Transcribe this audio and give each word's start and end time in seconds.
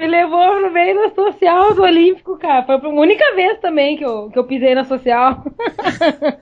Me 0.00 0.06
levou 0.06 0.56
pro 0.56 0.72
meio 0.72 0.94
da 0.94 1.14
social 1.14 1.74
do 1.74 1.82
Olímpico, 1.82 2.38
cara. 2.38 2.64
Foi 2.64 2.76
a 2.76 2.88
única 2.88 3.34
vez 3.34 3.60
também 3.60 3.98
que 3.98 4.04
eu, 4.04 4.30
que 4.30 4.38
eu 4.38 4.44
pisei 4.44 4.74
na 4.74 4.82
social. 4.82 5.44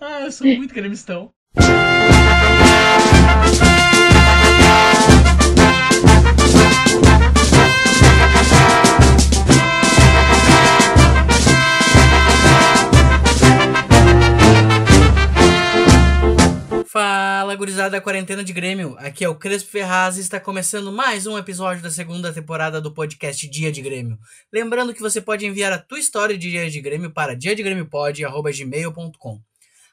ah, 0.00 0.22
eu 0.22 0.32
sou 0.32 0.48
muito 0.48 0.74
gremistão. 0.74 1.30
Fala, 16.88 17.31
gurizada 17.56 17.90
da 17.90 18.00
quarentena 18.00 18.42
de 18.42 18.52
Grêmio. 18.52 18.96
Aqui 18.98 19.24
é 19.24 19.28
o 19.28 19.34
Crespo 19.34 19.70
Ferraz 19.70 20.16
e 20.16 20.20
está 20.20 20.40
começando 20.40 20.90
mais 20.90 21.26
um 21.26 21.36
episódio 21.36 21.82
da 21.82 21.90
segunda 21.90 22.32
temporada 22.32 22.80
do 22.80 22.92
podcast 22.92 23.46
Dia 23.48 23.70
de 23.70 23.82
Grêmio. 23.82 24.18
Lembrando 24.52 24.94
que 24.94 25.00
você 25.00 25.20
pode 25.20 25.44
enviar 25.44 25.72
a 25.72 25.78
tua 25.78 25.98
história 25.98 26.38
de 26.38 26.50
Dia 26.50 26.70
de 26.70 26.80
Grêmio 26.80 27.10
para 27.10 27.36
diadegrêmiopod@gmail.com. 27.36 29.40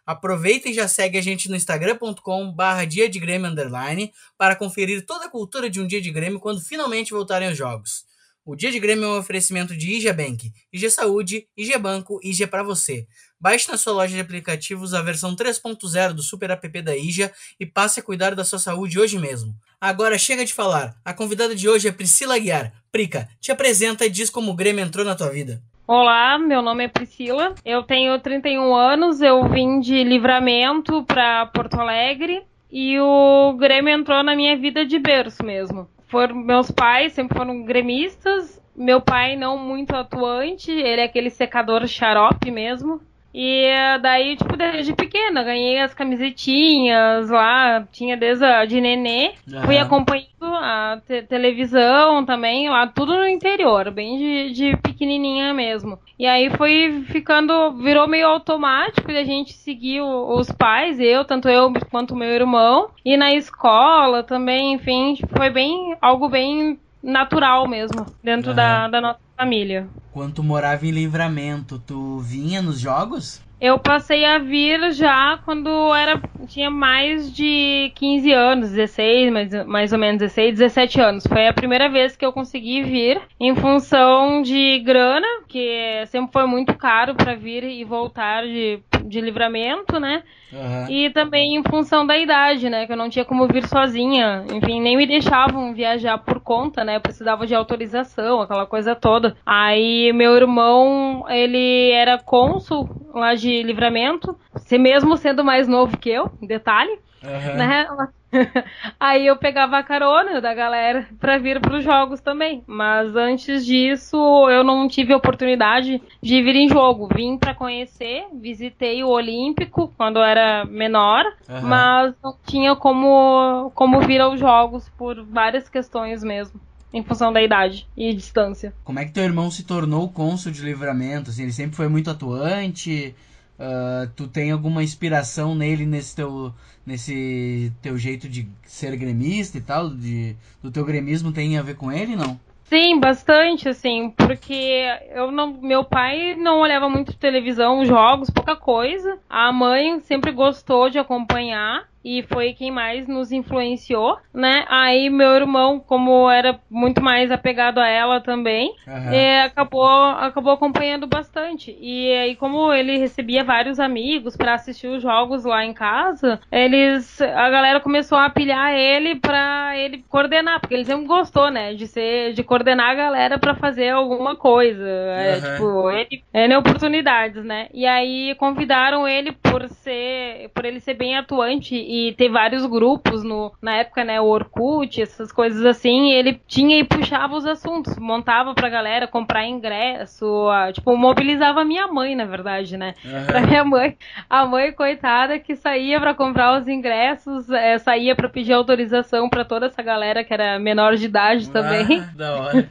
Aproveita 0.06 0.70
e 0.70 0.74
já 0.74 0.88
segue 0.88 1.18
a 1.18 1.22
gente 1.22 1.50
no 1.50 1.56
instagram.com 1.56 2.52
barra 2.52 2.86
dia 2.86 3.10
de 3.10 3.20
Grêmio 3.20 3.50
underline 3.50 4.12
para 4.38 4.56
conferir 4.56 5.06
toda 5.06 5.26
a 5.26 5.30
cultura 5.30 5.70
de 5.70 5.82
um 5.82 5.88
dia 5.88 6.02
de 6.02 6.12
Grêmio 6.12 6.40
quando 6.40 6.62
finalmente 6.62 7.12
voltarem 7.12 7.52
os 7.52 7.58
jogos. 7.58 8.08
O 8.46 8.56
Dia 8.56 8.72
de 8.72 8.80
Grêmio 8.80 9.06
é 9.06 9.08
um 9.10 9.20
oferecimento 9.20 9.78
de 9.78 9.92
IG 9.92 10.12
Bank, 10.12 10.52
IG 10.74 10.90
Saúde, 10.90 11.48
IG 11.56 11.78
Banco, 11.78 12.20
IG 12.24 12.48
para 12.48 12.64
você. 12.64 13.06
Baixe 13.42 13.72
na 13.72 13.78
sua 13.78 13.94
loja 13.94 14.14
de 14.14 14.20
aplicativos 14.20 14.94
a 14.94 15.02
versão 15.02 15.36
3.0 15.36 16.14
do 16.14 16.22
Super 16.22 16.52
App 16.52 16.82
da 16.82 16.96
IJA 16.96 17.32
e 17.60 17.66
passe 17.66 18.00
a 18.00 18.04
cuidar 18.04 18.36
da 18.36 18.44
sua 18.44 18.60
saúde 18.60 19.00
hoje 19.00 19.18
mesmo. 19.18 19.54
Agora 19.80 20.18
chega 20.18 20.44
de 20.44 20.54
falar. 20.54 20.96
A 21.06 21.14
convidada 21.14 21.56
de 21.56 21.70
hoje 21.70 21.88
é 21.88 21.92
Priscila 21.92 22.36
Aguiar. 22.36 22.74
Prica, 22.92 23.30
te 23.40 23.52
apresenta 23.52 24.06
e 24.06 24.10
diz 24.10 24.30
como 24.30 24.52
o 24.52 24.56
Grêmio 24.56 24.84
entrou 24.84 25.06
na 25.06 25.16
tua 25.16 25.30
vida. 25.30 25.62
Olá, 25.88 26.38
meu 26.38 26.62
nome 26.62 26.84
é 26.84 26.88
Priscila. 26.90 27.56
Eu 27.64 27.84
tenho 27.84 28.20
31 28.20 28.76
anos, 28.76 29.22
eu 29.22 29.48
vim 29.48 29.80
de 29.80 30.04
Livramento 30.04 31.04
para 31.06 31.46
Porto 31.46 31.80
Alegre 31.80 32.44
e 32.70 33.00
o 33.00 33.54
Grêmio 33.58 33.94
entrou 33.94 34.22
na 34.22 34.36
minha 34.36 34.58
vida 34.58 34.86
de 34.86 35.00
berço 35.00 35.44
mesmo 35.46 35.90
foram 36.10 36.36
meus 36.36 36.70
pais 36.72 37.14
sempre 37.14 37.38
foram 37.38 37.64
gremistas. 37.64 38.60
Meu 38.76 39.02
pai 39.02 39.36
não 39.36 39.58
muito 39.58 39.96
atuante, 39.96 40.72
ele 40.72 41.02
é 41.02 41.04
aquele 41.04 41.30
secador 41.30 41.86
xarope 41.88 42.50
mesmo. 42.50 43.02
E 43.34 43.70
daí, 44.02 44.36
tipo, 44.36 44.58
desde 44.58 44.94
pequena, 44.94 45.44
ganhei 45.44 45.80
as 45.80 45.94
camisetinhas 45.94 47.30
lá, 47.30 47.88
tinha 47.92 48.18
desde 48.18 48.44
a 48.44 48.66
de 48.66 48.82
nenê. 48.82 49.34
Uhum. 49.52 49.62
Fui 49.64 49.78
acompanhando 49.78 50.30
a 50.42 51.00
te 51.06 51.22
televisão 51.24 52.26
também, 52.26 52.70
lá 52.70 52.88
tudo 52.88 53.16
no 53.16 53.28
interior, 53.28 53.92
bem 53.92 54.18
de, 54.18 54.52
de 54.52 54.78
pequenininha 54.78 55.54
mesmo. 55.54 56.00
E 56.18 56.26
aí 56.26 56.50
foi 56.50 57.04
ficando, 57.08 57.72
virou 57.74 58.08
meio 58.08 58.28
automático 58.28 59.12
e 59.12 59.18
a 59.18 59.24
gente 59.24 59.54
seguiu 59.54 60.06
os 60.06 60.52
pais, 60.52 61.00
eu, 61.00 61.24
tanto 61.24 61.48
eu 61.48 61.72
quanto 61.92 62.16
meu 62.16 62.30
irmão. 62.30 62.90
E 63.06 63.16
na 63.16 63.34
escola 63.34 64.24
também, 64.24 64.74
enfim, 64.74 65.18
foi 65.36 65.50
bem, 65.50 65.96
algo 66.02 66.28
bem 66.28 66.80
natural 67.02 67.68
mesmo, 67.68 68.06
dentro 68.24 68.50
uhum. 68.50 68.56
da, 68.56 68.88
da 68.88 69.02
nossa 69.02 69.29
família. 69.40 69.88
Quando 70.12 70.34
tu 70.34 70.44
morava 70.44 70.86
em 70.86 70.92
Livramento, 70.92 71.80
tu 71.80 72.20
vinha 72.20 72.62
nos 72.62 72.78
jogos? 72.78 73.42
Eu 73.62 73.78
passei 73.78 74.24
a 74.26 74.38
vir 74.38 74.92
já 74.94 75.38
quando 75.44 75.94
era 75.94 76.22
tinha 76.48 76.70
mais 76.70 77.34
de 77.34 77.92
15 77.96 78.32
anos, 78.32 78.70
16, 78.72 79.32
mais, 79.32 79.66
mais 79.66 79.94
ou 79.94 80.00
menos 80.00 80.20
16, 80.20 80.58
17 80.58 81.02
anos. 81.02 81.28
Foi 81.28 81.48
a 81.48 81.54
primeira 81.54 81.90
vez 81.90 82.16
que 82.16 82.26
eu 82.26 82.32
consegui 82.32 82.84
vir 82.84 83.22
em 83.40 83.54
função 83.56 84.42
de 84.42 84.80
grana, 84.80 85.28
que 85.48 86.06
sempre 86.08 86.32
foi 86.32 86.48
muito 86.48 86.74
caro 86.74 87.16
para 87.16 87.36
vir 87.36 87.64
e 87.66 87.84
voltar 87.84 88.44
de, 88.44 88.80
de 89.10 89.20
livramento, 89.20 90.00
né? 90.00 90.24
Uhum. 90.54 90.90
E 90.90 91.10
também 91.10 91.56
em 91.56 91.64
função 91.64 92.06
da 92.06 92.18
idade, 92.18 92.70
né? 92.70 92.86
Que 92.86 92.94
eu 92.94 92.98
não 92.98 93.10
tinha 93.10 93.26
como 93.26 93.48
vir 93.48 93.68
sozinha. 93.68 94.46
Enfim, 94.54 94.82
nem 94.82 94.96
me 94.96 95.06
deixavam 95.06 95.74
viajar 95.74 96.18
por 96.20 96.40
conta, 96.40 96.84
né? 96.84 96.96
Eu 96.96 97.02
precisava 97.02 97.46
de 97.46 97.56
autorização, 97.56 98.42
aquela 98.42 98.66
coisa 98.66 98.96
toda. 98.96 99.36
Aí 99.46 100.14
meu 100.14 100.36
irmão, 100.36 101.26
ele 101.28 101.92
era 101.92 102.18
cônsul 102.18 102.88
lá 103.14 103.34
de 103.34 103.64
livramento, 103.64 104.38
mesmo 104.72 105.18
sendo 105.18 105.44
mais 105.44 105.68
novo 105.68 105.98
que 105.98 106.10
eu, 106.10 106.32
detalhe. 106.42 107.00
Uhum. 107.24 107.58
Né? 107.58 107.88
Aí 109.00 109.26
eu 109.28 109.36
pegava 109.38 109.78
a 109.78 109.84
carona 109.84 110.40
da 110.40 110.54
galera 110.54 111.08
para 111.20 111.38
vir 111.38 111.60
para 111.60 111.78
os 111.78 111.84
jogos 111.84 112.22
também. 112.22 112.64
Mas 112.68 113.16
antes 113.16 113.66
disso, 113.66 114.18
eu 114.50 114.64
não 114.64 114.88
tive 114.88 115.14
oportunidade 115.14 116.02
de 116.22 116.42
vir 116.42 116.56
em 116.56 116.70
jogo. 116.70 117.10
Vim 117.14 117.38
para 117.38 117.54
conhecer, 117.54 118.26
visitei 118.34 119.04
o 119.04 119.10
Olímpico 119.10 119.94
quando 119.98 120.18
eu 120.18 120.24
era 120.24 120.66
menor, 120.66 121.26
uhum. 121.48 121.62
mas 121.62 122.14
não 122.24 122.36
tinha 122.46 122.76
como, 122.76 123.72
como 123.76 124.02
vir 124.02 124.22
aos 124.22 124.40
jogos 124.40 124.90
por 124.98 125.24
várias 125.24 125.70
questões 125.70 126.24
mesmo. 126.24 126.60
Em 126.92 127.04
função 127.04 127.32
da 127.32 127.40
idade 127.40 127.88
e 127.96 128.12
distância. 128.16 128.74
Como 128.84 128.98
é 128.98 129.06
que 129.06 129.12
teu 129.12 129.24
irmão 129.24 129.52
se 129.52 129.64
tornou 129.64 130.10
cônsul 130.10 130.52
de 130.52 130.64
livramento? 130.64 131.30
Assim, 131.30 131.44
ele 131.44 131.52
sempre 131.52 131.76
foi 131.76 131.88
muito 131.88 132.10
atuante? 132.10 133.14
Uh, 133.60 134.10
tu 134.16 134.26
tem 134.26 134.52
alguma 134.52 134.82
inspiração 134.82 135.54
nele 135.54 135.86
nesse 135.86 136.16
teu, 136.16 136.54
nesse 136.90 137.72
teu 137.82 137.98
jeito 137.98 138.28
de 138.28 138.50
ser 138.66 138.96
gremista 138.98 139.58
e 139.58 139.62
tal? 139.62 139.90
De, 139.90 140.36
do 140.62 140.72
teu 140.72 140.84
gremismo 140.84 141.32
tem 141.32 141.58
a 141.58 141.62
ver 141.62 141.76
com 141.76 141.92
ele, 141.92 142.16
não? 142.16 142.40
Sim, 142.64 143.00
bastante, 143.00 143.68
assim, 143.68 144.12
porque 144.12 144.86
eu 145.10 145.32
não, 145.32 145.54
meu 145.54 145.84
pai 145.84 146.36
não 146.36 146.60
olhava 146.60 146.88
muito 146.88 147.18
televisão, 147.18 147.84
jogos, 147.84 148.30
pouca 148.30 148.56
coisa. 148.56 149.18
A 149.28 149.52
mãe 149.52 150.00
sempre 150.02 150.32
gostou 150.32 150.88
de 150.88 151.00
acompanhar 151.00 151.89
e 152.04 152.24
foi 152.24 152.54
quem 152.54 152.72
mais 152.72 153.08
nos 153.08 153.32
influenciou, 153.32 154.18
né? 154.34 154.66
Aí 154.70 155.10
meu 155.10 155.36
irmão, 155.36 155.80
como 155.80 156.30
era 156.30 156.60
muito 156.70 157.02
mais 157.02 157.32
apegado 157.32 157.80
a 157.80 157.88
ela 157.88 158.22
também, 158.22 158.74
uhum. 158.88 159.46
acabou 159.46 159.88
acabou 159.88 160.54
acompanhando 160.54 161.08
bastante. 161.08 161.78
E 161.80 162.12
aí 162.14 162.36
como 162.36 162.72
ele 162.74 162.98
recebia 162.98 163.44
vários 163.44 163.80
amigos 163.80 164.38
para 164.38 164.54
assistir 164.54 164.88
os 164.88 165.02
jogos 165.02 165.44
lá 165.44 165.66
em 165.66 165.74
casa, 165.74 166.40
eles 166.52 167.22
a 167.22 167.50
galera 167.50 167.80
começou 167.80 168.18
a 168.18 168.30
pilhar 168.30 168.74
ele 168.74 169.16
para 169.16 169.78
ele 169.78 170.04
coordenar, 170.10 170.60
porque 170.60 170.74
ele 170.74 170.86
sempre 170.86 171.06
gostou, 171.06 171.50
né, 171.52 171.74
de 171.74 171.88
ser 171.88 172.34
de 172.34 172.44
coordenar 172.44 172.92
a 172.92 172.96
galera 172.96 173.38
para 173.38 173.56
fazer 173.56 173.90
alguma 173.90 174.36
coisa, 174.36 174.84
uhum. 174.84 175.12
é, 175.12 175.42
tipo, 175.42 175.92
ele 176.34 176.54
é 176.54 176.58
oportunidades, 176.58 177.44
né? 177.44 177.68
E 177.74 177.86
aí 177.86 178.36
convidaram 178.36 179.08
ele 179.08 179.32
por 179.32 179.68
ser 179.68 180.50
por 180.54 180.66
ele 180.66 180.80
ser 180.80 180.94
bem 180.94 181.18
atuante 181.18 181.76
e 181.90 182.14
ter 182.14 182.30
vários 182.30 182.64
grupos 182.68 183.24
no, 183.24 183.52
na 183.60 183.78
época, 183.78 184.04
né, 184.04 184.22
o 184.22 184.26
Orkut, 184.26 185.02
essas 185.02 185.32
coisas 185.32 185.66
assim, 185.66 186.12
ele 186.12 186.40
tinha 186.48 186.78
e 186.78 186.84
puxava 186.84 187.34
os 187.34 187.48
assuntos, 187.48 187.98
montava 187.98 188.54
pra 188.54 188.70
galera 188.70 189.08
comprar 189.08 189.48
ingresso, 189.48 190.48
a, 190.50 190.72
tipo, 190.72 190.96
mobilizava 190.96 191.62
a 191.62 191.66
minha 191.66 191.88
mãe, 191.88 192.16
na 192.16 192.26
verdade, 192.26 192.78
né? 192.78 192.94
Uhum. 193.04 193.26
Pra 193.26 193.42
minha 193.42 193.64
mãe, 193.64 193.98
a 194.30 194.46
mãe 194.46 194.72
coitada 194.72 195.40
que 195.40 195.56
saía 195.56 196.00
para 196.00 196.14
comprar 196.14 196.62
os 196.62 196.68
ingressos, 196.68 197.50
é, 197.50 197.80
saía 197.80 198.16
para 198.16 198.30
pedir 198.30 198.54
autorização 198.54 199.28
para 199.28 199.44
toda 199.44 199.66
essa 199.66 199.82
galera 199.82 200.24
que 200.24 200.32
era 200.32 200.60
menor 200.60 200.96
de 200.96 201.06
idade 201.06 201.50
também. 201.50 202.02
Ah, 202.02 202.14
da 202.16 202.36
hora. 202.36 202.70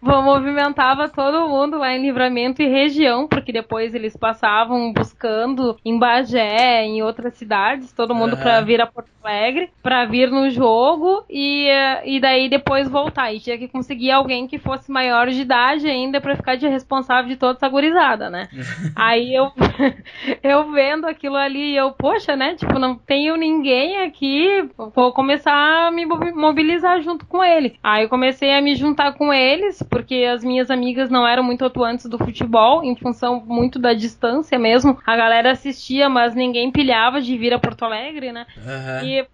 movimentava 0.00 1.08
todo 1.08 1.48
mundo 1.48 1.76
lá 1.76 1.94
em 1.94 2.00
Livramento 2.00 2.62
e 2.62 2.66
região, 2.66 3.28
porque 3.28 3.52
depois 3.52 3.94
eles 3.94 4.16
passavam 4.16 4.90
buscando 4.90 5.76
em 5.84 5.98
Bagé, 5.98 6.84
em 6.84 7.02
outras 7.02 7.34
cidades, 7.34 7.92
todo 7.92 8.14
mundo 8.14 8.34
uhum. 8.34 8.37
Pra 8.42 8.60
vir 8.60 8.80
a 8.80 8.86
Porto 8.86 9.08
Alegre, 9.22 9.70
pra 9.82 10.04
vir 10.06 10.30
no 10.30 10.48
jogo 10.50 11.24
e, 11.28 11.68
e 12.04 12.20
daí 12.20 12.48
depois 12.48 12.88
voltar. 12.88 13.32
E 13.32 13.40
tinha 13.40 13.58
que 13.58 13.68
conseguir 13.68 14.10
alguém 14.10 14.46
que 14.46 14.58
fosse 14.58 14.90
maior 14.90 15.28
de 15.28 15.42
idade 15.42 15.88
ainda 15.88 16.20
pra 16.20 16.36
ficar 16.36 16.56
de 16.56 16.66
responsável 16.66 17.28
de 17.28 17.36
toda 17.36 17.56
essa 17.56 17.68
gurizada, 17.68 18.30
né? 18.30 18.48
Aí 18.96 19.34
eu, 19.34 19.52
eu 20.42 20.70
vendo 20.72 21.06
aquilo 21.06 21.36
ali, 21.36 21.76
eu, 21.76 21.92
poxa, 21.92 22.36
né? 22.36 22.54
Tipo, 22.54 22.78
não 22.78 22.94
tenho 22.96 23.36
ninguém 23.36 24.02
aqui, 24.02 24.68
vou 24.94 25.12
começar 25.12 25.86
a 25.86 25.90
me 25.90 26.06
mobilizar 26.06 27.00
junto 27.02 27.26
com 27.26 27.42
ele. 27.44 27.78
Aí 27.82 28.04
eu 28.04 28.08
comecei 28.08 28.52
a 28.54 28.62
me 28.62 28.74
juntar 28.74 29.12
com 29.12 29.32
eles, 29.32 29.82
porque 29.82 30.26
as 30.32 30.42
minhas 30.42 30.70
amigas 30.70 31.10
não 31.10 31.26
eram 31.26 31.42
muito 31.42 31.64
atuantes 31.64 32.06
do 32.06 32.18
futebol, 32.18 32.82
em 32.82 32.96
função 32.96 33.42
muito 33.46 33.78
da 33.78 33.92
distância 33.92 34.58
mesmo. 34.58 34.98
A 35.06 35.16
galera 35.16 35.52
assistia, 35.52 36.08
mas 36.08 36.34
ninguém 36.34 36.70
pilhava 36.70 37.20
de 37.20 37.36
vir 37.36 37.52
a 37.52 37.58
Porto 37.58 37.84
Alegre, 37.84 38.27
né? 38.32 38.46
Uhum. 38.56 39.06
E 39.08 39.28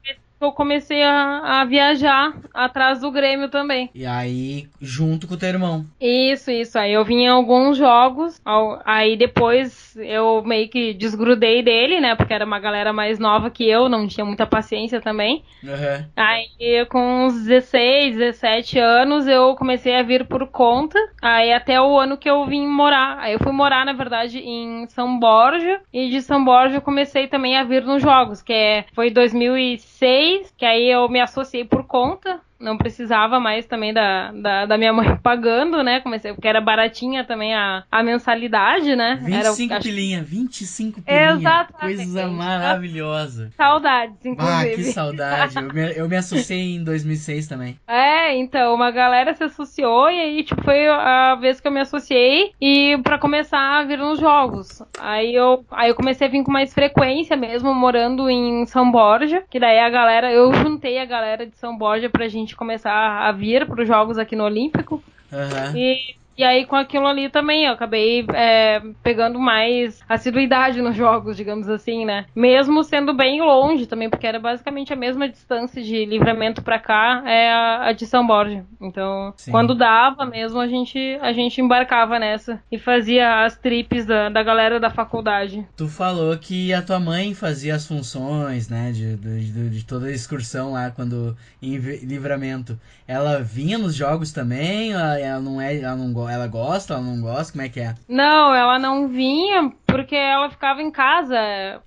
eu 0.45 0.53
comecei 0.53 1.03
a, 1.03 1.61
a 1.61 1.65
viajar 1.65 2.35
atrás 2.53 3.01
do 3.01 3.11
Grêmio 3.11 3.49
também. 3.49 3.91
E 3.95 4.07
aí, 4.07 4.69
junto 4.81 5.27
com 5.27 5.35
o 5.35 5.37
teu 5.37 5.49
irmão. 5.49 5.85
Isso, 6.01 6.51
isso. 6.51 6.79
Aí 6.79 6.93
eu 6.93 7.05
vim 7.05 7.23
em 7.23 7.29
alguns 7.29 7.77
jogos, 7.77 8.41
aí 8.85 9.17
depois 9.17 9.97
eu 9.97 10.43
meio 10.45 10.69
que 10.69 10.95
desgrudei 10.95 11.63
dele, 11.63 12.01
né? 12.01 12.15
Porque 12.15 12.35
era 12.35 12.45
uma 12.45 12.59
galera 12.59 12.93
mais 12.93 13.19
nova 13.19 13.51
que 13.51 13.69
eu, 13.69 13.89
não 13.89 14.07
tinha 14.07 14.25
muita 14.25 14.47
paciência 14.47 15.01
também. 15.01 15.43
Uhum. 15.63 16.05
Aí 16.17 16.87
com 16.89 17.27
uns 17.27 17.45
16, 17.45 18.17
17 18.17 18.79
anos 18.79 19.27
eu 19.27 19.55
comecei 19.55 19.97
a 19.97 20.03
vir 20.03 20.27
por 20.27 20.47
conta. 20.49 20.99
Aí 21.21 21.53
até 21.53 21.81
o 21.81 21.99
ano 21.99 22.17
que 22.17 22.29
eu 22.29 22.45
vim 22.47 22.67
morar. 22.67 23.19
Aí 23.19 23.33
eu 23.33 23.39
fui 23.39 23.53
morar, 23.53 23.85
na 23.85 23.93
verdade, 23.93 24.39
em 24.39 24.87
São 24.89 25.19
Borja. 25.19 25.81
E 25.93 26.09
de 26.09 26.21
São 26.21 26.45
Borja 26.45 26.77
eu 26.77 26.83
comecei 26.83 27.27
também 27.27 27.57
a 27.57 27.65
vir 27.65 27.85
nos 27.85 28.03
jogos, 28.03 28.43
que 28.43 28.53
é, 28.53 28.85
foi 28.93 29.11
2006, 29.11 30.34
que 30.57 30.65
aí 30.65 30.91
eu 30.91 31.09
me 31.09 31.21
associei 31.21 31.65
por 31.65 31.85
conta 31.85 32.41
não 32.65 32.77
precisava 32.77 33.39
mais 33.39 33.67
também 33.67 33.93
da, 33.93 34.33
da, 34.33 34.67
da, 34.67 34.79
minha 34.79 34.93
mãe 34.93 35.17
pagando, 35.23 35.83
né? 35.83 36.01
Comecei, 36.01 36.33
porque 36.33 36.49
era 36.49 36.61
baratinha 36.61 37.25
também 37.25 37.55
a, 37.55 37.85
a 37.91 38.03
mensalidade, 38.03 38.97
né? 38.97 39.21
25 39.23 39.73
era, 39.73 39.83
pilinha, 39.83 40.23
25 40.23 41.03
pilinha. 41.03 41.31
Exatamente. 41.33 41.97
Coisa 41.97 42.27
maravilhosa. 42.27 43.51
Saudades, 43.57 44.25
inclusive. 44.25 44.73
Ah, 44.73 44.75
que 44.75 44.83
saudade. 44.91 45.57
Eu 45.57 45.63
me, 45.63 45.93
eu 45.97 46.09
me 46.09 46.17
associei 46.17 46.77
em 46.77 46.83
2006 46.83 47.47
também. 47.47 47.79
É, 47.87 48.35
então, 48.37 48.75
uma 48.75 48.91
galera 48.91 49.35
se 49.35 49.45
associou 49.45 50.11
e 50.11 50.19
aí, 50.19 50.43
tipo, 50.43 50.63
foi 50.65 50.89
a 50.89 51.35
vez 51.35 51.61
que 51.61 51.69
eu 51.69 51.73
me 51.73 51.81
associei 51.81 52.53
e 52.61 52.99
para 53.03 53.19
começar 53.19 53.81
a 53.81 53.85
vir 53.85 53.99
nos 53.99 54.19
jogos. 54.19 54.83
Aí 54.99 55.35
eu, 55.35 55.65
aí 55.71 55.91
eu 55.91 55.95
comecei 55.95 56.27
a 56.27 56.31
vir 56.31 56.43
com 56.43 56.51
mais 56.51 56.73
frequência 56.73 57.37
mesmo, 57.37 57.75
morando 57.75 58.31
em 58.31 58.65
São 58.67 58.91
Borja, 58.91 59.43
que 59.51 59.61
daí 59.61 59.79
a 59.79 59.91
galera, 59.91 60.33
eu 60.33 60.53
juntei 60.55 60.99
a 60.99 61.05
galera 61.05 61.47
de 61.47 61.57
São 61.57 61.77
Borja 61.77 62.09
pra 62.09 62.29
gente 62.29 62.54
começar 62.57 63.27
a 63.27 63.33
vir 63.33 63.67
para 63.67 63.83
os 63.83 63.89
jogos 63.89 64.19
aqui 64.19 64.37
no 64.37 64.45
Olímpico. 64.45 65.03
Uhum. 65.33 65.77
E 65.77 66.17
e 66.37 66.43
aí, 66.43 66.67
com 66.67 66.77
aquilo 66.77 67.07
ali 67.07 67.29
também, 67.29 67.65
eu 67.65 67.73
acabei 67.73 68.27
é, 68.35 68.83
pegando 69.03 69.39
mais 69.39 70.01
assiduidade 70.09 70.83
nos 70.83 70.97
jogos, 70.97 71.37
digamos 71.37 71.69
assim, 71.69 72.05
né? 72.05 72.27
Mesmo 72.35 72.83
sendo 72.83 73.15
bem 73.15 73.41
longe 73.41 73.87
também, 73.87 74.11
porque 74.11 74.27
era 74.27 74.41
basicamente 74.41 74.93
a 74.93 74.97
mesma 74.97 75.29
distância 75.29 75.83
de 75.83 76.05
livramento 76.05 76.63
para 76.63 76.79
cá, 76.79 77.23
é 77.25 77.53
a, 77.53 77.89
a, 77.89 77.93
de 77.93 78.07
São 78.07 78.27
Borja. 78.27 78.65
Então, 78.81 79.33
Sim. 79.37 79.51
quando 79.51 79.75
dava 79.75 80.27
mesmo, 80.27 80.61
a 80.61 80.67
gente, 80.67 80.99
a 81.21 81.33
gente 81.33 81.61
embarcava 81.61 82.19
nessa 82.19 82.61
e 82.71 82.79
fazia 82.79 83.45
as 83.45 83.57
trips 83.57 84.05
da, 84.05 84.29
da 84.29 84.43
galera 84.43 84.81
da 84.81 84.91
faculdade. 84.91 85.67
Tu 85.77 85.89
falou 85.89 86.37
que 86.37 86.73
a 86.73 86.83
tua 86.83 86.99
mãe 86.99 87.35
fazia 87.35 87.75
as 87.75 87.87
funções, 87.87 88.69
né, 88.69 88.91
de, 88.93 89.17
de, 89.17 89.71
de 89.71 89.85
toda 89.85 90.07
a 90.07 90.13
excursão 90.13 90.73
lá, 90.73 90.91
quando 90.91 91.37
em 91.63 91.77
livramento. 91.77 92.79
Ela 93.07 93.43
vinha 93.43 93.79
nos 93.79 93.95
jogos 93.95 94.33
também? 94.33 94.93
Ela, 94.93 95.19
ela 95.19 95.41
não 95.41 95.61
é, 95.61 95.77
ela 95.79 95.97
não 95.97 96.13
ela 96.29 96.47
gosta, 96.47 96.95
ela 96.95 97.03
não 97.03 97.21
gosta? 97.21 97.53
Como 97.53 97.65
é 97.65 97.69
que 97.69 97.81
é? 97.81 97.95
Não, 98.09 98.55
ela 98.55 98.79
não 98.79 99.09
vinha 99.09 99.73
porque 99.87 100.17
ela 100.17 100.51
ficava 100.51 100.83
em 100.83 100.91
casa 100.91 101.39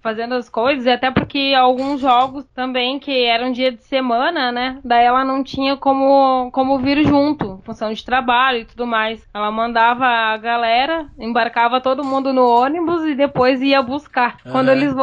fazendo 0.02 0.36
as 0.36 0.48
coisas, 0.48 0.86
e 0.86 0.90
até 0.90 1.12
porque 1.12 1.54
alguns 1.58 2.00
jogos 2.00 2.46
também 2.56 3.00
que 3.00 3.26
eram 3.26 3.52
dia 3.52 3.70
de 3.70 3.84
semana, 3.84 4.50
né? 4.50 4.80
Daí 4.84 5.06
ela 5.06 5.26
não 5.26 5.44
tinha 5.44 5.76
como, 5.76 6.50
como 6.52 6.80
vir 6.80 7.06
junto, 7.06 7.60
função 7.66 7.92
de 7.92 8.06
trabalho 8.06 8.60
e 8.60 8.66
tudo 8.66 8.88
mais. 8.88 9.28
Ela 9.34 9.52
mandava 9.52 10.06
a 10.06 10.38
galera, 10.38 11.08
embarcava 11.20 11.82
todo 11.82 12.04
mundo 12.04 12.32
no 12.32 12.48
ônibus 12.48 13.04
e 13.04 13.14
depois 13.14 13.62
ia 13.62 13.82
buscar 13.82 14.38
uhum. 14.46 14.52
quando 14.54 14.70
eles 14.70 14.94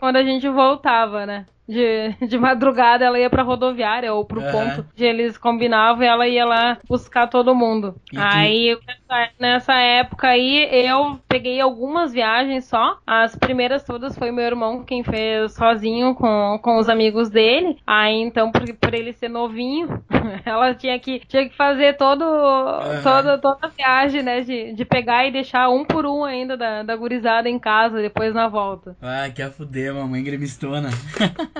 quando 0.00 0.16
a 0.16 0.24
gente 0.24 0.48
voltava, 0.48 1.24
né? 1.24 1.46
De, 1.70 2.26
de 2.26 2.38
madrugada 2.38 3.04
ela 3.04 3.18
ia 3.18 3.30
pra 3.30 3.42
rodoviária 3.42 4.12
ou 4.12 4.24
pro 4.24 4.40
uhum. 4.40 4.50
ponto 4.50 4.86
que 4.94 5.04
eles 5.04 5.38
combinavam 5.38 6.02
e 6.02 6.06
ela 6.06 6.26
ia 6.26 6.44
lá 6.44 6.78
buscar 6.88 7.28
todo 7.28 7.54
mundo. 7.54 7.94
Aí, 8.16 8.76
nessa 9.38 9.74
época 9.74 10.28
aí, 10.28 10.68
eu 10.70 11.18
peguei 11.28 11.60
algumas 11.60 12.12
viagens 12.12 12.64
só. 12.64 12.98
As 13.06 13.36
primeiras 13.36 13.84
todas 13.84 14.18
foi 14.18 14.30
meu 14.30 14.44
irmão 14.44 14.82
quem 14.84 15.04
fez 15.04 15.54
sozinho 15.54 16.14
com, 16.14 16.58
com 16.60 16.78
os 16.78 16.88
amigos 16.88 17.30
dele. 17.30 17.78
Aí, 17.86 18.20
então, 18.20 18.50
por, 18.50 18.62
por 18.74 18.92
ele 18.92 19.12
ser 19.12 19.28
novinho, 19.28 20.02
ela 20.44 20.74
tinha 20.74 20.98
que, 20.98 21.20
tinha 21.20 21.48
que 21.48 21.56
fazer 21.56 21.96
todo, 21.96 22.22
uhum. 22.22 23.02
toda, 23.02 23.38
toda 23.38 23.58
a 23.62 23.68
viagem, 23.68 24.22
né? 24.22 24.40
De, 24.40 24.72
de 24.72 24.84
pegar 24.84 25.26
e 25.26 25.30
deixar 25.30 25.68
um 25.68 25.84
por 25.84 26.04
um 26.04 26.24
ainda 26.24 26.56
da, 26.56 26.82
da 26.82 26.96
gurizada 26.96 27.48
em 27.48 27.58
casa, 27.58 28.02
depois 28.02 28.34
na 28.34 28.48
volta. 28.48 28.96
Ah, 29.00 29.28
que 29.30 29.42
a 29.42 29.50
fuder, 29.50 29.94
mamãe 29.94 30.22
gremistona. 30.22 30.90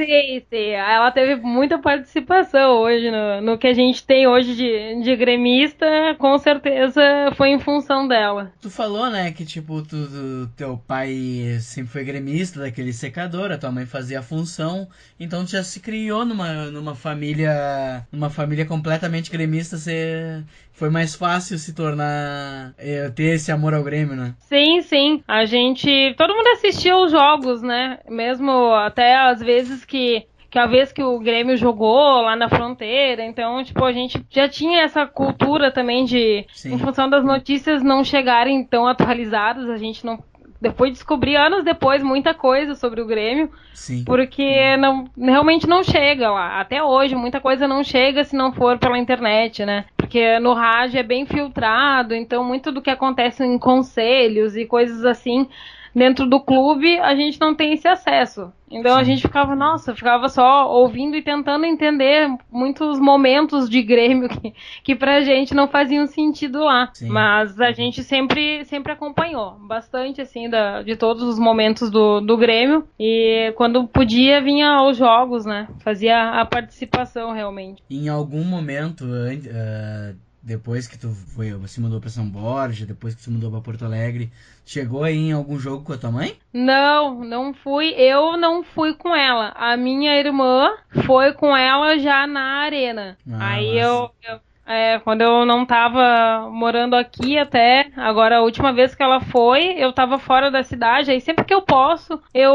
Sim, 0.00 0.42
sim. 0.48 0.70
Ela 0.70 1.10
teve 1.10 1.36
muita 1.36 1.78
participação 1.78 2.78
hoje 2.78 3.10
no, 3.10 3.40
no 3.42 3.58
que 3.58 3.66
a 3.66 3.74
gente 3.74 4.02
tem 4.04 4.26
hoje 4.26 4.54
de, 4.56 5.02
de 5.02 5.16
gremista, 5.16 5.86
com 6.18 6.38
certeza 6.38 7.02
foi 7.36 7.50
em 7.50 7.60
função 7.60 8.08
dela. 8.08 8.50
Tu 8.62 8.70
falou, 8.70 9.10
né, 9.10 9.30
que 9.30 9.44
tipo, 9.44 9.82
tu, 9.82 10.08
tu, 10.08 10.50
teu 10.56 10.78
pai 10.78 11.58
sempre 11.60 11.92
foi 11.92 12.04
gremista 12.04 12.60
daquele 12.60 12.92
secador, 12.94 13.52
a 13.52 13.58
tua 13.58 13.70
mãe 13.70 13.84
fazia 13.84 14.20
a 14.20 14.22
função, 14.22 14.88
então 15.18 15.44
tu 15.44 15.50
já 15.50 15.62
se 15.62 15.80
criou 15.80 16.24
numa, 16.24 16.70
numa 16.70 16.94
família. 16.94 18.06
numa 18.10 18.30
família 18.30 18.64
completamente 18.64 19.30
gremista, 19.30 19.76
você 19.76 20.42
foi 20.80 20.88
mais 20.88 21.14
fácil 21.14 21.58
se 21.58 21.74
tornar. 21.74 22.72
Eh, 22.78 23.10
ter 23.14 23.34
esse 23.34 23.52
amor 23.52 23.74
ao 23.74 23.84
Grêmio, 23.84 24.16
né? 24.16 24.34
Sim, 24.40 24.80
sim. 24.80 25.22
A 25.28 25.44
gente. 25.44 26.14
Todo 26.16 26.34
mundo 26.34 26.46
assistia 26.54 26.96
os 26.96 27.10
jogos, 27.12 27.60
né? 27.60 27.98
Mesmo 28.08 28.72
até 28.74 29.14
às 29.14 29.40
vezes 29.40 29.84
que 29.90 30.26
que 30.50 30.58
a 30.58 30.66
vez 30.66 30.92
que 30.92 31.02
o 31.02 31.20
Grêmio 31.20 31.56
jogou 31.56 32.22
lá 32.22 32.34
na 32.34 32.48
fronteira, 32.48 33.24
então, 33.24 33.62
tipo, 33.62 33.84
a 33.84 33.92
gente 33.92 34.20
já 34.28 34.48
tinha 34.48 34.82
essa 34.82 35.06
cultura 35.06 35.70
também 35.70 36.04
de, 36.04 36.44
Sim. 36.52 36.74
em 36.74 36.78
função 36.78 37.08
das 37.08 37.24
notícias 37.24 37.84
não 37.84 38.02
chegarem 38.02 38.64
tão 38.64 38.84
atualizadas, 38.88 39.70
a 39.70 39.76
gente 39.76 40.04
não 40.04 40.18
depois 40.60 40.92
descobri 40.92 41.36
anos 41.36 41.64
depois 41.64 42.02
muita 42.02 42.34
coisa 42.34 42.74
sobre 42.74 43.00
o 43.00 43.06
Grêmio. 43.06 43.50
Sim. 43.72 44.04
Porque 44.04 44.76
não, 44.76 45.08
realmente 45.16 45.66
não 45.66 45.82
chega 45.82 46.30
lá. 46.30 46.60
Até 46.60 46.82
hoje, 46.82 47.14
muita 47.14 47.40
coisa 47.40 47.66
não 47.66 47.82
chega 47.82 48.24
se 48.24 48.36
não 48.36 48.52
for 48.52 48.76
pela 48.78 48.98
internet, 48.98 49.64
né? 49.64 49.86
Porque 49.96 50.38
no 50.38 50.52
rádio 50.52 50.98
é 50.98 51.02
bem 51.02 51.24
filtrado, 51.24 52.14
então 52.14 52.44
muito 52.44 52.70
do 52.70 52.82
que 52.82 52.90
acontece 52.90 53.42
em 53.42 53.58
conselhos 53.58 54.54
e 54.54 54.66
coisas 54.66 55.02
assim 55.04 55.48
dentro 55.94 56.26
do 56.26 56.40
clube 56.40 56.98
a 56.98 57.14
gente 57.14 57.40
não 57.40 57.54
tem 57.54 57.72
esse 57.72 57.88
acesso. 57.88 58.52
Então 58.70 58.94
Sim. 58.94 59.00
a 59.00 59.04
gente 59.04 59.22
ficava, 59.22 59.56
nossa, 59.56 59.96
ficava 59.96 60.28
só 60.28 60.70
ouvindo 60.70 61.16
e 61.16 61.22
tentando 61.22 61.66
entender 61.66 62.28
muitos 62.50 63.00
momentos 63.00 63.68
de 63.68 63.82
Grêmio 63.82 64.28
que, 64.28 64.54
que 64.84 64.94
pra 64.94 65.22
gente 65.22 65.52
não 65.52 65.66
faziam 65.66 66.06
sentido 66.06 66.62
lá. 66.62 66.88
Sim. 66.94 67.08
Mas 67.08 67.60
a 67.60 67.72
gente 67.72 68.04
sempre, 68.04 68.64
sempre 68.64 68.92
acompanhou 68.92 69.56
bastante, 69.66 70.20
assim, 70.20 70.48
da, 70.48 70.82
de 70.82 70.94
todos 70.94 71.24
os 71.24 71.38
momentos 71.38 71.90
do, 71.90 72.20
do 72.20 72.36
Grêmio. 72.36 72.86
E 72.98 73.52
quando 73.56 73.88
podia, 73.88 74.40
vinha 74.40 74.68
aos 74.68 74.96
jogos, 74.96 75.44
né? 75.44 75.66
Fazia 75.80 76.40
a 76.40 76.46
participação 76.46 77.32
realmente. 77.32 77.82
Em 77.90 78.08
algum 78.08 78.44
momento, 78.44 79.04
uh, 79.04 80.16
depois 80.42 80.86
que 80.88 80.98
tu 80.98 81.08
foi, 81.08 81.50
se 81.66 81.80
mudou 81.80 82.00
para 82.00 82.10
São 82.10 82.26
Borja, 82.26 82.86
depois 82.86 83.14
que 83.14 83.22
tu 83.22 83.30
mudou 83.30 83.50
para 83.50 83.60
Porto 83.60 83.84
Alegre, 83.84 84.32
chegou 84.64 85.04
aí 85.04 85.16
em 85.16 85.32
algum 85.32 85.58
jogo 85.58 85.84
com 85.84 85.92
a 85.92 85.98
tua 85.98 86.10
mãe? 86.10 86.36
Não, 86.52 87.22
não 87.24 87.52
fui. 87.52 87.90
Eu 87.96 88.36
não 88.36 88.62
fui 88.62 88.94
com 88.94 89.14
ela. 89.14 89.52
A 89.56 89.76
minha 89.76 90.18
irmã 90.18 90.70
foi 91.04 91.32
com 91.34 91.56
ela 91.56 91.98
já 91.98 92.26
na 92.26 92.60
arena. 92.60 93.18
Ah, 93.30 93.54
aí 93.54 93.78
eu, 93.78 94.10
eu 94.26 94.40
é, 94.70 95.00
quando 95.00 95.22
eu 95.22 95.44
não 95.44 95.66
tava 95.66 96.48
morando 96.48 96.94
aqui 96.94 97.36
até, 97.36 97.90
agora 97.96 98.36
a 98.36 98.42
última 98.42 98.72
vez 98.72 98.94
que 98.94 99.02
ela 99.02 99.20
foi, 99.20 99.74
eu 99.76 99.92
tava 99.92 100.16
fora 100.16 100.48
da 100.48 100.62
cidade, 100.62 101.10
aí 101.10 101.20
sempre 101.20 101.44
que 101.44 101.52
eu 101.52 101.60
posso, 101.60 102.22
eu, 102.32 102.54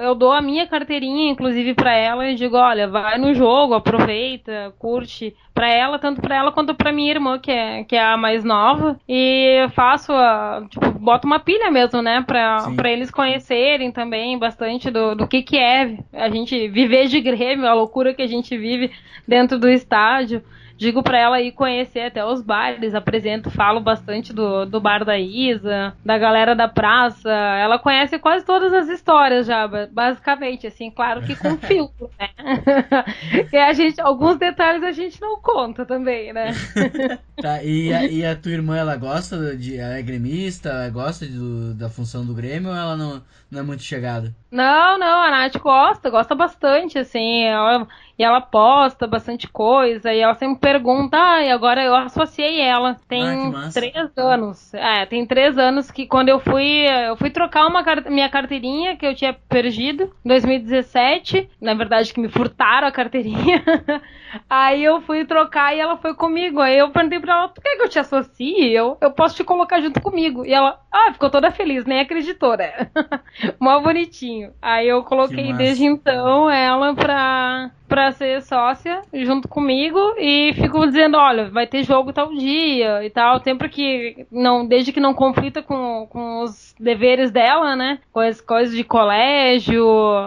eu 0.00 0.16
dou 0.16 0.32
a 0.32 0.42
minha 0.42 0.66
carteirinha, 0.66 1.30
inclusive 1.30 1.72
para 1.72 1.94
ela, 1.94 2.26
e 2.26 2.34
digo, 2.34 2.56
olha, 2.56 2.88
vai 2.88 3.18
no 3.18 3.32
jogo, 3.34 3.74
aproveita, 3.74 4.74
curte, 4.80 5.32
para 5.54 5.68
ela, 5.68 5.98
tanto 5.98 6.20
para 6.20 6.36
ela 6.36 6.52
quanto 6.52 6.74
para 6.74 6.92
minha 6.92 7.10
irmã, 7.10 7.38
que 7.38 7.50
é, 7.50 7.84
que 7.84 7.94
é 7.94 8.02
a 8.02 8.16
mais 8.16 8.42
nova, 8.42 8.98
e 9.08 9.66
faço 9.72 10.12
a, 10.12 10.66
tipo, 10.68 10.90
boto 10.98 11.26
uma 11.26 11.38
pilha 11.38 11.70
mesmo, 11.70 12.02
né, 12.02 12.22
pra, 12.26 12.70
pra 12.76 12.90
eles 12.90 13.10
conhecerem 13.10 13.92
também 13.92 14.36
bastante 14.36 14.90
do, 14.90 15.14
do 15.14 15.28
que 15.28 15.42
que 15.42 15.56
é 15.56 15.96
a 16.12 16.28
gente 16.28 16.68
viver 16.68 17.06
de 17.06 17.20
Grêmio, 17.20 17.68
a 17.68 17.74
loucura 17.74 18.12
que 18.12 18.22
a 18.22 18.26
gente 18.26 18.56
vive 18.58 18.90
dentro 19.26 19.58
do 19.58 19.68
estádio 19.68 20.42
digo 20.76 21.02
para 21.02 21.18
ela 21.18 21.40
ir 21.40 21.52
conhecer 21.52 22.00
até 22.00 22.24
os 22.24 22.42
bares, 22.42 22.94
apresento, 22.94 23.50
falo 23.50 23.80
bastante 23.80 24.32
do, 24.32 24.66
do 24.66 24.80
bar 24.80 25.04
da 25.04 25.18
Isa, 25.18 25.94
da 26.04 26.18
galera 26.18 26.54
da 26.54 26.68
praça. 26.68 27.30
Ela 27.30 27.78
conhece 27.78 28.18
quase 28.18 28.44
todas 28.44 28.72
as 28.72 28.88
histórias 28.88 29.46
já, 29.46 29.68
basicamente, 29.90 30.66
assim, 30.66 30.90
claro 30.90 31.22
que 31.22 31.36
com 31.36 31.56
filtro, 31.58 32.10
né? 32.18 32.28
e 33.52 33.56
a 33.56 33.72
gente, 33.72 34.00
alguns 34.00 34.36
detalhes 34.36 34.82
a 34.82 34.92
gente 34.92 35.20
não 35.20 35.40
conta 35.44 35.84
também, 35.84 36.32
né? 36.32 36.52
tá, 37.40 37.62
e 37.62 37.92
a, 37.92 38.06
e 38.06 38.24
a 38.24 38.34
tua 38.34 38.52
irmã, 38.52 38.76
ela 38.76 38.96
gosta 38.96 39.56
de. 39.56 39.76
Ela 39.76 39.98
é 39.98 40.02
gremista, 40.02 40.70
ela 40.70 40.88
gosta 40.88 41.26
do, 41.26 41.74
da 41.74 41.88
função 41.90 42.24
do 42.24 42.34
Grêmio 42.34 42.70
ou 42.70 42.76
ela 42.76 42.96
não, 42.96 43.22
não 43.50 43.60
é 43.60 43.62
muito 43.62 43.82
chegada? 43.82 44.34
Não, 44.54 44.96
não, 44.96 45.20
a 45.20 45.30
Nath 45.32 45.56
gosta, 45.58 46.08
gosta 46.10 46.32
bastante, 46.32 46.96
assim. 46.96 47.42
Ela, 47.42 47.88
e 48.16 48.22
ela 48.22 48.40
posta 48.40 49.04
bastante 49.04 49.48
coisa, 49.48 50.14
e 50.14 50.20
ela 50.20 50.34
sempre 50.34 50.60
pergunta, 50.60 51.16
ah, 51.16 51.42
e 51.42 51.50
agora 51.50 51.82
eu 51.82 51.92
associei 51.96 52.60
ela. 52.60 52.96
Tem 53.08 53.52
Ah, 53.52 53.68
três 53.74 54.16
anos. 54.16 54.72
É, 54.72 55.06
tem 55.06 55.26
três 55.26 55.58
anos 55.58 55.90
que 55.90 56.06
quando 56.06 56.28
eu 56.28 56.38
fui. 56.38 56.86
Eu 56.86 57.16
fui 57.16 57.30
trocar 57.30 57.66
uma 57.66 57.82
minha 58.08 58.28
carteirinha 58.28 58.96
que 58.96 59.04
eu 59.04 59.12
tinha 59.16 59.32
perdido 59.32 60.04
em 60.24 60.28
2017. 60.28 61.50
Na 61.60 61.74
verdade, 61.74 62.14
que 62.14 62.20
me 62.20 62.28
furtaram 62.28 62.86
a 62.86 62.92
carteirinha. 62.92 63.60
Aí 64.48 64.84
eu 64.84 65.00
fui 65.00 65.24
trocar 65.24 65.74
e 65.76 65.80
ela 65.80 65.96
foi 65.96 66.14
comigo. 66.14 66.60
Aí 66.60 66.78
eu 66.78 66.90
perguntei 66.90 67.18
pra 67.18 67.34
ela, 67.34 67.48
tu 67.48 67.60
quer 67.60 67.76
que 67.76 67.82
eu 67.82 67.88
te 67.88 67.98
associe? 67.98 68.72
Eu, 68.72 68.96
eu 69.00 69.10
posso 69.10 69.34
te 69.34 69.42
colocar 69.44 69.80
junto 69.80 70.00
comigo. 70.00 70.44
E 70.44 70.52
ela, 70.52 70.80
ah, 70.92 71.12
ficou 71.12 71.30
toda 71.30 71.50
feliz, 71.50 71.84
nem 71.84 72.00
acreditou, 72.00 72.56
né? 72.56 72.72
Mó 73.60 73.80
bonitinho. 73.80 74.43
Aí 74.60 74.88
eu 74.88 75.02
Que 75.02 75.08
coloquei 75.08 75.52
desde 75.52 75.84
então 75.84 76.50
ela 76.50 76.94
pra, 76.94 77.70
pra 77.88 78.12
ser 78.12 78.42
sócia 78.42 79.02
junto 79.12 79.48
comigo 79.48 79.98
e 80.18 80.52
fico 80.54 80.86
dizendo, 80.86 81.16
olha, 81.16 81.50
vai 81.50 81.66
ter 81.66 81.82
jogo 81.82 82.12
tal 82.12 82.34
dia 82.34 83.04
e 83.04 83.10
tal, 83.10 83.40
sempre 83.40 83.68
que 83.68 84.26
não, 84.30 84.66
desde 84.66 84.92
que 84.92 85.00
não 85.00 85.14
conflita 85.14 85.62
com, 85.62 86.06
com 86.10 86.42
os 86.42 86.74
deveres 86.78 87.30
dela, 87.30 87.76
né? 87.76 87.98
Coisas, 88.12 88.40
coisas 88.40 88.74
de 88.74 88.84
colégio, 88.84 89.84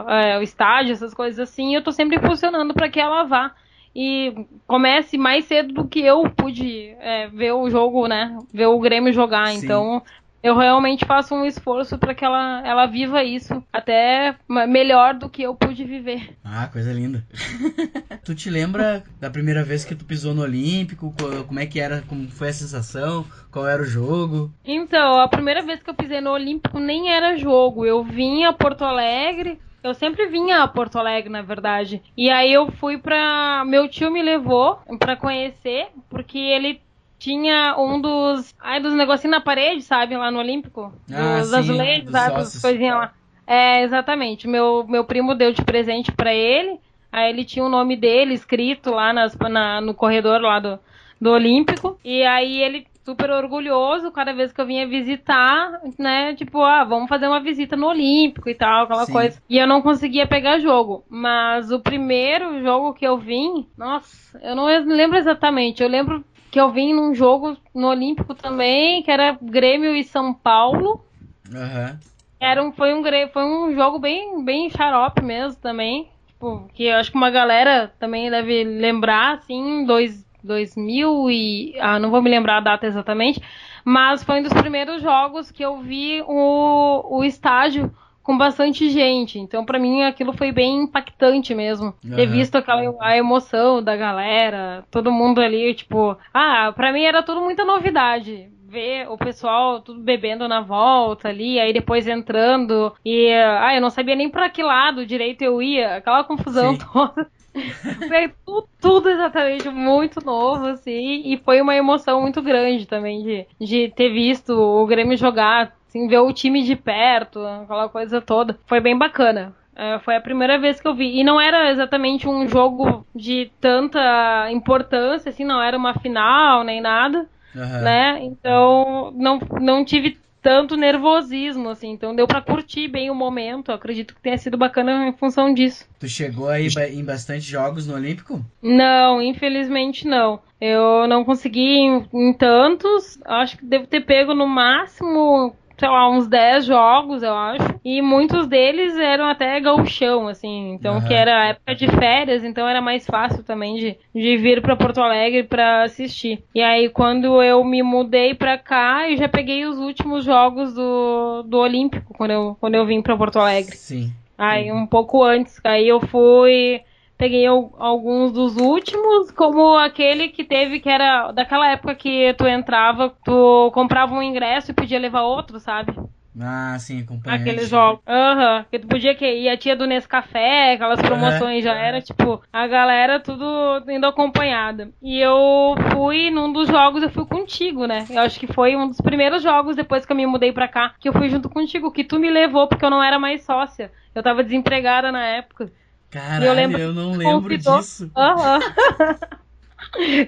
é, 0.07 0.37
o 0.37 0.41
estágio, 0.41 0.93
essas 0.93 1.13
coisas 1.13 1.39
assim, 1.39 1.75
eu 1.75 1.83
tô 1.83 1.91
sempre 1.91 2.19
funcionando 2.19 2.73
pra 2.73 2.89
que 2.89 2.99
ela 2.99 3.23
vá. 3.23 3.53
E 3.99 4.45
comece 4.67 5.17
mais 5.17 5.45
cedo 5.45 5.73
do 5.73 5.87
que 5.87 5.99
eu 5.99 6.29
pude 6.29 6.95
é, 6.99 7.27
ver 7.29 7.53
o 7.53 7.67
jogo, 7.67 8.07
né? 8.07 8.37
Ver 8.53 8.67
o 8.67 8.79
Grêmio 8.79 9.11
jogar. 9.11 9.47
Sim. 9.47 9.65
Então, 9.65 10.03
eu 10.43 10.55
realmente 10.55 11.05
faço 11.05 11.33
um 11.35 11.45
esforço 11.45 11.97
para 11.97 12.13
que 12.13 12.23
ela, 12.23 12.61
ela 12.65 12.85
viva 12.85 13.23
isso 13.23 13.63
até 13.71 14.35
melhor 14.67 15.13
do 15.15 15.29
que 15.29 15.43
eu 15.43 15.55
pude 15.55 15.83
viver. 15.83 16.35
Ah, 16.43 16.67
coisa 16.67 16.91
linda. 16.93 17.25
tu 18.23 18.33
te 18.35 18.49
lembra 18.49 19.03
da 19.19 19.29
primeira 19.29 19.63
vez 19.63 19.83
que 19.83 19.95
tu 19.95 20.05
pisou 20.05 20.33
no 20.33 20.41
Olímpico? 20.43 21.13
Co- 21.19 21.43
Como 21.45 21.59
é 21.59 21.65
que 21.65 21.79
era? 21.79 22.01
Como 22.07 22.29
foi 22.29 22.49
a 22.49 22.53
sensação? 22.53 23.25
Qual 23.51 23.67
era 23.67 23.81
o 23.81 23.85
jogo? 23.85 24.51
Então, 24.65 25.19
a 25.19 25.27
primeira 25.27 25.61
vez 25.61 25.81
que 25.81 25.89
eu 25.89 25.95
pisei 25.95 26.21
no 26.21 26.31
Olímpico 26.31 26.79
nem 26.79 27.11
era 27.11 27.37
jogo. 27.37 27.85
Eu 27.85 28.03
vinha 28.03 28.49
a 28.49 28.53
Porto 28.53 28.83
Alegre. 28.83 29.59
Eu 29.83 29.93
sempre 29.93 30.27
vinha 30.27 30.63
a 30.63 30.67
Porto 30.67 30.97
Alegre, 30.97 31.29
na 31.29 31.41
verdade. 31.41 32.01
E 32.17 32.29
aí 32.29 32.51
eu 32.51 32.69
fui 32.73 32.97
pra. 32.97 33.63
Meu 33.65 33.87
tio 33.87 34.11
me 34.11 34.21
levou 34.21 34.79
pra 34.99 35.15
conhecer, 35.15 35.87
porque 36.09 36.37
ele 36.37 36.81
tinha 37.19 37.75
um 37.77 37.99
dos. 38.01 38.53
Ai, 38.59 38.79
dos 38.79 38.93
negocinhos 38.93 39.31
na 39.37 39.41
parede, 39.41 39.81
sabe? 39.81 40.15
Lá 40.17 40.29
no 40.31 40.39
Olímpico. 40.39 40.93
Ah, 41.11 41.41
dos 41.41 41.53
sim, 41.53 41.53
azulejos, 41.53 42.05
dos 42.05 42.11
sabe? 42.11 42.39
As 42.39 42.57
coisinhas 42.61 42.95
lá. 42.97 43.13
É, 43.45 43.81
exatamente. 43.83 44.47
Meu, 44.47 44.85
meu 44.87 45.03
primo 45.05 45.33
deu 45.35 45.51
de 45.53 45.63
presente 45.63 46.11
pra 46.11 46.33
ele. 46.33 46.79
Aí 47.11 47.29
ele 47.29 47.45
tinha 47.45 47.63
o 47.65 47.69
nome 47.69 47.95
dele 47.95 48.33
escrito 48.33 48.91
lá 48.91 49.13
nas, 49.13 49.35
na- 49.35 49.79
no 49.81 49.93
corredor 49.93 50.41
lá 50.41 50.59
do, 50.59 50.79
do 51.19 51.31
Olímpico. 51.31 51.97
E 52.03 52.23
aí 52.23 52.61
ele, 52.61 52.85
super 53.05 53.29
orgulhoso, 53.31 54.11
cada 54.11 54.33
vez 54.33 54.51
que 54.51 54.59
eu 54.59 54.65
vinha 54.65 54.85
visitar, 54.87 55.79
né? 55.97 56.35
Tipo, 56.35 56.61
ah, 56.61 56.83
vamos 56.83 57.07
fazer 57.07 57.27
uma 57.27 57.39
visita 57.39 57.75
no 57.77 57.87
Olímpico 57.87 58.49
e 58.49 58.55
tal, 58.55 58.83
aquela 58.83 59.05
Sim. 59.05 59.13
coisa. 59.13 59.41
E 59.49 59.57
eu 59.57 59.65
não 59.65 59.81
conseguia 59.81 60.27
pegar 60.27 60.59
jogo. 60.59 61.05
Mas 61.09 61.71
o 61.71 61.79
primeiro 61.79 62.61
jogo 62.61 62.93
que 62.93 63.07
eu 63.07 63.17
vim, 63.17 63.65
nossa, 63.77 64.37
eu 64.43 64.55
não 64.55 64.65
lembro 64.65 65.17
exatamente. 65.17 65.81
Eu 65.81 65.89
lembro 65.89 66.23
que 66.57 66.61
eu 66.61 66.71
vim 66.71 66.91
num 66.91 67.13
jogo 67.13 67.55
no 67.71 67.87
Olímpico 67.87 68.33
também, 68.33 69.03
que 69.03 69.11
era 69.11 69.37
Grêmio 69.39 69.95
e 69.95 70.03
São 70.03 70.33
Paulo. 70.33 71.05
Aham. 71.53 71.99
Era 72.39 72.63
um, 72.63 72.71
foi, 72.71 72.95
um, 72.95 73.03
foi 73.31 73.43
um 73.43 73.75
jogo 73.75 73.99
bem, 73.99 74.43
bem 74.43 74.67
xarope 74.67 75.21
mesmo 75.21 75.61
também. 75.61 76.09
Tipo, 76.25 76.67
que 76.73 76.85
eu 76.85 76.95
acho 76.95 77.11
que 77.11 77.17
uma 77.17 77.29
galera 77.29 77.93
também 77.99 78.31
deve 78.31 78.63
lembrar, 78.63 79.35
assim, 79.35 79.85
dois, 79.85 80.25
2000 80.43 81.29
e... 81.29 81.75
Ah, 81.79 81.99
não 81.99 82.09
vou 82.09 82.23
me 82.23 82.29
lembrar 82.31 82.57
a 82.57 82.61
data 82.61 82.87
exatamente. 82.87 83.39
Mas 83.85 84.23
foi 84.23 84.39
um 84.39 84.43
dos 84.43 84.53
primeiros 84.53 84.99
jogos 84.99 85.51
que 85.51 85.63
eu 85.63 85.77
vi 85.77 86.23
o, 86.27 87.17
o 87.19 87.23
estádio 87.23 87.93
com 88.27 88.37
bastante 88.37 88.89
gente. 88.89 89.39
Então, 89.39 89.63
pra 89.63 89.79
mim, 89.79 90.03
aquilo 90.03 90.33
foi 90.33 90.51
bem 90.51 90.83
impactante 90.83 91.55
mesmo. 91.55 91.93
Ter 92.13 92.23
Aham. 92.25 92.31
visto 92.33 92.55
aquela 92.57 92.81
a 92.99 93.15
emoção 93.15 93.81
da 93.81 93.95
galera, 93.95 94.83
todo 94.91 95.09
mundo 95.13 95.39
ali, 95.39 95.73
tipo... 95.73 96.17
Ah, 96.33 96.73
pra 96.75 96.91
mim 96.91 97.03
era 97.03 97.23
tudo 97.23 97.39
muita 97.39 97.63
novidade 97.63 98.51
ver 98.69 99.07
o 99.09 99.17
pessoal 99.17 99.79
tudo 99.79 100.01
bebendo 100.01 100.45
na 100.45 100.59
volta 100.59 101.29
ali, 101.29 101.57
aí 101.57 101.71
depois 101.71 102.05
entrando 102.05 102.93
e 103.05 103.31
ah, 103.31 103.73
eu 103.73 103.79
não 103.79 103.89
sabia 103.89 104.13
nem 104.13 104.29
pra 104.29 104.49
que 104.49 104.61
lado 104.61 105.05
direito 105.05 105.41
eu 105.41 105.61
ia, 105.61 105.95
aquela 105.95 106.25
confusão 106.25 106.75
Sim. 106.75 106.85
toda. 106.91 107.31
Foi 108.09 108.33
tudo, 108.45 108.67
tudo 108.79 109.09
exatamente 109.09 109.69
muito 109.69 110.23
novo, 110.23 110.67
assim, 110.67 111.23
e 111.25 111.37
foi 111.37 111.61
uma 111.61 111.75
emoção 111.75 112.21
muito 112.21 112.41
grande 112.41 112.85
também 112.85 113.23
de, 113.23 113.47
de 113.59 113.89
ter 113.95 114.09
visto 114.09 114.51
o 114.53 114.85
Grêmio 114.85 115.17
jogar, 115.17 115.76
assim, 115.87 116.07
ver 116.07 116.19
o 116.19 116.33
time 116.33 116.63
de 116.63 116.75
perto, 116.75 117.39
aquela 117.45 117.89
coisa 117.89 118.21
toda. 118.21 118.57
Foi 118.65 118.79
bem 118.79 118.97
bacana. 118.97 119.53
É, 119.75 119.99
foi 119.99 120.15
a 120.15 120.21
primeira 120.21 120.57
vez 120.57 120.81
que 120.81 120.87
eu 120.87 120.95
vi. 120.95 121.19
E 121.19 121.23
não 121.23 121.39
era 121.39 121.69
exatamente 121.71 122.27
um 122.27 122.47
jogo 122.47 123.05
de 123.15 123.51
tanta 123.61 124.49
importância, 124.51 125.29
assim, 125.29 125.45
não 125.45 125.61
era 125.61 125.77
uma 125.77 125.93
final 125.99 126.63
nem 126.63 126.81
nada 126.81 127.27
Aham. 127.55 127.81
né? 127.81 128.19
Então 128.23 129.11
não, 129.15 129.39
não 129.61 129.85
tive 129.85 130.17
tanto 130.41 130.77
nervosismo, 130.77 131.69
assim. 131.69 131.91
Então 131.91 132.15
deu 132.15 132.27
pra 132.27 132.41
curtir 132.41 132.87
bem 132.87 133.09
o 133.09 133.15
momento. 133.15 133.69
Eu 133.69 133.75
acredito 133.75 134.15
que 134.15 134.21
tenha 134.21 134.37
sido 134.37 134.57
bacana 134.57 135.07
em 135.07 135.13
função 135.13 135.53
disso. 135.53 135.85
Tu 135.99 136.07
chegou 136.07 136.49
aí 136.49 136.67
em 136.91 137.03
bastante 137.03 137.41
jogos 137.41 137.85
no 137.87 137.95
Olímpico? 137.95 138.43
Não, 138.61 139.21
infelizmente 139.21 140.07
não. 140.07 140.39
Eu 140.59 141.07
não 141.07 141.23
consegui 141.25 141.77
em, 141.79 142.07
em 142.13 142.33
tantos. 142.33 143.19
Acho 143.25 143.57
que 143.57 143.65
devo 143.65 143.87
ter 143.87 144.01
pego 144.01 144.33
no 144.33 144.47
máximo, 144.47 145.55
sei 145.77 145.87
lá, 145.87 146.09
uns 146.09 146.27
10 146.27 146.65
jogos, 146.65 147.21
eu 147.21 147.33
acho. 147.33 147.79
E 147.85 148.01
muitos 148.01 148.47
deles 148.47 148.97
eram 148.97 149.25
até 149.25 149.59
gauchão, 149.59 150.27
assim. 150.27 150.73
Então, 150.73 150.95
Aham. 150.97 151.07
que 151.07 151.13
era 151.13 151.49
época 151.49 151.75
de 151.75 151.87
férias, 151.87 152.43
então 152.43 152.67
era 152.67 152.81
mais 152.81 153.05
fácil 153.05 153.43
também 153.43 153.75
de, 153.75 153.97
de 154.13 154.37
vir 154.37 154.61
pra 154.61 154.75
Porto 154.75 154.99
Alegre 155.01 155.43
pra 155.43 155.83
assistir. 155.83 156.43
E 156.53 156.61
aí, 156.61 156.89
quando 156.89 157.41
eu 157.43 157.63
me 157.63 157.83
mudei 157.83 158.33
pra 158.33 158.57
cá, 158.57 159.09
eu 159.09 159.17
já 159.17 159.29
peguei 159.29 159.65
os 159.65 159.77
últimos 159.77 160.25
jogos 160.25 160.73
do, 160.73 161.43
do 161.43 161.57
Olímpico, 161.59 162.13
quando 162.15 162.31
eu, 162.31 162.57
quando 162.59 162.75
eu 162.75 162.85
vim 162.85 163.01
pra 163.01 163.15
Porto 163.17 163.39
Alegre. 163.39 163.75
Sim. 163.77 164.11
Aí 164.37 164.71
um 164.71 164.85
pouco 164.85 165.23
antes, 165.23 165.59
aí 165.63 165.87
eu 165.87 165.99
fui, 165.99 166.81
peguei 167.17 167.45
al- 167.47 167.73
alguns 167.79 168.31
dos 168.31 168.57
últimos, 168.57 169.31
como 169.31 169.77
aquele 169.77 170.29
que 170.29 170.43
teve 170.43 170.79
que 170.79 170.89
era 170.89 171.31
daquela 171.31 171.69
época 171.71 171.95
que 171.95 172.33
tu 172.35 172.45
entrava, 172.47 173.13
tu 173.23 173.71
comprava 173.73 174.13
um 174.13 174.21
ingresso 174.21 174.71
e 174.71 174.73
podia 174.73 174.99
levar 174.99 175.23
outro, 175.23 175.59
sabe? 175.59 175.93
Ah, 176.39 176.77
sim, 176.79 177.01
acompanhante. 177.01 177.41
Aqueles 177.41 177.67
jogos. 177.67 177.99
Aham. 178.07 178.65
Que 178.69 178.77
tu 178.77 178.87
podia 178.87 179.15
que 179.15 179.25
ir 179.25 179.49
a 179.49 179.57
tia 179.57 179.75
do 179.75 179.87
Nescafé, 179.87 180.73
aquelas 180.73 181.01
promoções 181.01 181.63
já 181.63 181.73
era, 181.73 181.99
tipo, 181.99 182.39
a 182.53 182.67
galera 182.67 183.19
tudo 183.19 183.83
indo 183.89 184.05
acompanhada. 184.05 184.91
E 185.01 185.19
eu 185.19 185.73
fui 185.91 186.29
num 186.29 186.53
dos 186.53 186.67
jogos, 186.67 187.01
eu 187.01 187.09
fui 187.09 187.25
contigo, 187.25 187.87
né? 187.87 188.05
Eu 188.07 188.19
acho 188.21 188.39
que 188.39 188.45
foi 188.45 188.75
um 188.75 188.87
dos 188.87 189.01
primeiros 189.01 189.41
jogos 189.41 189.75
depois 189.75 190.05
que 190.05 190.11
eu 190.11 190.15
me 190.15 190.27
mudei 190.27 190.51
pra 190.51 190.67
cá, 190.67 190.93
que 190.99 191.09
eu 191.09 191.13
fui 191.13 191.27
junto 191.27 191.49
contigo, 191.49 191.91
que 191.91 192.03
tu 192.03 192.19
me 192.19 192.29
levou 192.29 192.67
porque 192.67 192.85
eu 192.85 192.91
não 192.91 193.01
era 193.01 193.17
mais 193.17 193.43
sócia. 193.43 193.91
Eu 194.13 194.21
tava 194.21 194.43
desempregada 194.43 195.11
na 195.11 195.25
época. 195.25 195.71
Caralho, 196.09 196.45
Eu 196.45 196.49
eu, 196.51 196.55
lembro 196.55 196.93
não 196.93 197.11
que 197.11 197.17
lembro 197.17 197.41
convidou- 197.41 197.77
disso. 197.79 198.11
Aham. 198.15 198.59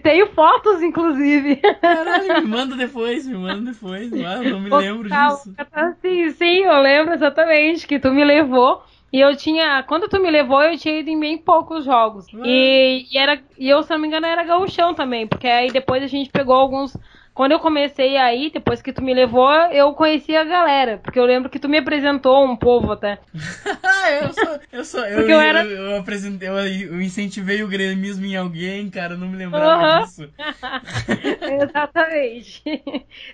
Tenho 0.03 0.27
fotos, 0.33 0.81
inclusive. 0.81 1.57
Caralho, 1.57 2.41
me 2.41 2.48
manda 2.48 2.75
depois, 2.75 3.25
me 3.25 3.36
manda 3.36 3.71
depois. 3.71 4.12
Ah, 4.13 4.36
eu 4.43 4.51
não 4.51 4.59
me 4.62 4.69
lembro 4.69 5.09
Calma, 5.09 5.36
disso. 5.36 5.55
Sim, 6.01 6.29
sim, 6.31 6.57
eu 6.63 6.79
lembro 6.81 7.13
exatamente 7.13 7.88
que 7.88 8.00
tu 8.00 8.12
me 8.12 8.24
levou. 8.24 8.83
E 9.12 9.19
eu 9.19 9.36
tinha. 9.36 9.81
Quando 9.83 10.07
tu 10.07 10.19
me 10.21 10.29
levou, 10.29 10.62
eu 10.62 10.77
tinha 10.77 11.00
ido 11.00 11.09
em 11.09 11.19
bem 11.19 11.38
poucos 11.38 11.83
jogos. 11.83 12.27
E, 12.45 13.07
e 13.12 13.17
era, 13.17 13.41
e 13.57 13.67
eu, 13.69 13.81
se 13.81 13.89
não 13.89 13.98
me 14.00 14.07
engano, 14.07 14.27
era 14.27 14.43
gauchão 14.43 14.93
também. 14.93 15.25
Porque 15.27 15.48
aí 15.48 15.71
depois 15.71 16.03
a 16.03 16.07
gente 16.07 16.29
pegou 16.29 16.55
alguns. 16.55 16.95
Quando 17.39 17.53
eu 17.53 17.60
comecei 17.62 18.17
aí, 18.17 18.51
depois 18.51 18.81
que 18.81 18.91
tu 18.91 19.01
me 19.01 19.13
levou, 19.13 19.50
eu 19.72 19.93
conheci 19.93 20.36
a 20.36 20.43
galera. 20.43 20.98
Porque 20.98 21.17
eu 21.17 21.24
lembro 21.24 21.50
que 21.50 21.58
tu 21.58 21.69
me 21.69 21.77
apresentou 21.77 22.43
um 22.43 22.53
povo 22.53 22.91
até. 22.91 23.17
Eu 24.22 24.34
sou. 24.34 24.60
Eu 24.74 24.84
sou. 24.84 25.05
Eu, 25.05 25.19
Porque 25.19 25.31
eu, 25.31 25.36
eu 25.36 25.39
era- 25.39 25.63
eu, 25.63 25.96
apresentei, 25.96 26.50
eu, 26.50 26.58
eu 26.58 27.01
incentivei 27.01 27.63
o 27.63 27.67
gremismo 27.69 28.25
em 28.25 28.36
alguém, 28.36 28.89
cara, 28.89 29.13
eu 29.13 29.17
não 29.17 29.29
me 29.29 29.38
lembrava 29.38 29.72
Aham. 29.72 30.01
disso. 30.01 30.29
Exatamente. 31.63 32.62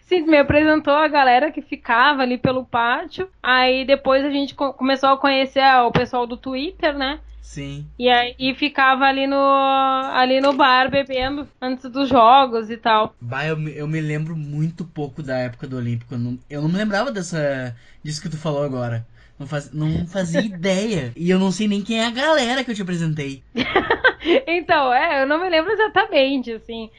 Sim, 0.02 0.22
me 0.28 0.38
apresentou 0.38 0.94
a 0.94 1.08
galera 1.08 1.52
que 1.52 1.64
ficava 1.64 2.22
ali 2.22 2.38
pelo 2.38 2.64
pátio. 2.64 3.28
Aí 3.42 3.86
depois 3.86 4.24
a 4.24 4.30
gente 4.30 4.54
co- 4.54 4.74
começou 4.74 5.10
a 5.10 5.18
conhecer 5.18 5.64
o 5.82 5.92
pessoal 5.92 6.28
do 6.28 6.38
Twitter, 6.38 6.96
né? 6.96 7.20
Sim. 7.52 7.88
E 7.98 8.10
aí 8.10 8.36
e 8.38 8.54
ficava 8.56 9.06
ali 9.06 9.26
no, 9.28 9.38
ali 9.38 10.42
no 10.42 10.54
bar 10.54 10.90
bebendo 10.90 11.48
antes 11.62 11.90
dos 11.90 12.10
jogos 12.10 12.70
e 12.70 12.78
tal. 12.78 13.16
Bah, 13.20 13.46
eu, 13.48 13.58
me- 13.58 13.74
eu 13.76 13.88
me 13.88 14.00
lembro 14.02 14.36
muito 14.36 14.86
pouco 14.86 15.24
da 15.24 15.38
época 15.38 15.68
do 15.68 15.78
Olímpico. 15.78 16.14
Eu 16.14 16.20
não, 16.20 16.40
eu 16.50 16.62
não 16.62 16.70
me 16.70 16.78
lembrava 16.78 17.12
dessa, 17.12 17.76
disso 18.04 18.22
que 18.22 18.30
tu 18.30 18.38
falou 18.38 18.64
agora. 18.64 19.06
Não, 19.40 19.48
faz, 19.48 19.72
não 19.72 20.06
fazia 20.08 20.46
ideia. 20.46 21.12
E 21.16 21.30
eu 21.30 21.40
não 21.40 21.52
sei 21.52 21.68
nem 21.68 21.82
quem 21.84 22.00
é 22.00 22.06
a 22.06 22.12
galera 22.12 22.64
que 22.64 22.72
eu 22.72 22.76
te 22.76 22.82
apresentei. 22.82 23.44
então, 24.48 24.94
é, 24.94 25.22
eu 25.24 25.28
não 25.28 25.40
me 25.40 25.50
lembro 25.50 25.72
exatamente, 25.72 26.52
assim 26.52 26.90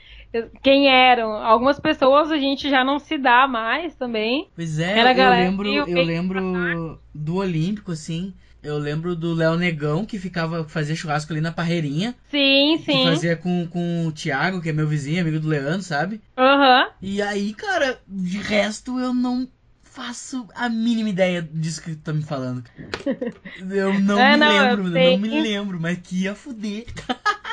quem 0.62 0.88
eram. 0.88 1.32
Algumas 1.32 1.80
pessoas 1.80 2.30
a 2.30 2.36
gente 2.36 2.68
já 2.68 2.84
não 2.84 2.98
se 2.98 3.16
dá 3.16 3.46
mais 3.46 3.96
também. 3.96 4.50
Pois 4.54 4.78
é, 4.78 5.00
Era 5.00 5.12
eu 5.12 5.30
lembro, 5.32 5.82
eu 5.86 6.00
lembro 6.00 7.00
do 7.14 7.36
Olímpico, 7.36 7.92
assim. 7.92 8.34
Eu 8.66 8.78
lembro 8.78 9.14
do 9.14 9.32
Léo 9.32 9.56
Negão, 9.56 10.04
que 10.04 10.18
ficava 10.18 10.68
fazia 10.68 10.96
churrasco 10.96 11.32
ali 11.32 11.40
na 11.40 11.52
Parreirinha. 11.52 12.16
Sim, 12.28 12.78
sim. 12.84 12.98
Que 12.98 13.04
fazia 13.04 13.36
com, 13.36 13.66
com 13.68 14.06
o 14.06 14.12
Thiago, 14.12 14.60
que 14.60 14.68
é 14.68 14.72
meu 14.72 14.88
vizinho, 14.88 15.20
amigo 15.20 15.38
do 15.38 15.46
Leandro, 15.46 15.82
sabe? 15.82 16.20
Aham. 16.36 16.82
Uhum. 16.82 16.90
E 17.00 17.22
aí, 17.22 17.54
cara, 17.54 18.00
de 18.08 18.38
resto 18.38 18.98
eu 18.98 19.14
não 19.14 19.48
faço 19.84 20.48
a 20.54 20.68
mínima 20.68 21.08
ideia 21.08 21.40
disso 21.40 21.80
que 21.80 21.94
tu 21.94 22.02
tá 22.02 22.12
me 22.12 22.22
falando. 22.22 22.64
Eu 23.70 23.98
não 23.98 24.20
é, 24.20 24.32
me 24.32 24.36
não, 24.36 24.48
lembro, 24.48 24.98
eu, 24.98 25.12
não 25.12 25.18
me 25.18 25.28
lembro, 25.28 25.80
mas 25.80 25.98
que 25.98 26.24
ia 26.24 26.34
fuder. 26.34 26.84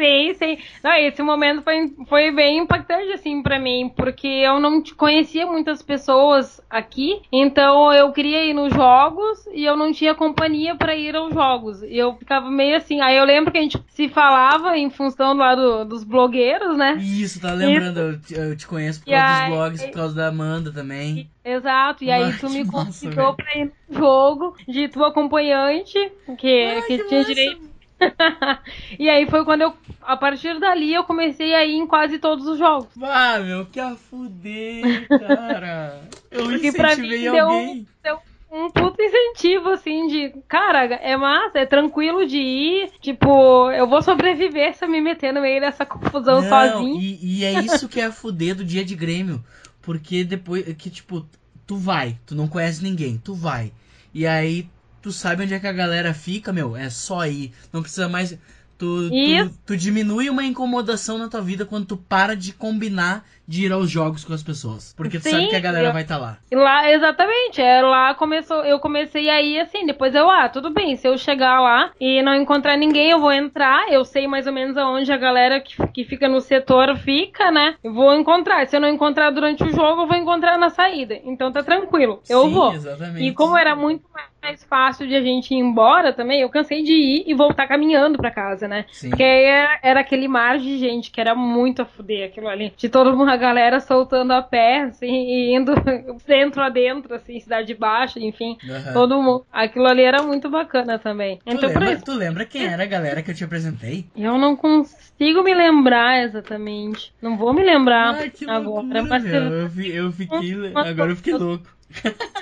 Sim, 0.00 0.32
sim. 0.32 0.58
Não, 0.82 0.94
esse 0.94 1.22
momento 1.22 1.60
foi, 1.60 1.92
foi 2.08 2.32
bem 2.32 2.56
impactante, 2.60 3.12
assim, 3.12 3.42
para 3.42 3.58
mim, 3.58 3.92
porque 3.94 4.26
eu 4.26 4.58
não 4.58 4.82
conhecia 4.96 5.44
muitas 5.46 5.82
pessoas 5.82 6.58
aqui, 6.70 7.20
então 7.30 7.92
eu 7.92 8.10
queria 8.10 8.42
ir 8.46 8.54
nos 8.54 8.72
jogos 8.72 9.46
e 9.52 9.62
eu 9.62 9.76
não 9.76 9.92
tinha 9.92 10.14
companhia 10.14 10.74
para 10.74 10.96
ir 10.96 11.14
aos 11.14 11.34
jogos. 11.34 11.82
E 11.82 11.98
eu 11.98 12.14
ficava 12.16 12.50
meio 12.50 12.76
assim. 12.76 13.02
Aí 13.02 13.14
eu 13.14 13.24
lembro 13.26 13.52
que 13.52 13.58
a 13.58 13.62
gente 13.62 13.78
se 13.88 14.08
falava 14.08 14.74
em 14.78 14.88
função 14.88 15.34
lá 15.34 15.54
do, 15.54 15.84
dos 15.84 16.02
blogueiros, 16.02 16.78
né? 16.78 16.94
Isso, 16.94 17.38
tá 17.38 17.52
lembrando? 17.52 18.18
Isso. 18.22 18.34
Eu, 18.34 18.56
te 18.56 18.66
conheço 18.66 19.00
por 19.00 19.10
causa 19.10 19.26
dos 19.26 19.54
blogs, 19.54 19.82
por 19.82 19.92
causa 19.92 20.14
da 20.14 20.28
Amanda 20.28 20.72
também. 20.72 21.28
Exato, 21.44 22.04
e 22.04 22.10
aí 22.10 22.32
tu 22.38 22.48
me 22.48 22.64
convidou 22.70 23.34
pra 23.34 23.54
ir 23.54 23.70
no 23.86 23.98
jogo 23.98 24.56
de 24.66 24.88
tua 24.88 25.08
acompanhante, 25.08 25.98
que, 26.38 26.64
Ai, 26.64 26.82
que, 26.86 26.98
que 26.98 27.04
tinha 27.04 27.20
massa. 27.20 27.34
direito 27.34 27.69
e 28.98 29.08
aí 29.08 29.28
foi 29.28 29.44
quando 29.44 29.62
eu. 29.62 29.74
A 30.02 30.16
partir 30.16 30.58
dali 30.58 30.92
eu 30.92 31.04
comecei 31.04 31.54
a 31.54 31.64
ir 31.64 31.74
em 31.74 31.86
quase 31.86 32.18
todos 32.18 32.46
os 32.46 32.58
jogos. 32.58 32.88
Ah, 33.02 33.38
meu, 33.38 33.66
que 33.66 33.78
a 33.78 33.94
fuder, 33.94 35.06
cara. 35.08 36.00
Eu 36.30 36.44
Porque 36.44 36.68
incentivei 36.68 36.72
pra 36.72 36.96
mim 36.96 37.26
alguém. 37.26 37.86
Deu, 38.02 38.14
deu 38.14 38.20
um 38.52 38.70
puto 38.70 39.02
incentivo, 39.02 39.70
assim, 39.70 40.06
de. 40.06 40.32
Cara, 40.48 40.84
é 40.84 41.16
massa, 41.16 41.58
é 41.58 41.66
tranquilo 41.66 42.26
de 42.26 42.38
ir. 42.38 42.90
Tipo, 43.00 43.70
eu 43.70 43.88
vou 43.88 44.02
sobreviver 44.02 44.74
se 44.74 44.84
eu 44.84 44.88
me 44.88 45.00
meter 45.00 45.32
no 45.32 45.40
meio 45.40 45.60
dessa 45.60 45.84
confusão 45.84 46.40
Não, 46.40 46.48
sozinho. 46.48 47.00
E, 47.00 47.40
e 47.40 47.44
é 47.44 47.60
isso 47.60 47.88
que 47.88 48.00
é 48.00 48.06
a 48.06 48.12
fuder 48.12 48.54
do 48.54 48.64
dia 48.64 48.84
de 48.84 48.94
Grêmio. 48.94 49.44
Porque 49.82 50.24
depois. 50.24 50.64
Que, 50.76 50.90
tipo, 50.90 51.26
tu 51.66 51.76
vai, 51.76 52.18
tu 52.26 52.34
não 52.34 52.48
conhece 52.48 52.82
ninguém, 52.82 53.18
tu 53.18 53.34
vai. 53.34 53.72
E 54.12 54.26
aí 54.26 54.68
tu 55.00 55.12
sabe 55.12 55.44
onde 55.44 55.54
é 55.54 55.60
que 55.60 55.66
a 55.66 55.72
galera 55.72 56.12
fica, 56.14 56.52
meu, 56.52 56.76
é 56.76 56.90
só 56.90 57.26
ir. 57.26 57.52
Não 57.72 57.82
precisa 57.82 58.08
mais. 58.08 58.36
Tu, 58.78 59.10
tu, 59.10 59.58
tu, 59.66 59.76
diminui 59.76 60.30
uma 60.30 60.42
incomodação 60.42 61.18
na 61.18 61.28
tua 61.28 61.42
vida 61.42 61.66
quando 61.66 61.84
tu 61.84 61.96
para 61.98 62.34
de 62.34 62.52
combinar 62.52 63.26
de 63.50 63.66
ir 63.66 63.72
aos 63.72 63.90
jogos 63.90 64.24
com 64.24 64.32
as 64.32 64.44
pessoas. 64.44 64.94
Porque 64.96 65.18
tu 65.18 65.24
Sim, 65.24 65.30
sabe 65.30 65.48
que 65.48 65.56
a 65.56 65.60
galera 65.60 65.88
eu, 65.88 65.92
vai 65.92 66.02
estar 66.02 66.14
tá 66.14 66.20
lá. 66.20 66.38
Lá, 66.52 66.88
exatamente. 66.88 67.60
É, 67.60 67.82
lá 67.82 68.14
começou, 68.14 68.64
eu 68.64 68.78
comecei 68.78 69.28
aí 69.28 69.58
assim, 69.58 69.84
depois 69.84 70.14
eu, 70.14 70.30
ah, 70.30 70.48
tudo 70.48 70.70
bem, 70.70 70.94
se 70.94 71.08
eu 71.08 71.18
chegar 71.18 71.60
lá 71.60 71.90
e 72.00 72.22
não 72.22 72.32
encontrar 72.32 72.76
ninguém, 72.76 73.10
eu 73.10 73.18
vou 73.18 73.32
entrar, 73.32 73.90
eu 73.92 74.04
sei 74.04 74.28
mais 74.28 74.46
ou 74.46 74.52
menos 74.52 74.76
aonde 74.76 75.12
a 75.12 75.16
galera 75.16 75.60
que, 75.60 75.74
que 75.88 76.04
fica 76.04 76.28
no 76.28 76.40
setor 76.40 76.96
fica, 76.98 77.50
né? 77.50 77.74
Eu 77.82 77.92
vou 77.92 78.14
encontrar. 78.14 78.68
Se 78.68 78.76
eu 78.76 78.80
não 78.80 78.88
encontrar 78.88 79.30
durante 79.30 79.64
o 79.64 79.72
jogo, 79.72 80.02
eu 80.02 80.06
vou 80.06 80.16
encontrar 80.16 80.56
na 80.56 80.70
saída. 80.70 81.18
Então 81.24 81.50
tá 81.50 81.64
tranquilo. 81.64 82.22
Eu 82.28 82.44
Sim, 82.44 82.52
vou. 82.52 82.72
Exatamente. 82.72 83.26
E 83.26 83.34
como 83.34 83.56
era 83.56 83.74
muito 83.74 84.04
mais 84.40 84.62
fácil 84.64 85.06
de 85.06 85.14
a 85.14 85.20
gente 85.20 85.52
ir 85.52 85.58
embora 85.58 86.12
também, 86.12 86.40
eu 86.40 86.48
cansei 86.48 86.82
de 86.82 86.92
ir 86.92 87.24
e 87.26 87.34
voltar 87.34 87.66
caminhando 87.66 88.16
pra 88.16 88.30
casa, 88.30 88.68
né? 88.68 88.84
Sim. 88.92 89.10
Porque 89.10 89.22
era, 89.22 89.78
era 89.82 90.00
aquele 90.00 90.28
mar 90.28 90.58
de 90.58 90.78
gente 90.78 91.10
que 91.10 91.20
era 91.20 91.34
muito 91.34 91.82
a 91.82 91.84
fuder 91.84 92.28
aquilo 92.28 92.48
ali. 92.48 92.72
De 92.76 92.88
todo 92.88 93.16
mundo 93.16 93.39
galera 93.40 93.80
soltando 93.80 94.32
a 94.32 94.42
pé, 94.42 94.82
assim, 94.82 95.06
e 95.06 95.56
indo 95.56 95.72
centro 96.24 96.62
adentro, 96.62 97.14
assim, 97.14 97.40
cidade 97.40 97.74
baixa, 97.74 98.20
enfim. 98.20 98.56
Uhum. 98.62 98.92
Todo 98.92 99.22
mundo. 99.22 99.46
Aquilo 99.50 99.86
ali 99.86 100.02
era 100.02 100.22
muito 100.22 100.48
bacana 100.48 100.98
também. 100.98 101.38
Tu, 101.38 101.50
então, 101.50 101.68
lembra, 101.68 101.98
tu 101.98 102.12
lembra 102.12 102.44
quem 102.44 102.64
era 102.66 102.84
a 102.84 102.86
galera 102.86 103.22
que 103.22 103.32
eu 103.32 103.34
te 103.34 103.42
apresentei? 103.42 104.06
Eu 104.16 104.38
não 104.38 104.54
consigo 104.54 105.42
me 105.42 105.54
lembrar 105.54 106.22
exatamente. 106.22 107.12
Não 107.20 107.36
vou 107.36 107.52
me 107.52 107.64
lembrar 107.64 108.16
agora. 108.46 108.60
Loucura, 108.60 109.02
mas 109.02 109.24
eu, 109.24 109.70
eu 109.84 110.12
fiquei. 110.12 110.72
Agora 110.74 111.12
eu 111.12 111.16
fiquei 111.16 111.34
louco. 111.34 111.66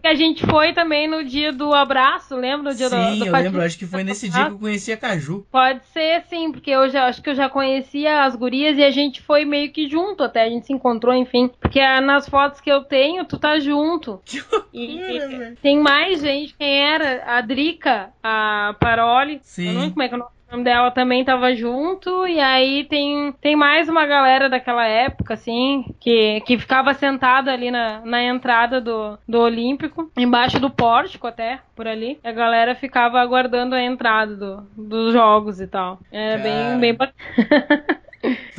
Porque 0.00 0.08
a 0.08 0.14
gente 0.14 0.46
foi 0.46 0.72
também 0.72 1.06
no 1.06 1.22
dia 1.22 1.52
do 1.52 1.74
abraço, 1.74 2.34
lembra? 2.34 2.70
No 2.70 2.74
dia 2.74 2.88
sim, 2.88 2.96
do, 2.96 3.18
do 3.18 3.26
eu 3.26 3.32
lembro. 3.32 3.60
Acho 3.60 3.78
que 3.78 3.86
foi 3.86 4.02
nesse 4.02 4.30
dia 4.30 4.46
que 4.46 4.52
eu 4.52 4.58
conheci 4.58 4.90
a 4.90 4.96
Caju. 4.96 5.46
Pode 5.52 5.84
ser, 5.92 6.22
sim, 6.22 6.50
porque 6.50 6.70
eu 6.70 6.88
já 6.88 7.06
acho 7.06 7.20
que 7.20 7.28
eu 7.28 7.34
já 7.34 7.50
conhecia 7.50 8.24
as 8.24 8.34
gurias 8.34 8.78
e 8.78 8.82
a 8.82 8.90
gente 8.90 9.20
foi 9.20 9.44
meio 9.44 9.70
que 9.70 9.86
junto 9.86 10.22
até. 10.22 10.44
A 10.44 10.48
gente 10.48 10.66
se 10.66 10.72
encontrou, 10.72 11.14
enfim. 11.14 11.50
Porque 11.60 11.78
nas 12.00 12.26
fotos 12.26 12.62
que 12.62 12.72
eu 12.72 12.82
tenho, 12.82 13.26
tu 13.26 13.38
tá 13.38 13.58
junto. 13.60 14.22
Que 14.30 14.40
loucura, 14.40 15.52
e, 15.52 15.56
tem 15.60 15.78
mais 15.78 16.20
gente. 16.20 16.54
Quem 16.56 16.80
era? 16.80 17.22
A 17.26 17.40
Drica, 17.42 18.10
a 18.22 18.74
Paroli. 18.80 19.40
Sim. 19.42 19.68
Eu 19.68 19.74
não 19.74 19.90
como 19.90 20.02
é 20.02 20.08
que 20.08 20.14
é 20.14 20.16
o 20.16 20.20
nome 20.20 20.39
nome 20.50 20.64
dela 20.64 20.90
também 20.90 21.24
tava 21.24 21.54
junto, 21.54 22.26
e 22.26 22.40
aí 22.40 22.84
tem, 22.84 23.32
tem 23.40 23.54
mais 23.54 23.88
uma 23.88 24.06
galera 24.06 24.48
daquela 24.48 24.86
época, 24.86 25.34
assim, 25.34 25.84
que, 26.00 26.40
que 26.42 26.58
ficava 26.58 26.92
sentada 26.94 27.52
ali 27.52 27.70
na, 27.70 28.00
na 28.04 28.22
entrada 28.22 28.80
do, 28.80 29.18
do 29.28 29.40
Olímpico, 29.40 30.10
embaixo 30.16 30.58
do 30.58 30.70
pórtico 30.70 31.26
até, 31.26 31.60
por 31.76 31.86
ali. 31.86 32.18
A 32.24 32.32
galera 32.32 32.74
ficava 32.74 33.20
aguardando 33.20 33.74
a 33.74 33.82
entrada 33.82 34.34
do, 34.34 34.66
dos 34.76 35.12
jogos 35.12 35.60
e 35.60 35.66
tal. 35.66 35.98
Cara. 36.10 36.38
bem, 36.42 36.78
bem 36.78 36.96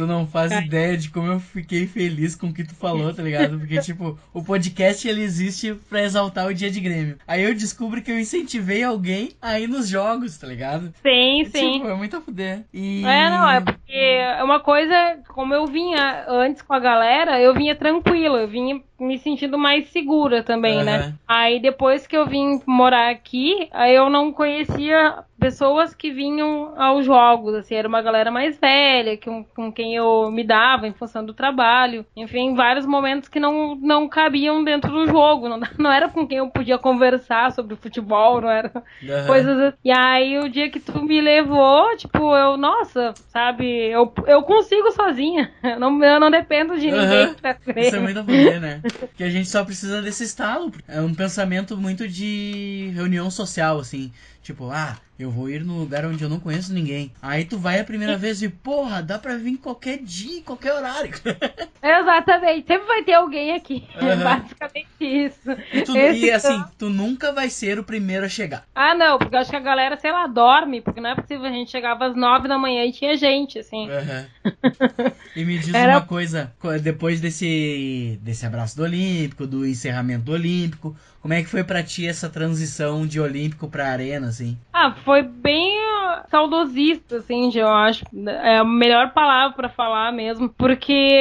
Tu 0.02 0.08
não 0.08 0.26
faz 0.26 0.52
ideia 0.52 0.98
de 0.98 1.12
como 1.12 1.28
eu 1.28 1.40
fiquei 1.40 1.86
feliz 1.86 2.36
com 2.36 2.48
o 2.48 2.54
que 2.54 2.64
tu 2.64 2.74
falou, 2.74 3.14
tá 3.14 3.22
ligado? 3.22 3.60
Porque, 3.60 3.78
tipo, 3.86 4.18
o 4.34 4.44
podcast 4.44 5.08
ele 5.08 5.22
existe 5.22 5.76
pra 5.88 6.02
exaltar 6.02 6.48
o 6.48 6.54
dia 6.56 6.72
de 6.72 6.80
Grêmio. 6.80 7.20
Aí 7.28 7.44
eu 7.44 7.54
descubro 7.54 8.02
que 8.02 8.12
eu 8.12 8.20
incentivei 8.20 8.82
alguém 8.82 9.34
a 9.40 9.60
ir 9.60 9.68
nos 9.68 9.88
jogos, 9.88 10.36
tá 10.40 10.48
ligado? 10.48 10.92
Sim, 11.04 11.46
sim. 11.46 11.74
Tipo, 11.74 11.90
é 11.90 11.94
muito 11.94 12.18
a 12.18 12.22
fuder. 12.22 12.64
E... 12.74 13.06
É, 13.06 13.30
não, 13.30 13.48
é 13.48 13.62
porque 13.62 13.94
é 13.94 14.44
uma 14.44 14.60
coisa, 14.60 15.20
como 15.28 15.54
eu 15.54 15.68
vinha 15.68 16.26
antes 16.28 16.64
com 16.64 16.74
a 16.74 16.80
galera, 16.80 17.40
eu 17.40 17.54
vinha 17.54 17.76
tranquila, 17.76 18.40
eu 18.40 18.48
vinha 18.48 18.82
me 19.02 19.18
sentindo 19.18 19.58
mais 19.58 19.88
segura 19.90 20.44
também, 20.44 20.78
uhum. 20.78 20.84
né? 20.84 21.14
Aí 21.28 21.60
depois 21.60 22.06
que 22.06 22.16
eu 22.16 22.26
vim 22.26 22.62
morar 22.66 23.10
aqui, 23.10 23.68
aí 23.72 23.96
eu 23.96 24.10
não 24.10 24.32
conhecia 24.32 25.24
pessoas 25.42 25.96
que 25.96 26.12
vinham 26.12 26.80
aos 26.80 27.04
jogos, 27.04 27.56
assim, 27.56 27.74
era 27.74 27.88
uma 27.88 28.00
galera 28.00 28.30
mais 28.30 28.60
velha, 28.60 29.18
que, 29.18 29.28
com 29.56 29.72
quem 29.72 29.96
eu 29.96 30.30
me 30.30 30.44
dava 30.44 30.88
em 30.88 30.94
função 30.94 31.26
do 31.26 31.34
trabalho, 31.34 32.06
enfim, 32.16 32.54
vários 32.54 32.86
momentos 32.86 33.28
que 33.28 33.40
não, 33.40 33.76
não 33.76 34.08
cabiam 34.08 34.64
dentro 34.64 34.92
do 34.92 35.08
jogo, 35.08 35.50
não, 35.50 35.60
não 35.80 35.92
era 35.92 36.08
com 36.08 36.28
quem 36.28 36.38
eu 36.38 36.48
podia 36.52 36.78
conversar 36.78 37.52
sobre 37.54 37.76
futebol, 37.76 38.40
não 38.40 38.52
era 38.52 38.72
uhum. 39.02 39.26
coisas 39.26 39.58
assim. 39.58 39.78
E 39.84 39.92
aí 39.92 40.38
o 40.38 40.48
dia 40.48 40.70
que 40.70 40.80
tu 40.80 41.02
me 41.04 41.20
levou, 41.20 41.98
tipo, 41.98 42.36
eu, 42.36 42.56
nossa, 42.56 43.16
sabe, 43.30 43.66
eu, 43.66 44.14
eu 44.28 44.44
consigo 44.44 44.92
sozinha, 44.92 45.50
eu 45.64 45.80
não, 45.80 46.04
eu 46.04 46.20
não 46.20 46.30
dependo 46.30 46.78
de 46.78 46.92
ninguém 46.92 47.30
uhum. 47.30 47.34
pra 47.34 47.56
crer. 47.56 47.88
Isso 47.88 47.96
é 47.96 48.00
muito 48.00 48.22
bom, 48.22 48.32
né? 48.32 48.80
que 49.15 49.23
a 49.23 49.30
gente 49.30 49.49
só 49.49 49.63
precisa 49.63 50.01
desse 50.01 50.23
estalo. 50.23 50.71
É 50.88 51.01
um 51.01 51.13
pensamento 51.13 51.77
muito 51.77 52.08
de 52.08 52.91
reunião 52.93 53.30
social, 53.30 53.80
assim. 53.80 54.12
Tipo, 54.41 54.71
ah, 54.71 54.97
eu 55.19 55.30
vou 55.30 55.49
ir 55.49 55.63
no 55.63 55.77
lugar 55.77 56.04
onde 56.04 56.23
eu 56.23 56.30
não 56.30 56.39
conheço 56.39 56.73
ninguém. 56.73 57.12
Aí 57.21 57.45
tu 57.45 57.58
vai 57.58 57.80
a 57.80 57.84
primeira 57.84 58.17
vez 58.17 58.41
e, 58.41 58.49
porra, 58.49 59.01
dá 59.04 59.19
pra 59.19 59.38
vir 59.38 59.58
qualquer 59.58 59.99
dia, 59.99 60.41
qualquer 60.41 60.73
horário. 60.73 61.12
Exatamente, 61.82 62.67
sempre 62.67 62.88
vai 62.88 63.04
ter 63.04 63.13
alguém 63.13 63.54
aqui. 63.54 63.88
Uhum. 64.01 64.10
É 64.10 64.15
basicamente 64.15 64.88
isso. 65.01 65.51
E, 65.71 65.82
tu, 65.84 65.95
e 65.95 66.32
assim, 66.32 66.63
tu 66.77 66.89
nunca 66.89 67.32
vai 67.32 67.49
ser 67.49 67.77
o 67.77 67.84
primeiro 67.84 68.25
a 68.25 68.30
chegar. 68.30 68.65
Ah, 68.73 68.95
não, 68.95 69.19
porque 69.19 69.36
eu 69.36 69.39
acho 69.39 69.51
que 69.51 69.56
a 69.56 69.60
galera, 69.62 69.95
sei 69.97 70.12
lá, 70.12 70.25
dorme, 70.25 70.82
porque 70.82 70.99
não 70.99 71.12
é 71.12 71.15
possível 71.15 71.45
a 71.45 71.51
gente 71.51 71.69
chegava 71.69 72.08
às 72.08 72.15
nove 72.15 72.47
da 72.47 72.58
manhã 72.58 72.84
e 72.84 72.91
tinha 72.91 73.15
gente, 73.15 73.60
assim. 73.60 73.88
Uhum. 73.89 74.51
e 75.36 75.45
me 75.45 75.60
diz 75.60 75.73
Era... 75.73 75.93
uma 75.93 76.01
coisa, 76.01 76.51
depois 76.82 77.21
desse, 77.21 78.19
desse 78.23 78.45
abraço 78.45 78.75
do 78.75 78.84
Olímpico, 78.84 79.45
do 79.45 79.67
encerramento 79.67 80.25
do 80.25 80.32
Olímpico, 80.32 80.95
como 81.21 81.34
é 81.34 81.43
que 81.43 81.49
foi 81.49 81.63
para 81.63 81.84
ti 81.84 82.07
essa 82.07 82.29
transição 82.29 83.05
de 83.05 83.19
Olímpico 83.19 83.69
pra 83.69 83.91
Arena, 83.91 84.27
assim? 84.27 84.57
Ah, 84.73 84.95
foi 85.05 85.21
bem 85.21 85.77
uh, 85.77 86.29
saudosista, 86.29 87.17
assim, 87.17 87.51
eu 87.53 87.69
acho. 87.69 88.03
É 88.25 88.57
a 88.57 88.65
melhor 88.65 89.13
palavra 89.13 89.55
para 89.55 89.69
falar 89.69 90.12
mesmo, 90.12 90.49
porque 90.49 91.13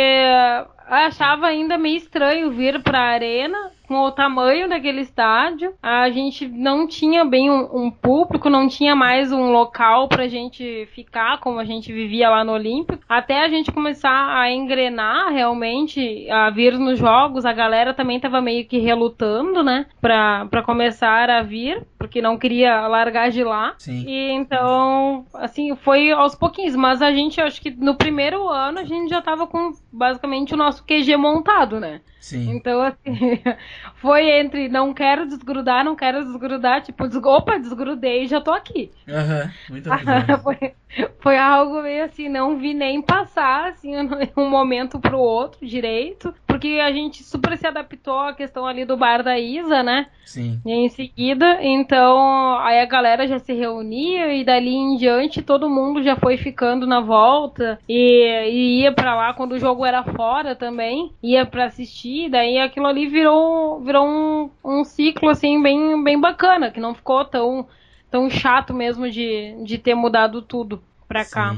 achava 0.94 1.46
ainda 1.46 1.78
meio 1.78 1.96
estranho 1.96 2.50
vir 2.50 2.82
pra 2.82 3.00
Arena 3.00 3.70
com 3.90 4.02
o 4.02 4.12
tamanho 4.12 4.68
daquele 4.68 5.00
estádio. 5.00 5.74
A 5.82 6.08
gente 6.10 6.46
não 6.46 6.86
tinha 6.86 7.24
bem 7.24 7.50
um, 7.50 7.86
um 7.86 7.90
público, 7.90 8.48
não 8.48 8.68
tinha 8.68 8.94
mais 8.94 9.32
um 9.32 9.50
local 9.50 10.06
pra 10.06 10.28
gente 10.28 10.86
ficar 10.94 11.40
como 11.40 11.58
a 11.58 11.64
gente 11.64 11.92
vivia 11.92 12.30
lá 12.30 12.44
no 12.44 12.52
Olímpico. 12.52 13.02
Até 13.08 13.44
a 13.44 13.48
gente 13.48 13.72
começar 13.72 14.38
a 14.38 14.48
engrenar 14.48 15.32
realmente, 15.32 16.30
a 16.30 16.50
vir 16.50 16.78
nos 16.78 17.00
jogos, 17.00 17.44
a 17.44 17.52
galera 17.52 17.92
também 17.92 18.20
tava 18.20 18.40
meio 18.40 18.64
que 18.64 18.78
relutando, 18.78 19.64
né? 19.64 19.86
Pra 20.00 20.62
começar 20.64 21.28
a 21.28 21.42
vir, 21.42 21.84
porque 22.00 22.22
não 22.22 22.38
queria 22.38 22.88
largar 22.88 23.30
de 23.30 23.44
lá. 23.44 23.74
Sim. 23.76 24.06
E 24.08 24.30
então, 24.30 25.26
assim, 25.34 25.76
foi 25.76 26.10
aos 26.10 26.34
pouquinhos. 26.34 26.74
Mas 26.74 27.02
a 27.02 27.12
gente, 27.12 27.38
acho 27.42 27.60
que 27.60 27.70
no 27.70 27.94
primeiro 27.94 28.48
ano, 28.48 28.78
a 28.78 28.84
gente 28.84 29.10
já 29.10 29.20
tava 29.20 29.46
com 29.46 29.74
basicamente 29.92 30.54
o 30.54 30.56
nosso 30.56 30.82
QG 30.82 31.18
montado, 31.18 31.78
né? 31.78 32.00
Sim. 32.18 32.56
Então, 32.56 32.80
assim, 32.80 33.42
foi 33.96 34.30
entre 34.30 34.68
não 34.68 34.94
quero 34.94 35.26
desgrudar, 35.26 35.84
não 35.84 35.94
quero 35.94 36.24
desgrudar, 36.24 36.82
tipo, 36.82 37.06
des 37.06 37.16
opa, 37.16 37.58
desgrudei 37.58 38.24
e 38.24 38.26
já 38.26 38.40
tô 38.40 38.50
aqui. 38.50 38.90
Aham, 39.06 39.50
muito 39.68 39.90
bom. 39.90 39.96
foi, 40.42 40.74
foi 41.20 41.38
algo 41.38 41.82
meio 41.82 42.04
assim, 42.04 42.28
não 42.28 42.58
vi 42.58 42.72
nem 42.72 43.02
passar, 43.02 43.68
assim, 43.68 43.94
um 44.36 44.48
momento 44.48 44.98
pro 44.98 45.18
outro 45.18 45.66
direito, 45.66 46.34
porque 46.60 46.78
a 46.78 46.92
gente 46.92 47.24
super 47.24 47.56
se 47.56 47.66
adaptou 47.66 48.18
à 48.18 48.34
questão 48.34 48.66
ali 48.66 48.84
do 48.84 48.94
bar 48.94 49.22
da 49.22 49.38
Isa, 49.38 49.82
né? 49.82 50.08
Sim. 50.26 50.60
E 50.66 50.70
em 50.70 50.90
seguida, 50.90 51.58
então, 51.62 52.58
aí 52.58 52.80
a 52.80 52.84
galera 52.84 53.26
já 53.26 53.38
se 53.38 53.54
reunia 53.54 54.34
e 54.34 54.44
dali 54.44 54.74
em 54.74 54.98
diante 54.98 55.40
todo 55.40 55.70
mundo 55.70 56.02
já 56.02 56.16
foi 56.16 56.36
ficando 56.36 56.86
na 56.86 57.00
volta 57.00 57.80
e, 57.88 58.50
e 58.50 58.82
ia 58.82 58.92
para 58.92 59.14
lá 59.14 59.32
quando 59.32 59.52
o 59.52 59.58
jogo 59.58 59.86
era 59.86 60.04
fora 60.04 60.54
também, 60.54 61.10
ia 61.22 61.46
para 61.46 61.64
assistir, 61.64 62.28
daí 62.28 62.58
aquilo 62.58 62.86
ali 62.86 63.06
virou, 63.06 63.80
virou 63.80 64.06
um, 64.06 64.50
um 64.62 64.84
ciclo 64.84 65.30
assim 65.30 65.62
bem, 65.62 66.04
bem 66.04 66.20
bacana, 66.20 66.70
que 66.70 66.78
não 66.78 66.94
ficou 66.94 67.24
tão, 67.24 67.66
tão 68.10 68.28
chato 68.28 68.74
mesmo 68.74 69.10
de, 69.10 69.56
de 69.64 69.78
ter 69.78 69.94
mudado 69.94 70.42
tudo 70.42 70.82
pra 71.08 71.24
cá. 71.24 71.56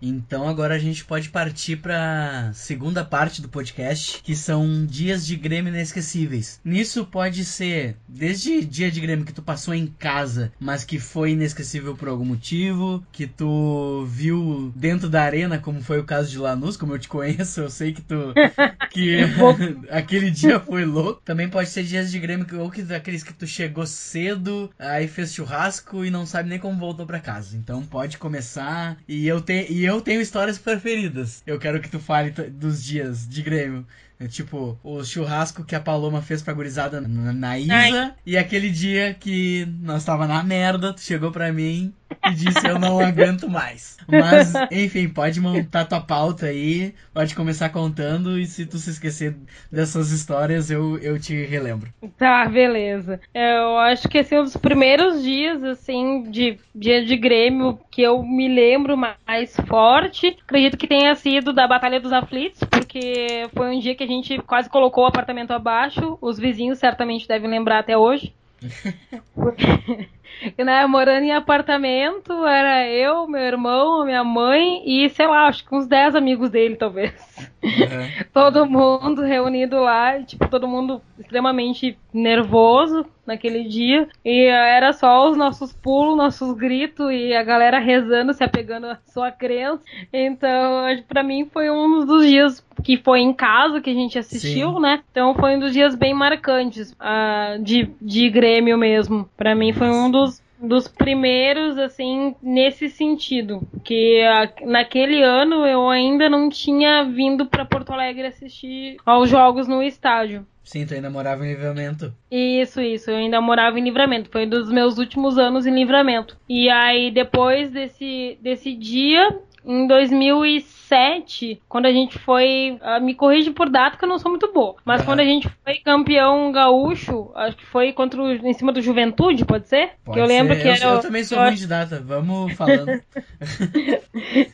Então 0.00 0.48
agora 0.48 0.74
a 0.74 0.78
gente 0.78 1.04
pode 1.04 1.30
partir 1.30 1.76
para 1.76 2.50
segunda 2.52 3.04
parte 3.04 3.40
do 3.40 3.48
podcast, 3.48 4.22
que 4.22 4.34
são 4.34 4.84
dias 4.84 5.26
de 5.26 5.36
Grêmio 5.36 5.72
inesquecíveis. 5.72 6.60
Nisso 6.64 7.04
pode 7.06 7.44
ser 7.44 7.96
desde 8.08 8.64
dia 8.64 8.90
de 8.90 9.00
Grêmio 9.00 9.24
que 9.24 9.32
tu 9.32 9.42
passou 9.42 9.74
em 9.74 9.86
casa, 9.86 10.52
mas 10.60 10.84
que 10.84 10.98
foi 10.98 11.32
inesquecível 11.32 11.96
por 11.96 12.08
algum 12.08 12.24
motivo, 12.24 13.04
que 13.12 13.26
tu 13.26 14.06
viu 14.08 14.72
dentro 14.76 15.08
da 15.08 15.22
arena, 15.22 15.58
como 15.58 15.80
foi 15.80 15.98
o 15.98 16.04
caso 16.04 16.30
de 16.30 16.38
Lanús, 16.38 16.76
como 16.76 16.94
eu 16.94 16.98
te 16.98 17.08
conheço, 17.08 17.60
eu 17.60 17.70
sei 17.70 17.92
que 17.92 18.02
tu 18.02 18.34
que 18.90 19.20
aquele 19.90 20.30
dia 20.30 20.60
foi 20.60 20.84
louco. 20.84 21.22
Também 21.24 21.48
pode 21.48 21.68
ser 21.68 21.84
dias 21.84 22.10
de 22.10 22.18
Grêmio 22.18 22.46
ou 22.58 22.70
que 22.70 22.82
aqueles 22.94 23.22
que 23.22 23.32
tu 23.32 23.46
chegou 23.46 23.86
cedo, 23.86 24.70
aí 24.78 25.08
fez 25.08 25.34
churrasco 25.34 26.04
e 26.04 26.10
não 26.10 26.26
sabe 26.26 26.48
nem 26.48 26.58
como 26.58 26.78
voltou 26.78 27.06
para 27.06 27.20
casa. 27.20 27.56
Então 27.56 27.82
pode 27.82 28.18
começar 28.18 28.96
e 29.08 29.26
eu 29.26 29.40
tenho 29.40 29.85
eu 29.86 30.00
tenho 30.00 30.20
histórias 30.20 30.58
preferidas. 30.58 31.42
Eu 31.46 31.58
quero 31.58 31.80
que 31.80 31.88
tu 31.88 31.98
fale 31.98 32.30
dos 32.30 32.82
dias 32.82 33.28
de 33.28 33.42
Grêmio. 33.42 33.86
É, 34.18 34.26
tipo, 34.26 34.78
o 34.82 35.04
churrasco 35.04 35.62
que 35.62 35.74
a 35.74 35.80
Paloma 35.80 36.22
fez 36.22 36.42
pra 36.42 36.54
gurizada 36.54 37.02
na, 37.02 37.32
na 37.32 37.58
Isa. 37.58 37.74
Ai. 37.74 38.14
E 38.24 38.36
aquele 38.36 38.70
dia 38.70 39.14
que 39.14 39.68
nós 39.80 40.04
tava 40.04 40.26
na 40.26 40.42
merda, 40.42 40.92
tu 40.92 41.02
chegou 41.02 41.30
pra 41.30 41.52
mim 41.52 41.92
e 42.28 42.34
disse 42.34 42.66
eu 42.66 42.78
não 42.78 43.00
aguento 43.00 43.48
mais. 43.48 43.96
Mas, 44.08 44.52
enfim, 44.70 45.08
pode 45.08 45.40
montar 45.40 45.84
tua 45.84 46.00
pauta 46.00 46.46
aí, 46.46 46.94
pode 47.12 47.34
começar 47.34 47.68
contando 47.68 48.38
e 48.38 48.46
se 48.46 48.66
tu 48.66 48.78
se 48.78 48.90
esquecer 48.90 49.36
dessas 49.70 50.10
histórias, 50.10 50.70
eu, 50.70 50.98
eu 50.98 51.18
te 51.18 51.44
relembro. 51.44 51.92
Tá, 52.16 52.46
beleza. 52.46 53.20
Eu 53.34 53.78
acho 53.78 54.08
que 54.08 54.18
esse 54.18 54.34
é 54.34 54.40
um 54.40 54.44
dos 54.44 54.56
primeiros 54.56 55.22
dias, 55.22 55.62
assim, 55.64 56.30
de 56.30 56.58
dia 56.74 57.04
de 57.04 57.16
Grêmio 57.16 57.78
que 57.90 58.02
eu 58.02 58.22
me 58.22 58.48
lembro 58.48 58.96
mais 58.96 59.56
forte. 59.66 60.36
Acredito 60.44 60.76
que 60.76 60.86
tenha 60.86 61.14
sido 61.14 61.52
da 61.52 61.66
Batalha 61.66 62.00
dos 62.00 62.12
Aflitos, 62.12 62.60
porque 62.64 63.48
foi 63.54 63.74
um 63.74 63.80
dia 63.80 63.94
que 63.94 64.04
a 64.04 64.06
gente 64.06 64.38
quase 64.38 64.68
colocou 64.68 65.04
o 65.04 65.06
apartamento 65.06 65.52
abaixo. 65.52 66.18
Os 66.20 66.38
vizinhos 66.38 66.78
certamente 66.78 67.26
devem 67.26 67.50
lembrar 67.50 67.78
até 67.78 67.96
hoje. 67.96 68.32
né, 70.58 70.86
morando 70.86 71.24
em 71.24 71.32
apartamento, 71.32 72.32
era 72.46 72.86
eu, 72.88 73.26
meu 73.26 73.42
irmão, 73.42 74.04
minha 74.04 74.24
mãe 74.24 74.82
e, 74.84 75.08
sei 75.10 75.26
lá, 75.26 75.46
acho 75.46 75.66
que 75.66 75.74
uns 75.74 75.86
10 75.86 76.14
amigos 76.14 76.50
dele, 76.50 76.76
talvez. 76.76 77.14
Uhum. 77.62 78.26
todo 78.32 78.66
mundo 78.66 79.22
reunido 79.22 79.80
lá, 79.80 80.22
tipo, 80.22 80.48
todo 80.48 80.68
mundo 80.68 81.00
extremamente 81.18 81.98
nervoso 82.12 83.06
naquele 83.26 83.64
dia. 83.64 84.08
E 84.24 84.46
era 84.46 84.92
só 84.92 85.28
os 85.28 85.36
nossos 85.36 85.72
pulos, 85.72 86.16
nossos 86.16 86.54
gritos 86.54 87.10
e 87.10 87.34
a 87.34 87.42
galera 87.42 87.78
rezando, 87.78 88.32
se 88.32 88.44
apegando 88.44 88.86
à 88.86 88.98
sua 89.06 89.30
crença. 89.30 89.82
Então, 90.12 90.84
para 91.08 91.22
mim 91.22 91.48
foi 91.52 91.70
um 91.70 92.04
dos 92.04 92.26
dias 92.26 92.64
que 92.82 92.96
foi 92.96 93.20
em 93.20 93.32
casa 93.32 93.80
que 93.80 93.90
a 93.90 93.94
gente 93.94 94.18
assistiu, 94.18 94.74
Sim. 94.74 94.80
né? 94.80 95.02
Então 95.10 95.34
foi 95.34 95.56
um 95.56 95.58
dos 95.58 95.72
dias 95.72 95.94
bem 95.94 96.14
marcantes 96.14 96.92
uh, 96.92 97.62
de, 97.62 97.90
de 98.00 98.30
Grêmio 98.30 98.78
mesmo. 98.78 99.28
Para 99.36 99.54
mim 99.54 99.72
foi 99.72 99.88
um 99.88 100.10
dos 100.16 100.46
dos 100.58 100.88
primeiros, 100.88 101.78
assim, 101.78 102.34
nesse 102.42 102.88
sentido. 102.88 103.60
Que 103.84 104.22
a, 104.22 104.50
naquele 104.66 105.22
ano 105.22 105.66
eu 105.66 105.88
ainda 105.88 106.28
não 106.28 106.48
tinha 106.48 107.04
vindo 107.04 107.46
para 107.46 107.64
Porto 107.64 107.92
Alegre 107.92 108.26
assistir 108.26 108.96
aos 109.04 109.28
jogos 109.28 109.68
no 109.68 109.82
estádio. 109.82 110.46
Sim, 110.64 110.84
tu 110.84 110.94
ainda 110.94 111.08
morava 111.08 111.46
em 111.46 111.50
Livramento. 111.50 112.12
Isso, 112.28 112.80
isso. 112.80 113.08
Eu 113.08 113.18
ainda 113.18 113.40
morava 113.40 113.78
em 113.78 113.84
Livramento. 113.84 114.30
Foi 114.30 114.46
um 114.46 114.48
dos 114.48 114.68
meus 114.68 114.98
últimos 114.98 115.38
anos 115.38 115.64
em 115.64 115.72
Livramento. 115.72 116.36
E 116.48 116.68
aí, 116.68 117.12
depois 117.12 117.70
desse, 117.70 118.36
desse 118.42 118.74
dia, 118.74 119.38
em 119.66 119.86
2007, 119.88 121.60
quando 121.68 121.86
a 121.86 121.92
gente 121.92 122.18
foi. 122.20 122.78
Uh, 122.80 123.04
me 123.04 123.14
corrige 123.14 123.50
por 123.50 123.68
data 123.68 123.96
que 123.96 124.04
eu 124.04 124.08
não 124.08 124.18
sou 124.18 124.30
muito 124.30 124.52
boa. 124.52 124.76
Mas 124.84 125.00
uhum. 125.00 125.06
quando 125.06 125.20
a 125.20 125.24
gente 125.24 125.48
foi 125.64 125.74
campeão 125.78 126.52
gaúcho, 126.52 127.32
acho 127.34 127.56
que 127.56 127.66
foi 127.66 127.92
contra 127.92 128.22
o, 128.22 128.32
em 128.32 128.52
cima 128.52 128.72
do 128.72 128.80
Juventude, 128.80 129.44
pode 129.44 129.68
ser? 129.68 129.90
Pode 130.04 130.16
que 130.16 130.22
eu 130.22 130.26
lembro 130.26 130.54
ser. 130.54 130.62
que 130.62 130.68
era. 130.68 130.84
Eu, 130.84 130.90
eu 130.94 131.00
também 131.00 131.24
sou 131.24 131.38
eu... 131.38 131.44
ruim 131.44 131.54
de 131.56 131.66
data, 131.66 132.00
vamos 132.00 132.52
falando. 132.52 132.86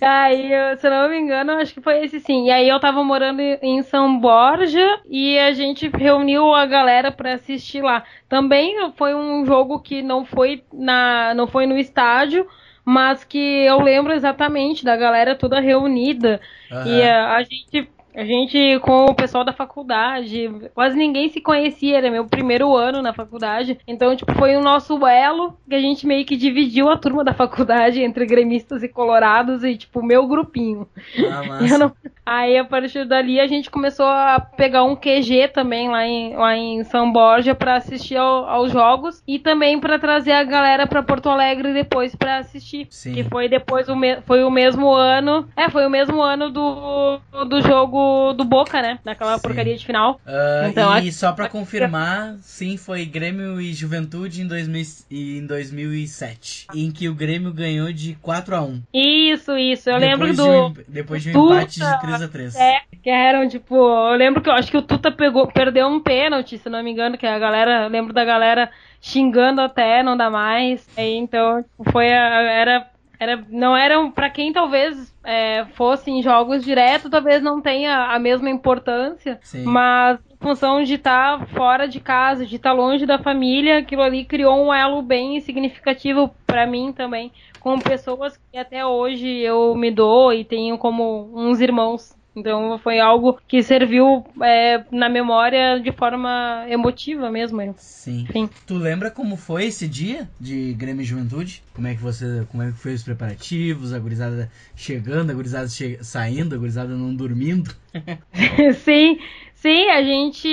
aí, 0.00 0.50
se 0.78 0.86
eu 0.86 0.90
não 0.90 1.10
me 1.10 1.18
engano, 1.18 1.52
acho 1.52 1.74
que 1.74 1.82
foi 1.82 2.04
esse 2.04 2.18
sim. 2.18 2.46
E 2.46 2.50
aí 2.50 2.66
eu 2.66 2.80
tava 2.80 3.04
morando 3.04 3.40
em 3.40 3.82
São 3.82 4.18
Borja 4.18 5.00
e 5.10 5.38
a 5.38 5.52
gente 5.52 5.88
reuniu 5.88 6.54
a 6.54 6.64
galera 6.64 7.12
para 7.12 7.34
assistir 7.34 7.82
lá. 7.82 8.02
Também 8.30 8.90
foi 8.96 9.14
um 9.14 9.44
jogo 9.44 9.78
que 9.78 10.00
não 10.00 10.24
foi 10.24 10.64
na, 10.72 11.34
não 11.34 11.46
foi 11.46 11.66
no 11.66 11.76
estádio, 11.76 12.46
mas 12.84 13.24
que 13.24 13.38
eu 13.38 13.80
lembro 13.80 14.12
exatamente 14.12 14.84
da 14.84 14.96
galera 14.96 15.34
toda 15.34 15.60
reunida. 15.60 16.40
Uhum. 16.70 16.86
E 16.86 17.02
a, 17.02 17.36
a 17.36 17.42
gente 17.42 17.88
a 18.14 18.24
gente, 18.24 18.78
com 18.80 19.06
o 19.06 19.14
pessoal 19.14 19.44
da 19.44 19.52
faculdade, 19.52 20.50
quase 20.74 20.96
ninguém 20.96 21.28
se 21.28 21.40
conhecia, 21.40 21.98
era 21.98 22.10
meu 22.10 22.26
primeiro 22.26 22.76
ano 22.76 23.00
na 23.00 23.12
faculdade. 23.12 23.78
Então, 23.86 24.14
tipo, 24.14 24.32
foi 24.34 24.56
o 24.56 24.60
nosso 24.60 25.06
elo 25.06 25.56
que 25.68 25.74
a 25.74 25.80
gente 25.80 26.06
meio 26.06 26.24
que 26.24 26.36
dividiu 26.36 26.90
a 26.90 26.96
turma 26.96 27.24
da 27.24 27.32
faculdade 27.32 28.02
entre 28.02 28.26
gremistas 28.26 28.82
e 28.82 28.88
colorados 28.88 29.64
e, 29.64 29.76
tipo, 29.76 30.02
meu 30.02 30.26
grupinho. 30.26 30.86
Ah, 31.30 31.42
não... 31.78 31.92
Aí, 32.24 32.56
a 32.56 32.64
partir 32.64 33.04
dali, 33.04 33.40
a 33.40 33.46
gente 33.46 33.70
começou 33.70 34.06
a 34.06 34.38
pegar 34.56 34.84
um 34.84 34.94
QG 34.94 35.48
também 35.52 35.88
lá 35.88 36.06
em, 36.06 36.36
lá 36.36 36.56
em 36.56 36.84
São 36.84 37.10
Borja 37.10 37.54
para 37.54 37.76
assistir 37.76 38.16
ao, 38.16 38.48
aos 38.48 38.70
jogos 38.70 39.22
e 39.26 39.38
também 39.38 39.80
para 39.80 39.98
trazer 39.98 40.32
a 40.32 40.44
galera 40.44 40.86
para 40.86 41.02
Porto 41.02 41.28
Alegre 41.28 41.72
depois 41.72 42.14
para 42.14 42.38
assistir. 42.38 42.86
Sim. 42.90 43.14
Que 43.14 43.24
foi 43.24 43.48
depois, 43.48 43.88
o 43.88 43.96
me... 43.96 44.20
foi 44.20 44.44
o 44.44 44.50
mesmo 44.50 44.92
ano. 44.92 45.48
É, 45.56 45.68
foi 45.68 45.84
o 45.84 45.90
mesmo 45.90 46.22
ano 46.22 46.48
do, 46.50 47.18
do 47.48 47.60
jogo 47.60 48.01
do, 48.36 48.44
Boca, 48.44 48.82
né? 48.82 48.98
Naquela 49.04 49.36
sim. 49.36 49.42
porcaria 49.42 49.76
de 49.76 49.84
final. 49.84 50.20
Uh, 50.26 50.68
então, 50.68 50.98
e 50.98 51.12
só 51.12 51.32
pra 51.32 51.48
confirmar, 51.48 52.36
sim, 52.42 52.76
foi 52.76 53.04
Grêmio 53.04 53.60
e 53.60 53.72
Juventude 53.72 54.42
em, 54.42 54.46
2000, 54.46 54.82
em 55.10 55.46
2007. 55.46 56.66
Em 56.74 56.90
que 56.90 57.08
o 57.08 57.14
Grêmio 57.14 57.52
ganhou 57.52 57.92
de 57.92 58.14
4 58.20 58.56
a 58.56 58.62
1 58.62 58.82
Isso, 58.92 59.56
isso. 59.56 59.90
Eu 59.90 59.98
depois 59.98 60.36
lembro 60.36 60.36
do. 60.36 60.66
Um, 60.66 60.74
depois 60.88 61.22
de 61.22 61.30
um 61.30 61.32
Tuta, 61.32 61.54
empate 61.54 61.80
de 61.80 62.00
3 62.00 62.22
a 62.22 62.28
3 62.28 62.56
É, 62.56 62.80
que 63.02 63.10
eram, 63.10 63.48
tipo. 63.48 63.74
Eu 63.74 64.16
lembro 64.16 64.42
que 64.42 64.48
eu 64.48 64.54
acho 64.54 64.70
que 64.70 64.76
o 64.76 64.82
Tuta 64.82 65.10
pegou, 65.10 65.46
perdeu 65.46 65.86
um 65.86 66.00
pênalti, 66.00 66.58
se 66.58 66.68
não 66.68 66.82
me 66.82 66.90
engano, 66.90 67.16
que 67.16 67.26
a 67.26 67.38
galera. 67.38 67.86
Lembro 67.86 68.12
da 68.12 68.24
galera 68.24 68.70
xingando 69.00 69.60
até, 69.60 70.02
não 70.02 70.16
dá 70.16 70.30
mais. 70.30 70.86
Aí, 70.96 71.16
então, 71.16 71.64
foi 71.90 72.12
a, 72.12 72.42
era 72.42 72.91
era, 73.22 73.44
não 73.48 73.76
eram 73.76 74.10
para 74.10 74.28
quem 74.28 74.52
talvez 74.52 75.14
é, 75.22 75.64
fossem 75.74 76.20
jogos 76.22 76.64
direto, 76.64 77.08
talvez 77.08 77.40
não 77.40 77.60
tenha 77.60 78.12
a 78.12 78.18
mesma 78.18 78.50
importância, 78.50 79.38
Sim. 79.42 79.62
mas 79.62 80.18
em 80.28 80.36
função 80.42 80.82
de 80.82 80.94
estar 80.94 81.38
tá 81.38 81.46
fora 81.46 81.86
de 81.86 82.00
casa, 82.00 82.44
de 82.44 82.56
estar 82.56 82.70
tá 82.70 82.74
longe 82.74 83.06
da 83.06 83.20
família, 83.20 83.78
aquilo 83.78 84.02
ali 84.02 84.24
criou 84.24 84.66
um 84.66 84.74
elo 84.74 85.00
bem 85.02 85.38
significativo 85.40 86.34
para 86.44 86.66
mim 86.66 86.92
também, 86.92 87.30
com 87.60 87.78
pessoas 87.78 88.36
que 88.50 88.58
até 88.58 88.84
hoje 88.84 89.28
eu 89.28 89.72
me 89.76 89.92
dou 89.92 90.32
e 90.32 90.44
tenho 90.44 90.76
como 90.76 91.30
uns 91.32 91.60
irmãos 91.60 92.20
Então 92.34 92.78
foi 92.78 92.98
algo 92.98 93.38
que 93.46 93.62
serviu 93.62 94.24
é, 94.42 94.84
na 94.90 95.08
memória 95.08 95.78
de 95.80 95.92
forma 95.92 96.64
emotiva 96.68 97.30
mesmo. 97.30 97.74
Sim. 97.76 98.26
Sim. 98.32 98.48
Tu 98.66 98.74
lembra 98.74 99.10
como 99.10 99.36
foi 99.36 99.66
esse 99.66 99.86
dia 99.86 100.28
de 100.40 100.72
Grêmio 100.74 101.02
e 101.02 101.04
Juventude? 101.06 101.62
Como 101.74 101.86
é 101.86 101.94
que 101.94 102.02
você, 102.02 102.46
como 102.50 102.62
é 102.62 102.72
que 102.72 102.78
foi 102.78 102.94
os 102.94 103.02
preparativos, 103.02 103.92
a 103.92 103.98
gurizada 103.98 104.50
chegando, 104.74 105.30
a 105.30 105.34
gurizada 105.34 105.68
che 105.68 105.98
saindo, 106.02 106.54
a 106.54 106.58
gurizada 106.58 106.94
não 106.96 107.14
dormindo? 107.14 107.74
Sim, 108.84 109.18
Sim, 109.62 109.90
a 109.90 110.02
gente 110.02 110.48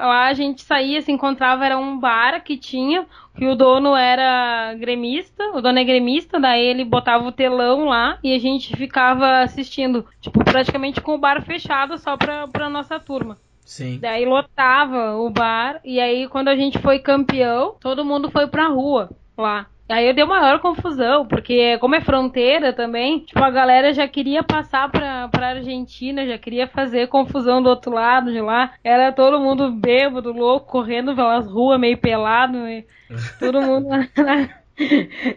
lá 0.00 0.26
a 0.26 0.34
gente 0.34 0.62
saía, 0.62 1.00
se 1.00 1.12
encontrava, 1.12 1.64
era 1.64 1.78
um 1.78 1.96
bar 1.96 2.42
que 2.42 2.56
tinha, 2.56 3.06
que 3.36 3.46
o 3.46 3.54
dono 3.54 3.94
era 3.94 4.74
gremista, 4.74 5.52
o 5.54 5.62
dono 5.62 5.78
é 5.78 5.84
gremista, 5.84 6.40
daí 6.40 6.66
ele 6.66 6.84
botava 6.84 7.22
o 7.24 7.30
telão 7.30 7.84
lá 7.84 8.18
e 8.20 8.34
a 8.34 8.38
gente 8.40 8.76
ficava 8.76 9.42
assistindo, 9.42 10.04
tipo, 10.20 10.44
praticamente 10.44 11.00
com 11.00 11.14
o 11.14 11.18
bar 11.18 11.40
fechado 11.40 11.96
só 11.98 12.16
pra, 12.16 12.48
pra 12.48 12.68
nossa 12.68 12.98
turma. 12.98 13.38
Sim. 13.64 14.00
Daí 14.00 14.26
lotava 14.26 15.14
o 15.14 15.30
bar 15.30 15.80
e 15.84 16.00
aí 16.00 16.26
quando 16.26 16.48
a 16.48 16.56
gente 16.56 16.80
foi 16.80 16.98
campeão, 16.98 17.76
todo 17.78 18.04
mundo 18.04 18.28
foi 18.28 18.48
pra 18.48 18.66
rua 18.66 19.08
lá. 19.36 19.68
Aí 19.88 20.12
deu 20.12 20.26
maior 20.26 20.60
confusão, 20.60 21.26
porque 21.26 21.78
como 21.78 21.94
é 21.94 22.00
fronteira 22.00 22.74
também, 22.74 23.20
tipo, 23.20 23.42
a 23.42 23.50
galera 23.50 23.92
já 23.94 24.06
queria 24.06 24.42
passar 24.42 24.90
pra, 24.90 25.28
pra 25.28 25.48
Argentina, 25.48 26.26
já 26.26 26.36
queria 26.36 26.66
fazer 26.66 27.08
confusão 27.08 27.62
do 27.62 27.70
outro 27.70 27.92
lado 27.92 28.30
de 28.30 28.40
lá. 28.40 28.74
Era 28.84 29.12
todo 29.12 29.40
mundo 29.40 29.72
bêbado, 29.72 30.32
louco, 30.32 30.66
correndo 30.70 31.14
pelas 31.14 31.46
ruas, 31.50 31.80
meio 31.80 31.96
pelado, 31.96 32.68
e 32.68 32.86
todo 33.40 33.62
mundo. 33.62 33.88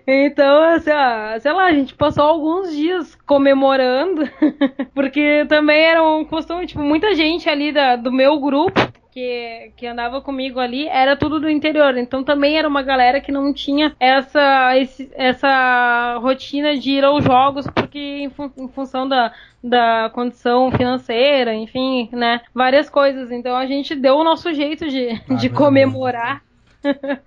Então, 0.05 0.63
assim, 0.63 0.91
ó, 0.91 1.39
sei 1.39 1.51
lá, 1.51 1.65
a 1.65 1.73
gente 1.73 1.95
passou 1.95 2.23
alguns 2.23 2.75
dias 2.75 3.15
comemorando, 3.25 4.23
porque 4.93 5.45
também 5.49 5.81
era 5.81 6.03
um 6.03 6.23
costume, 6.23 6.67
tipo, 6.67 6.81
muita 6.81 7.15
gente 7.15 7.49
ali 7.49 7.71
da, 7.71 7.95
do 7.95 8.11
meu 8.11 8.39
grupo 8.39 8.79
que, 9.11 9.73
que 9.75 9.85
andava 9.85 10.21
comigo 10.21 10.59
ali 10.59 10.87
era 10.87 11.15
tudo 11.15 11.39
do 11.39 11.49
interior. 11.49 11.97
Então 11.97 12.23
também 12.23 12.57
era 12.57 12.67
uma 12.67 12.81
galera 12.81 13.19
que 13.19 13.31
não 13.31 13.53
tinha 13.53 13.95
essa, 13.99 14.77
esse, 14.77 15.11
essa 15.13 16.17
rotina 16.21 16.77
de 16.77 16.91
ir 16.91 17.03
aos 17.03 17.23
jogos, 17.23 17.67
porque 17.67 17.99
em, 17.99 18.29
fun 18.29 18.49
em 18.57 18.67
função 18.69 19.07
da, 19.07 19.33
da 19.63 20.09
condição 20.13 20.71
financeira, 20.71 21.53
enfim, 21.53 22.09
né? 22.11 22.41
Várias 22.53 22.89
coisas. 22.89 23.31
Então 23.31 23.55
a 23.55 23.65
gente 23.65 23.95
deu 23.95 24.15
o 24.15 24.23
nosso 24.23 24.53
jeito 24.53 24.87
de, 24.87 25.21
ah, 25.29 25.33
de 25.35 25.49
comemorar. 25.49 26.41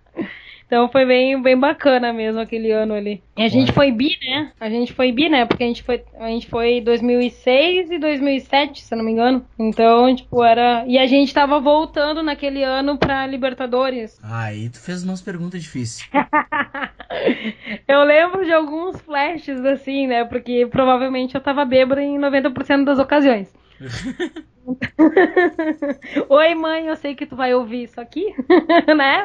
Então 0.67 0.89
foi 0.89 1.05
bem, 1.05 1.41
bem 1.41 1.59
bacana 1.59 2.13
mesmo 2.13 2.41
aquele 2.41 2.71
ano 2.71 2.95
ali. 2.95 3.23
E 3.37 3.43
a 3.43 3.49
gente 3.49 3.73
foi 3.73 3.93
bi, 3.93 4.17
né? 4.23 4.53
A 4.61 4.69
gente 4.69 4.93
foi 4.93 5.13
bi, 5.13 5.29
né? 5.29 5.45
Porque 5.45 5.65
a 5.65 5.67
gente 5.67 5.83
foi, 5.83 6.03
a 6.19 6.29
gente 6.29 6.49
foi 6.49 6.81
2006 6.81 7.91
e 7.91 7.99
2007, 7.99 8.83
se 8.83 8.95
eu 8.95 8.99
não 8.99 9.05
me 9.05 9.13
engano. 9.13 9.45
Então, 9.59 10.15
tipo, 10.15 10.43
era. 10.43 10.85
E 10.87 10.99
a 10.99 11.07
gente 11.07 11.35
tava 11.35 11.61
voltando 11.61 12.23
naquele 12.23 12.63
ano 12.63 12.97
pra 12.97 13.27
Libertadores. 13.27 14.19
Aí 14.23 14.69
tu 14.69 14.81
fez 14.81 15.05
umas 15.05 15.21
perguntas 15.21 15.63
difíceis. 15.63 16.09
eu 17.87 18.03
lembro 18.05 18.45
de 18.45 18.53
alguns 18.53 19.01
flashes 19.01 19.65
assim, 19.65 20.07
né? 20.07 20.25
Porque 20.25 20.67
provavelmente 20.67 21.35
eu 21.35 21.41
tava 21.41 21.65
bêbada 21.65 22.03
em 22.03 22.19
90% 22.19 22.85
das 22.85 22.99
ocasiões. 22.99 23.53
Oi, 26.29 26.55
mãe, 26.55 26.87
eu 26.87 26.97
sei 26.97 27.15
que 27.15 27.27
tu 27.27 27.37
vai 27.37 27.55
ouvir 27.55 27.85
isso 27.85 28.01
aqui, 28.01 28.35
né? 28.97 29.25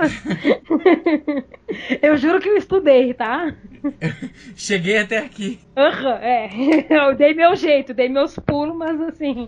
eu 2.02 2.18
juro 2.18 2.40
que 2.40 2.50
eu 2.50 2.58
estudei, 2.58 3.14
tá? 3.14 3.54
Cheguei 4.56 4.98
até 4.98 5.20
aqui. 5.20 5.60
Uhum, 5.78 6.12
é. 6.22 6.50
Eu 6.90 7.16
dei 7.16 7.34
meu 7.34 7.56
jeito, 7.56 7.94
dei 7.94 8.10
meus 8.10 8.36
pulos, 8.38 8.76
mas 8.76 9.00
assim. 9.02 9.48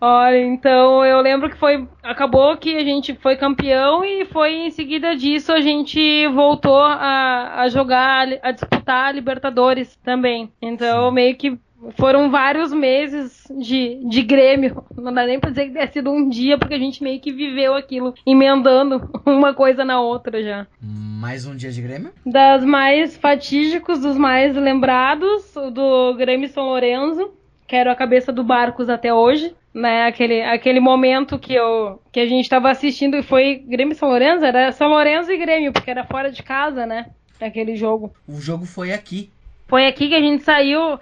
Olha, 0.00 0.38
então 0.38 1.04
eu 1.04 1.20
lembro 1.20 1.50
que 1.50 1.56
foi. 1.56 1.88
Acabou 2.02 2.56
que 2.56 2.76
a 2.76 2.84
gente 2.84 3.16
foi 3.16 3.36
campeão 3.36 4.04
e 4.04 4.24
foi 4.26 4.54
em 4.54 4.70
seguida 4.70 5.16
disso 5.16 5.50
a 5.50 5.60
gente 5.60 6.28
voltou 6.28 6.78
a, 6.78 7.62
a 7.62 7.68
jogar, 7.68 8.28
a 8.42 8.52
disputar 8.52 9.08
a 9.08 9.12
Libertadores 9.12 9.96
também. 10.04 10.52
Então 10.62 11.10
meio 11.10 11.36
que 11.36 11.58
foram 11.96 12.30
vários 12.30 12.72
meses 12.72 13.44
de, 13.50 14.00
de 14.08 14.22
Grêmio. 14.22 14.84
Não 14.96 15.12
dá 15.12 15.24
nem 15.24 15.38
pra 15.38 15.50
dizer 15.50 15.66
que 15.66 15.72
tenha 15.72 15.86
sido 15.90 16.10
um 16.10 16.28
dia, 16.28 16.58
porque 16.58 16.74
a 16.74 16.78
gente 16.78 17.02
meio 17.02 17.20
que 17.20 17.32
viveu 17.32 17.74
aquilo, 17.74 18.14
emendando 18.26 19.08
uma 19.24 19.54
coisa 19.54 19.84
na 19.84 20.00
outra 20.00 20.42
já. 20.42 20.66
Mais 20.80 21.46
um 21.46 21.54
dia 21.54 21.70
de 21.70 21.80
Grêmio? 21.80 22.12
Das 22.26 22.64
mais 22.64 23.16
fatídicos, 23.16 24.00
dos 24.00 24.16
mais 24.16 24.54
lembrados, 24.54 25.54
o 25.56 25.70
do 25.70 26.14
Grêmio 26.16 26.48
São 26.48 26.64
Lourenço, 26.64 27.32
que 27.66 27.76
era 27.76 27.92
a 27.92 27.96
cabeça 27.96 28.32
do 28.32 28.42
Barcos 28.42 28.88
até 28.88 29.12
hoje. 29.12 29.54
Né, 29.74 30.06
aquele, 30.06 30.42
aquele 30.42 30.80
momento 30.80 31.38
que, 31.38 31.54
eu, 31.54 32.00
que 32.10 32.18
a 32.18 32.26
gente 32.26 32.42
estava 32.42 32.68
assistindo 32.68 33.16
e 33.16 33.22
foi 33.22 33.62
Grêmio 33.64 33.94
São 33.94 34.08
Lourenço, 34.08 34.44
era 34.44 34.72
São 34.72 34.88
Lourenço 34.88 35.30
e 35.30 35.36
Grêmio, 35.36 35.72
porque 35.72 35.90
era 35.90 36.04
fora 36.04 36.32
de 36.32 36.42
casa, 36.42 36.84
né? 36.84 37.10
Aquele 37.40 37.76
jogo. 37.76 38.12
O 38.26 38.40
jogo 38.40 38.64
foi 38.64 38.92
aqui. 38.92 39.30
Foi 39.68 39.86
aqui 39.86 40.08
que 40.08 40.14
a 40.14 40.20
gente 40.20 40.42
saiu 40.42 40.98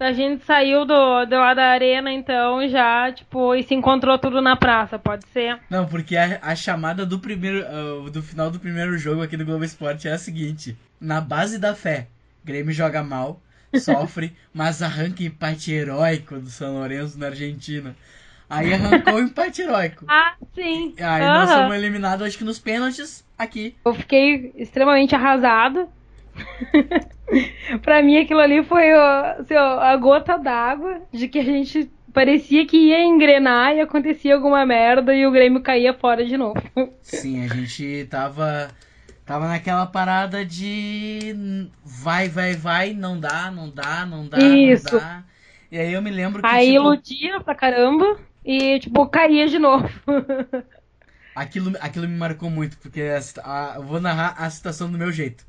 a 0.00 0.12
gente 0.12 0.44
saiu 0.44 0.84
do, 0.84 1.26
do 1.26 1.36
lado 1.36 1.56
da 1.56 1.66
arena, 1.66 2.10
então, 2.10 2.66
já, 2.68 3.12
tipo, 3.12 3.54
e 3.54 3.62
se 3.62 3.74
encontrou 3.74 4.18
tudo 4.18 4.40
na 4.40 4.56
praça, 4.56 4.98
pode 4.98 5.26
ser? 5.28 5.58
Não, 5.68 5.86
porque 5.86 6.16
a, 6.16 6.38
a 6.42 6.56
chamada 6.56 7.04
do 7.04 7.18
primeiro. 7.18 7.64
Uh, 7.66 8.10
do 8.10 8.22
final 8.22 8.50
do 8.50 8.58
primeiro 8.58 8.96
jogo 8.96 9.22
aqui 9.22 9.36
do 9.36 9.44
Globo 9.44 9.64
Esporte 9.64 10.08
é 10.08 10.12
a 10.12 10.18
seguinte: 10.18 10.76
na 11.00 11.20
base 11.20 11.58
da 11.58 11.74
fé, 11.74 12.08
Grêmio 12.44 12.72
joga 12.72 13.02
mal, 13.02 13.40
sofre, 13.78 14.34
mas 14.54 14.82
arranca 14.82 15.22
empate 15.22 15.70
heróico 15.72 16.38
do 16.38 16.48
São 16.48 16.74
Lourenço 16.74 17.18
na 17.18 17.26
Argentina. 17.26 17.94
Aí 18.48 18.74
arrancou 18.74 19.14
o 19.14 19.20
empate 19.20 19.62
heróico. 19.62 20.06
Ah, 20.08 20.34
sim. 20.54 20.94
Aí 20.98 21.22
uhum. 21.22 21.28
nós 21.28 21.52
fomos 21.52 21.76
eliminados, 21.76 22.26
acho 22.26 22.38
que 22.38 22.42
nos 22.42 22.58
pênaltis, 22.58 23.24
aqui. 23.38 23.76
Eu 23.84 23.94
fiquei 23.94 24.52
extremamente 24.56 25.14
arrasado. 25.14 25.88
pra 27.82 28.02
mim 28.02 28.18
aquilo 28.18 28.40
ali 28.40 28.62
foi 28.62 28.92
assim, 28.92 29.54
a 29.54 29.96
gota 29.96 30.36
d'água 30.36 31.02
de 31.12 31.28
que 31.28 31.38
a 31.38 31.44
gente 31.44 31.90
parecia 32.12 32.66
que 32.66 32.76
ia 32.76 33.04
engrenar 33.04 33.74
e 33.74 33.80
acontecia 33.80 34.34
alguma 34.34 34.64
merda 34.66 35.14
e 35.14 35.26
o 35.26 35.30
Grêmio 35.30 35.62
caía 35.62 35.94
fora 35.94 36.24
de 36.24 36.36
novo. 36.36 36.60
Sim, 37.00 37.44
a 37.44 37.48
gente 37.48 38.06
tava 38.10 38.68
tava 39.24 39.46
naquela 39.46 39.86
parada 39.86 40.44
de 40.44 41.68
vai, 41.84 42.28
vai, 42.28 42.54
vai, 42.54 42.92
não 42.92 43.18
dá, 43.18 43.50
não 43.50 43.70
dá, 43.70 44.04
não 44.04 44.26
dá, 44.28 44.38
Isso. 44.38 44.92
não 44.92 45.00
dá. 45.00 45.24
E 45.70 45.78
aí 45.78 45.92
eu 45.92 46.02
me 46.02 46.10
lembro 46.10 46.42
que 46.42 46.48
Aí 46.48 46.72
tipo... 46.72 46.80
iludia 46.80 47.40
pra 47.40 47.54
caramba 47.54 48.18
e 48.44 48.80
tipo 48.80 49.06
caía 49.06 49.46
de 49.46 49.58
novo. 49.58 49.88
aquilo, 51.34 51.72
aquilo 51.80 52.08
me 52.08 52.16
marcou 52.16 52.50
muito, 52.50 52.76
porque 52.78 53.02
a, 53.02 53.20
a, 53.44 53.76
eu 53.76 53.84
vou 53.84 54.00
narrar 54.00 54.34
a 54.36 54.50
situação 54.50 54.90
do 54.90 54.98
meu 54.98 55.12
jeito. 55.12 55.46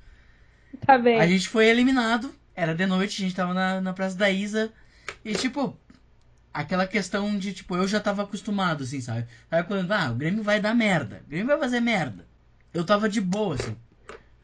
Tá 0.85 0.97
bem. 0.97 1.19
A 1.19 1.27
gente 1.27 1.47
foi 1.47 1.67
eliminado, 1.67 2.33
era 2.55 2.73
de 2.73 2.85
noite, 2.85 3.21
a 3.21 3.25
gente 3.25 3.35
tava 3.35 3.53
na, 3.53 3.79
na 3.79 3.93
Praça 3.93 4.17
da 4.17 4.29
Isa. 4.29 4.71
E, 5.23 5.33
tipo, 5.33 5.77
aquela 6.53 6.87
questão 6.87 7.37
de, 7.37 7.53
tipo, 7.53 7.75
eu 7.75 7.87
já 7.87 7.99
tava 7.99 8.23
acostumado, 8.23 8.83
assim, 8.83 8.99
sabe? 8.99 9.27
Sabe 9.49 9.67
quando, 9.67 9.91
ah, 9.91 10.11
o 10.11 10.15
Grêmio 10.15 10.43
vai 10.43 10.59
dar 10.59 10.73
merda. 10.73 11.21
O 11.25 11.29
Grêmio 11.29 11.47
vai 11.47 11.59
fazer 11.59 11.79
merda. 11.79 12.25
Eu 12.73 12.83
tava 12.83 13.07
de 13.09 13.21
boa, 13.21 13.55
assim. 13.55 13.75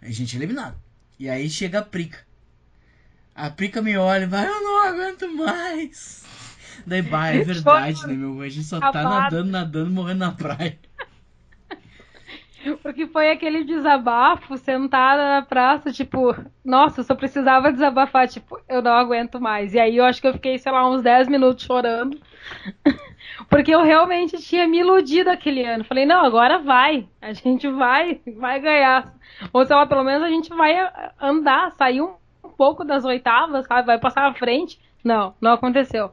A 0.02 0.10
gente 0.12 0.36
é 0.36 0.40
eliminado. 0.40 0.78
E 1.20 1.30
aí 1.30 1.50
chega 1.50 1.80
a 1.80 1.82
Prica. 1.82 2.20
A 3.34 3.50
Prica 3.50 3.82
me 3.82 3.98
olha 3.98 4.24
e 4.24 4.28
vai, 4.28 4.48
eu 4.48 4.62
não 4.62 4.88
aguento 4.88 5.28
mais. 5.34 6.24
Daí, 6.86 7.02
bah, 7.02 7.30
é 7.30 7.44
verdade, 7.44 8.06
né, 8.08 8.14
meu? 8.14 8.42
A 8.42 8.50
gente 8.50 8.66
só 8.66 8.80
tá 8.80 9.04
nadando, 9.04 9.50
nadando, 9.50 9.92
morrendo 9.92 10.20
na 10.20 10.32
praia. 10.32 10.78
Porque 12.76 13.08
foi 13.08 13.32
aquele 13.32 13.64
desabafo, 13.64 14.58
sentada 14.58 15.36
na 15.36 15.42
praça, 15.42 15.92
tipo, 15.92 16.36
nossa, 16.64 17.02
eu 17.02 17.04
só 17.04 17.16
precisava 17.16 17.72
desabafar, 17.72 18.28
tipo, 18.28 18.60
eu 18.68 18.82
não 18.82 18.92
aguento 18.92 19.40
mais. 19.40 19.74
E 19.74 19.80
aí 19.80 19.98
eu 19.98 20.06
acho 20.06 20.20
que 20.20 20.28
eu 20.28 20.34
fiquei, 20.34 20.58
sei 20.58 20.72
lá, 20.72 20.90
uns 20.90 21.02
10 21.02 21.28
minutos 21.28 21.64
chorando. 21.64 22.20
Porque 23.50 23.74
eu 23.74 23.84
realmente 23.84 24.38
tinha 24.38 24.68
me 24.68 24.80
iludido 24.80 25.30
aquele 25.30 25.64
ano. 25.64 25.84
Falei, 25.84 26.06
não, 26.06 26.26
agora 26.26 26.60
vai. 26.60 27.08
A 27.22 27.34
gente 27.34 27.70
vai, 27.70 28.20
vai 28.36 28.60
ganhar. 28.60 29.14
Ou 29.54 29.66
sei 29.66 29.76
lá, 29.76 29.86
pelo 29.86 30.04
menos 30.04 30.24
a 30.24 30.30
gente 30.30 30.50
vai 30.50 30.76
andar, 31.22 31.72
sair 31.74 32.02
um, 32.02 32.16
um 32.44 32.50
pouco 32.50 32.84
das 32.84 33.06
oitavas, 33.06 33.66
sabe? 33.68 33.86
Vai 33.86 34.00
passar 34.00 34.28
à 34.28 34.34
frente. 34.34 34.80
Não, 35.04 35.36
não 35.40 35.54
aconteceu. 35.54 36.12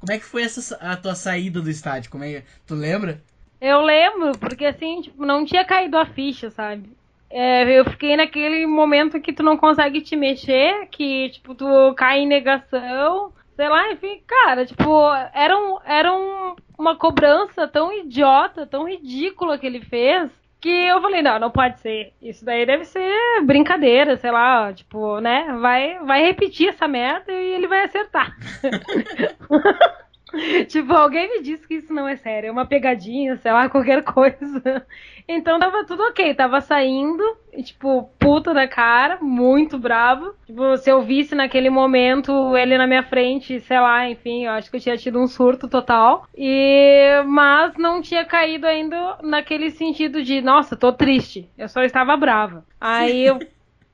Como 0.00 0.12
é 0.12 0.18
que 0.18 0.24
foi 0.24 0.42
essa, 0.42 0.76
a 0.76 0.96
tua 0.96 1.14
saída 1.14 1.62
do 1.62 1.70
estádio? 1.70 2.10
Como 2.10 2.24
é, 2.24 2.42
tu 2.66 2.74
lembra? 2.74 3.22
Eu 3.64 3.80
lembro, 3.80 4.32
porque 4.38 4.66
assim, 4.66 5.00
tipo, 5.00 5.24
não 5.24 5.42
tinha 5.42 5.64
caído 5.64 5.96
a 5.96 6.04
ficha, 6.04 6.50
sabe? 6.50 6.94
É, 7.30 7.80
eu 7.80 7.86
fiquei 7.86 8.14
naquele 8.14 8.66
momento 8.66 9.18
que 9.22 9.32
tu 9.32 9.42
não 9.42 9.56
consegue 9.56 10.02
te 10.02 10.14
mexer, 10.14 10.86
que, 10.90 11.30
tipo, 11.30 11.54
tu 11.54 11.64
cai 11.96 12.18
em 12.18 12.26
negação, 12.26 13.32
sei 13.56 13.66
lá, 13.70 13.90
enfim, 13.90 14.20
cara, 14.26 14.66
tipo, 14.66 15.10
era, 15.32 15.56
um, 15.56 15.78
era 15.82 16.12
um, 16.12 16.54
uma 16.78 16.94
cobrança 16.94 17.66
tão 17.66 17.90
idiota, 17.90 18.66
tão 18.66 18.86
ridícula 18.86 19.56
que 19.56 19.66
ele 19.66 19.80
fez, 19.80 20.30
que 20.60 20.68
eu 20.68 21.00
falei, 21.00 21.22
não, 21.22 21.38
não 21.38 21.50
pode 21.50 21.80
ser. 21.80 22.12
Isso 22.20 22.44
daí 22.44 22.66
deve 22.66 22.84
ser 22.84 23.40
brincadeira, 23.44 24.18
sei 24.18 24.30
lá, 24.30 24.74
tipo, 24.74 25.20
né? 25.20 25.56
Vai, 25.58 25.98
vai 26.00 26.22
repetir 26.22 26.68
essa 26.68 26.86
merda 26.86 27.32
e 27.32 27.54
ele 27.54 27.66
vai 27.66 27.84
acertar. 27.84 28.36
tipo, 30.68 30.92
alguém 30.92 31.28
me 31.28 31.42
disse 31.42 31.66
que 31.66 31.74
isso 31.74 31.92
não 31.92 32.06
é 32.08 32.16
sério, 32.16 32.48
é 32.48 32.50
uma 32.50 32.66
pegadinha, 32.66 33.36
sei 33.36 33.52
lá, 33.52 33.68
qualquer 33.70 34.02
coisa. 34.02 34.86
Então 35.26 35.58
tava 35.58 35.84
tudo 35.84 36.02
ok, 36.02 36.34
tava 36.34 36.60
saindo, 36.60 37.22
e, 37.52 37.62
tipo, 37.62 38.10
puta 38.18 38.52
da 38.52 38.68
cara, 38.68 39.18
muito 39.22 39.78
bravo. 39.78 40.34
Tipo, 40.46 40.76
se 40.76 40.90
eu 40.90 41.02
visse 41.02 41.34
naquele 41.34 41.70
momento 41.70 42.56
ele 42.56 42.76
na 42.76 42.86
minha 42.86 43.02
frente, 43.02 43.60
sei 43.60 43.80
lá, 43.80 44.08
enfim, 44.08 44.44
eu 44.44 44.52
acho 44.52 44.70
que 44.70 44.76
eu 44.76 44.80
tinha 44.80 44.96
tido 44.96 45.18
um 45.18 45.26
surto 45.26 45.68
total. 45.68 46.26
E 46.36 47.22
mas 47.26 47.74
não 47.78 48.02
tinha 48.02 48.24
caído 48.24 48.66
ainda 48.66 49.18
naquele 49.22 49.70
sentido 49.70 50.22
de, 50.22 50.40
nossa, 50.40 50.76
tô 50.76 50.92
triste. 50.92 51.48
Eu 51.56 51.68
só 51.68 51.82
estava 51.82 52.16
brava. 52.16 52.64
Aí 52.80 53.26
eu 53.26 53.38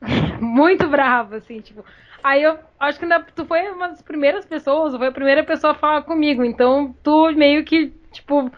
muito 0.41 0.89
brava, 0.89 1.37
assim, 1.37 1.61
tipo, 1.61 1.85
Aí 2.23 2.43
eu 2.43 2.59
acho 2.79 2.99
que 2.99 3.05
ainda, 3.05 3.21
tu 3.35 3.45
foi 3.47 3.69
uma 3.71 3.89
das 3.89 4.03
primeiras 4.03 4.45
pessoas, 4.47 4.95
foi 4.97 5.09
a 5.09 5.13
primeira 5.13 5.45
pessoa 5.45 5.73
a 5.73 5.77
falar 5.77 6.03
comigo. 6.03 6.45
Então 6.45 6.95
tu 7.03 7.31
meio 7.33 7.65
que, 7.65 7.89
tipo, 8.13 8.51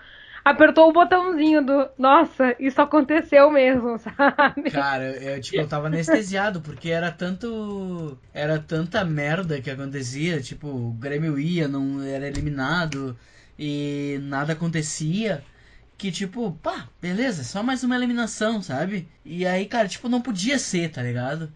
apertou 0.44 0.88
o 0.88 0.92
botãozinho 0.92 1.64
do. 1.64 1.88
Nossa, 1.98 2.56
isso 2.58 2.80
aconteceu 2.82 3.50
mesmo, 3.50 3.98
sabe? 4.00 4.70
Cara, 4.70 5.04
eu, 5.22 5.40
tipo, 5.40 5.60
eu 5.60 5.68
tava 5.68 5.86
anestesiado, 5.88 6.60
porque 6.62 6.88
era 6.90 7.12
tanto. 7.12 8.18
Era 8.32 8.58
tanta 8.58 9.04
merda 9.04 9.60
que 9.60 9.70
acontecia. 9.70 10.40
Tipo, 10.40 10.68
o 10.68 10.92
Grêmio 10.94 11.38
ia, 11.38 11.68
não 11.68 12.02
era 12.02 12.26
eliminado 12.26 13.18
e 13.58 14.18
nada 14.22 14.52
acontecia. 14.54 15.44
Que 15.98 16.10
tipo, 16.12 16.52
pá, 16.62 16.88
beleza, 17.00 17.44
só 17.44 17.62
mais 17.62 17.84
uma 17.84 17.96
eliminação, 17.96 18.62
sabe? 18.62 19.08
E 19.24 19.46
aí, 19.46 19.66
cara, 19.66 19.88
tipo, 19.88 20.08
não 20.08 20.20
podia 20.22 20.58
ser, 20.58 20.90
tá 20.90 21.02
ligado? 21.02 21.52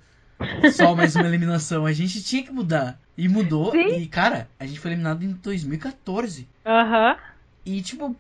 Só 0.73 0.95
mais 0.95 1.17
uma 1.17 1.27
eliminação. 1.27 1.87
A 1.87 1.93
gente 1.93 2.23
tinha 2.23 2.43
que 2.43 2.53
mudar. 2.53 2.99
E 3.17 3.29
mudou. 3.29 3.71
Sim. 3.71 4.01
E, 4.01 4.07
cara, 4.07 4.49
a 4.59 4.67
gente 4.67 4.79
foi 4.79 4.91
eliminado 4.91 5.23
em 5.23 5.33
2014. 5.33 6.47
Aham. 6.65 7.11
Uhum. 7.11 7.17
E, 7.65 7.83
tipo, 7.83 8.17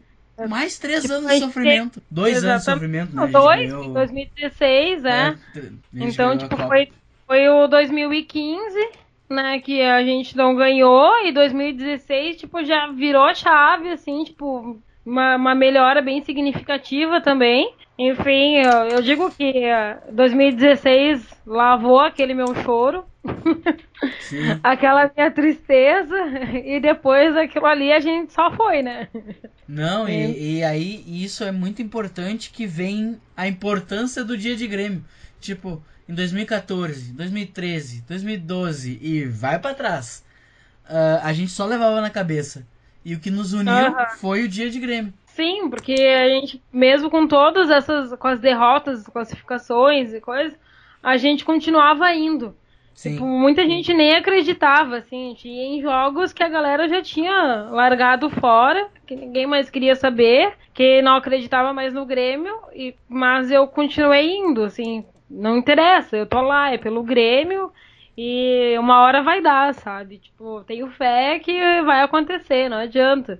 mais 0.48 0.78
três 0.78 1.02
tipo, 1.02 1.14
anos 1.14 1.30
de 1.30 1.38
sofrimento. 1.38 2.02
Dois 2.10 2.36
Exatamente. 2.36 2.50
anos 2.50 2.64
de 2.64 2.72
sofrimento, 2.72 3.16
né? 3.16 3.26
Dois, 3.28 3.70
ganhou... 3.70 3.92
2016, 3.92 5.04
é. 5.04 5.08
é 5.08 5.36
então, 5.94 6.36
tipo, 6.36 6.56
foi, 6.56 6.92
foi 7.26 7.48
o 7.48 7.66
2015, 7.66 8.90
né, 9.30 9.60
que 9.60 9.80
a 9.80 10.02
gente 10.02 10.36
não 10.36 10.54
ganhou. 10.54 11.26
E 11.26 11.32
2016, 11.32 12.36
tipo, 12.36 12.62
já 12.64 12.88
virou 12.88 13.24
a 13.24 13.34
chave, 13.34 13.90
assim, 13.90 14.24
tipo, 14.24 14.78
uma, 15.04 15.36
uma 15.36 15.54
melhora 15.54 16.02
bem 16.02 16.22
significativa 16.22 17.20
também. 17.20 17.72
Enfim, 17.98 18.56
eu, 18.56 18.88
eu 18.88 19.02
digo 19.02 19.30
que 19.30 19.52
2016 20.12 21.22
eh, 21.22 21.36
lavou 21.46 21.98
aquele 21.98 22.34
meu 22.34 22.54
choro, 22.62 23.06
aquela 24.62 25.10
minha 25.14 25.30
tristeza, 25.30 26.14
e 26.62 26.78
depois 26.78 27.34
aquilo 27.36 27.64
ali 27.64 27.90
a 27.90 27.98
gente 27.98 28.34
só 28.34 28.50
foi, 28.54 28.82
né? 28.82 29.08
Não, 29.66 30.06
e, 30.06 30.58
e 30.58 30.64
aí 30.64 31.04
isso 31.06 31.42
é 31.42 31.50
muito 31.50 31.80
importante 31.80 32.50
que 32.50 32.66
vem 32.66 33.18
a 33.34 33.48
importância 33.48 34.22
do 34.22 34.36
dia 34.36 34.54
de 34.54 34.66
Grêmio. 34.66 35.02
Tipo, 35.40 35.82
em 36.08 36.14
2014, 36.14 37.12
2013, 37.12 38.04
2012 38.06 38.98
e 39.00 39.24
vai 39.24 39.58
para 39.58 39.74
trás. 39.74 40.22
Uh, 40.84 41.20
a 41.22 41.32
gente 41.32 41.50
só 41.50 41.64
levava 41.64 42.00
na 42.00 42.10
cabeça. 42.10 42.66
E 43.04 43.14
o 43.14 43.20
que 43.20 43.30
nos 43.30 43.52
uniu 43.52 43.94
foi 44.18 44.44
o 44.44 44.48
dia 44.48 44.68
de 44.68 44.80
Grêmio. 44.80 45.14
Sim, 45.36 45.68
porque 45.68 45.92
a 45.92 46.28
gente, 46.30 46.62
mesmo 46.72 47.10
com 47.10 47.28
todas 47.28 47.70
essas, 47.70 48.14
com 48.16 48.26
as 48.26 48.40
derrotas, 48.40 49.06
classificações 49.06 50.14
e 50.14 50.20
coisas, 50.20 50.58
a 51.02 51.18
gente 51.18 51.44
continuava 51.44 52.10
indo. 52.14 52.56
Tipo, 53.12 53.26
muita 53.26 53.66
gente 53.66 53.92
nem 53.92 54.16
acreditava, 54.16 54.96
assim, 54.96 55.34
tinha 55.36 55.62
em 55.62 55.82
jogos 55.82 56.32
que 56.32 56.42
a 56.42 56.48
galera 56.48 56.88
já 56.88 57.02
tinha 57.02 57.68
largado 57.70 58.30
fora, 58.30 58.88
que 59.06 59.14
ninguém 59.14 59.46
mais 59.46 59.68
queria 59.68 59.94
saber, 59.94 60.54
que 60.72 61.02
não 61.02 61.16
acreditava 61.16 61.70
mais 61.74 61.92
no 61.92 62.06
Grêmio, 62.06 62.58
e, 62.74 62.94
mas 63.06 63.50
eu 63.50 63.66
continuei 63.66 64.34
indo, 64.38 64.64
assim, 64.64 65.04
não 65.28 65.58
interessa, 65.58 66.16
eu 66.16 66.24
tô 66.24 66.40
lá, 66.40 66.72
é 66.72 66.78
pelo 66.78 67.02
Grêmio, 67.02 67.70
e 68.16 68.74
uma 68.78 69.02
hora 69.02 69.22
vai 69.22 69.42
dar, 69.42 69.74
sabe? 69.74 70.16
Tipo, 70.16 70.64
tenho 70.64 70.88
fé 70.92 71.38
que 71.38 71.82
vai 71.82 72.00
acontecer, 72.00 72.70
não 72.70 72.78
adianta. 72.78 73.38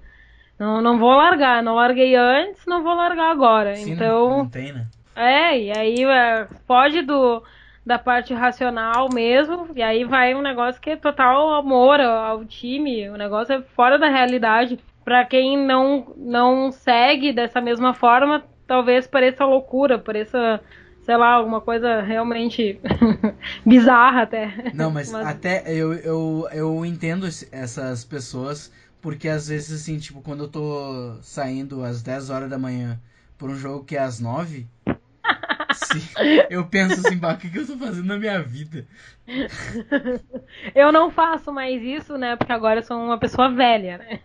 Não, 0.59 0.81
não 0.81 0.99
vou 0.99 1.15
largar. 1.15 1.63
Não 1.63 1.75
larguei 1.75 2.15
antes, 2.15 2.65
não 2.67 2.83
vou 2.83 2.95
largar 2.95 3.31
agora. 3.31 3.77
Sim, 3.77 3.93
então. 3.93 4.29
Não, 4.29 4.39
não 4.39 4.49
tem, 4.49 4.73
né? 4.73 4.87
É, 5.15 5.59
e 5.59 5.71
aí 5.77 6.05
é, 6.05 6.47
pode 6.67 7.03
do, 7.03 7.43
da 7.85 7.99
parte 7.99 8.35
racional 8.35 9.09
mesmo. 9.13 9.69
E 9.75 9.83
aí 9.83 10.05
vai 10.05 10.35
um 10.35 10.43
negócio 10.43 10.81
que 10.81 10.91
é 10.91 10.97
total 10.97 11.55
amor 11.55 12.01
ao, 12.01 12.45
time. 12.45 13.09
O 13.09 13.17
negócio 13.17 13.55
é 13.55 13.63
fora 13.63 13.99
da 13.99 14.09
realidade. 14.09 14.79
Pra 15.05 15.25
quem 15.25 15.57
não, 15.57 16.13
não 16.17 16.73
segue 16.73 17.33
dessa 17.33 17.61
mesma 17.61 17.95
forma, 17.95 18.43
talvez 18.67 19.07
pareça 19.07 19.45
loucura, 19.45 19.99
pareça 19.99 20.61
sei 21.07 21.17
lá, 21.17 21.35
alguma 21.35 21.61
coisa 21.61 22.03
realmente 22.03 22.81
bizarra 23.65 24.23
até. 24.23 24.73
Não, 24.75 24.91
mas, 24.91 25.13
mas, 25.13 25.25
até 25.25 25.63
eu, 25.69 25.95
eu, 25.95 26.49
eu 26.53 26.85
entendo 26.85 27.29
essas 27.53 28.05
pessoas 28.05 28.73
porque 29.07 29.29
às 29.29 29.47
vezes, 29.47 29.83
assim, 29.83 30.01
tipo, 30.01 30.21
quando 30.21 30.43
eu 30.43 30.49
tô 30.49 31.17
saindo 31.23 31.85
às 31.85 32.03
10 32.03 32.29
horas 32.29 32.51
da 32.51 32.59
manhã 32.59 33.01
por 33.39 33.49
um 33.49 33.55
jogo 33.55 33.85
que 33.85 33.95
é 33.97 34.01
às 34.01 34.19
9, 34.19 34.67
eu 36.51 36.67
penso 36.67 37.07
assim, 37.07 37.17
bah, 37.17 37.35
o 37.35 37.37
que, 37.37 37.49
que 37.49 37.57
eu 37.57 37.65
tô 37.69 37.79
fazendo 37.79 38.07
na 38.07 38.19
minha 38.19 38.43
vida? 38.43 38.85
eu 40.75 40.91
não 40.91 41.09
faço 41.09 41.53
mais 41.53 41.81
isso, 41.81 42.19
né? 42.19 42.35
Porque 42.35 42.51
agora 42.51 42.81
eu 42.81 42.83
sou 42.83 42.99
uma 42.99 43.17
pessoa 43.17 43.49
velha, 43.49 43.99
né? 43.99 44.21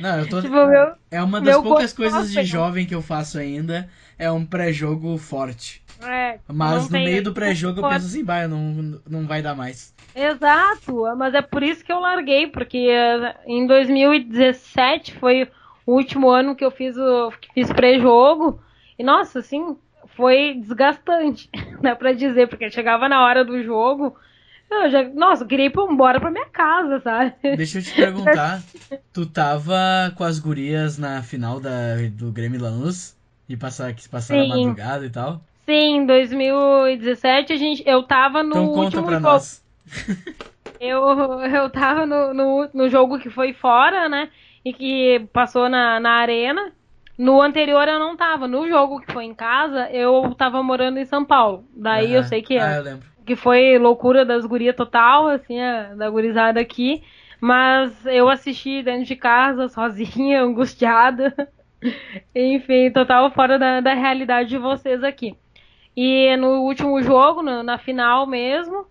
Não, 0.00 0.18
eu 0.18 0.28
tô. 0.28 0.40
Tipo, 0.42 0.66
meu, 0.66 0.96
é 1.08 1.22
uma 1.22 1.40
das 1.40 1.62
poucas 1.62 1.92
coisas 1.92 2.32
de 2.32 2.42
jovem 2.42 2.84
que 2.84 2.96
eu 2.96 3.02
faço 3.02 3.38
ainda. 3.38 3.88
É 4.18 4.28
um 4.32 4.44
pré-jogo 4.44 5.16
forte. 5.16 5.80
É, 6.04 6.38
Mas 6.48 6.88
no 6.88 6.98
meio 6.98 7.22
do 7.22 7.32
pré-jogo 7.32 7.80
eu 7.80 7.88
penso 7.88 8.06
assim, 8.06 8.24
bah, 8.24 8.48
não, 8.48 9.00
não 9.08 9.26
vai 9.26 9.42
dar 9.42 9.54
mais. 9.54 9.94
Exato, 10.14 11.04
mas 11.16 11.34
é 11.34 11.42
por 11.42 11.62
isso 11.62 11.84
que 11.84 11.92
eu 11.92 12.00
larguei, 12.00 12.46
porque 12.46 12.78
eh, 12.78 13.36
em 13.46 13.66
2017 13.66 15.14
foi 15.18 15.48
o 15.86 15.94
último 15.94 16.30
ano 16.30 16.54
que 16.54 16.64
eu 16.64 16.70
fiz 16.70 16.96
o 16.96 17.30
que 17.40 17.52
fiz 17.52 17.72
pré-jogo. 17.72 18.60
E 18.98 19.02
nossa, 19.02 19.38
assim, 19.38 19.76
foi 20.16 20.54
desgastante, 20.54 21.48
dá 21.80 21.96
pra 21.96 22.12
dizer, 22.12 22.48
porque 22.48 22.70
chegava 22.70 23.08
na 23.08 23.24
hora 23.24 23.44
do 23.44 23.62
jogo, 23.62 24.16
eu 24.70 24.90
já, 24.90 25.02
nossa, 25.04 25.44
eu 25.44 25.48
queria 25.48 25.66
ir 25.66 25.72
embora 25.90 26.20
pra 26.20 26.30
minha 26.30 26.46
casa, 26.46 27.00
sabe? 27.00 27.34
Deixa 27.56 27.78
eu 27.78 27.82
te 27.82 27.92
perguntar, 27.96 28.62
tu 29.12 29.26
tava 29.26 30.12
com 30.16 30.24
as 30.24 30.38
gurias 30.38 30.98
na 30.98 31.22
final 31.22 31.60
da, 31.60 31.96
do 32.12 32.30
Grêmio 32.30 32.60
Lanús? 32.60 33.16
E 33.48 33.56
passar, 33.56 33.92
que 33.92 34.08
passaram 34.08 34.44
a 34.44 34.48
madrugada 34.48 35.04
e 35.04 35.10
tal? 35.10 35.42
Sim, 35.64 35.96
em 35.98 36.06
2017 36.06 37.52
a 37.52 37.56
gente, 37.56 37.82
eu 37.86 38.02
tava 38.02 38.42
no 38.42 38.50
então, 38.50 38.68
último 38.70 39.10
jogo. 39.10 39.20
Nós. 39.20 39.64
eu, 40.80 41.00
eu 41.42 41.70
tava 41.70 42.04
no, 42.04 42.34
no, 42.34 42.70
no, 42.74 42.88
jogo 42.88 43.18
que 43.18 43.30
foi 43.30 43.52
fora, 43.52 44.08
né? 44.08 44.28
E 44.64 44.72
que 44.72 45.26
passou 45.32 45.68
na, 45.68 46.00
na 46.00 46.10
arena. 46.14 46.72
No 47.16 47.40
anterior 47.40 47.86
eu 47.86 47.98
não 47.98 48.16
tava. 48.16 48.48
No 48.48 48.68
jogo 48.68 49.00
que 49.00 49.12
foi 49.12 49.24
em 49.24 49.34
casa, 49.34 49.88
eu 49.90 50.34
tava 50.36 50.62
morando 50.62 50.98
em 50.98 51.04
São 51.04 51.24
Paulo. 51.24 51.64
Daí 51.76 52.08
uhum. 52.08 52.16
eu 52.16 52.24
sei 52.24 52.42
que, 52.42 52.58
ah, 52.58 52.82
eu 52.84 52.98
que 53.24 53.36
foi 53.36 53.78
loucura 53.78 54.24
das 54.24 54.44
gurias 54.44 54.74
total, 54.74 55.28
assim, 55.28 55.60
a, 55.60 55.94
da 55.94 56.10
gurizada 56.10 56.60
aqui. 56.60 57.02
Mas 57.40 58.04
eu 58.06 58.28
assisti 58.28 58.82
dentro 58.82 59.04
de 59.04 59.16
casa, 59.16 59.68
sozinha, 59.68 60.42
angustiada. 60.42 61.32
Enfim, 62.34 62.90
total 62.90 63.30
fora 63.30 63.58
da, 63.58 63.80
da 63.80 63.94
realidade 63.94 64.48
de 64.48 64.58
vocês 64.58 65.04
aqui. 65.04 65.36
E 65.96 66.36
no 66.36 66.62
último 66.62 67.02
jogo, 67.02 67.42
no, 67.42 67.62
na 67.62 67.78
final 67.78 68.26
mesmo, 68.26 68.86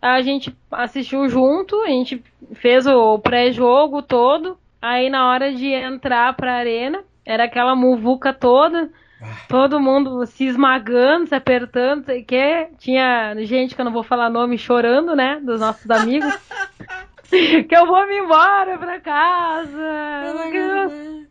a 0.00 0.20
gente 0.20 0.54
assistiu 0.70 1.28
junto, 1.28 1.80
a 1.82 1.88
gente 1.88 2.22
fez 2.54 2.86
o 2.86 3.18
pré-jogo 3.18 4.02
todo. 4.02 4.58
Aí 4.80 5.08
na 5.08 5.28
hora 5.28 5.52
de 5.52 5.68
entrar 5.68 6.34
pra 6.34 6.54
arena, 6.54 7.02
era 7.24 7.44
aquela 7.44 7.74
muvuca 7.74 8.32
toda, 8.32 8.90
ah. 9.22 9.26
todo 9.48 9.80
mundo 9.80 10.26
se 10.26 10.44
esmagando, 10.44 11.28
se 11.28 11.34
apertando, 11.34 12.04
sei 12.04 12.22
que. 12.22 12.68
Tinha 12.78 13.34
gente 13.44 13.74
que 13.74 13.80
eu 13.80 13.84
não 13.84 13.92
vou 13.92 14.02
falar 14.02 14.28
nome 14.28 14.58
chorando, 14.58 15.14
né? 15.14 15.40
Dos 15.42 15.60
nossos 15.60 15.88
amigos. 15.90 16.32
que 17.68 17.74
eu 17.74 17.86
vou 17.86 18.06
me 18.06 18.18
embora 18.18 18.76
pra 18.76 19.00
casa. 19.00 19.78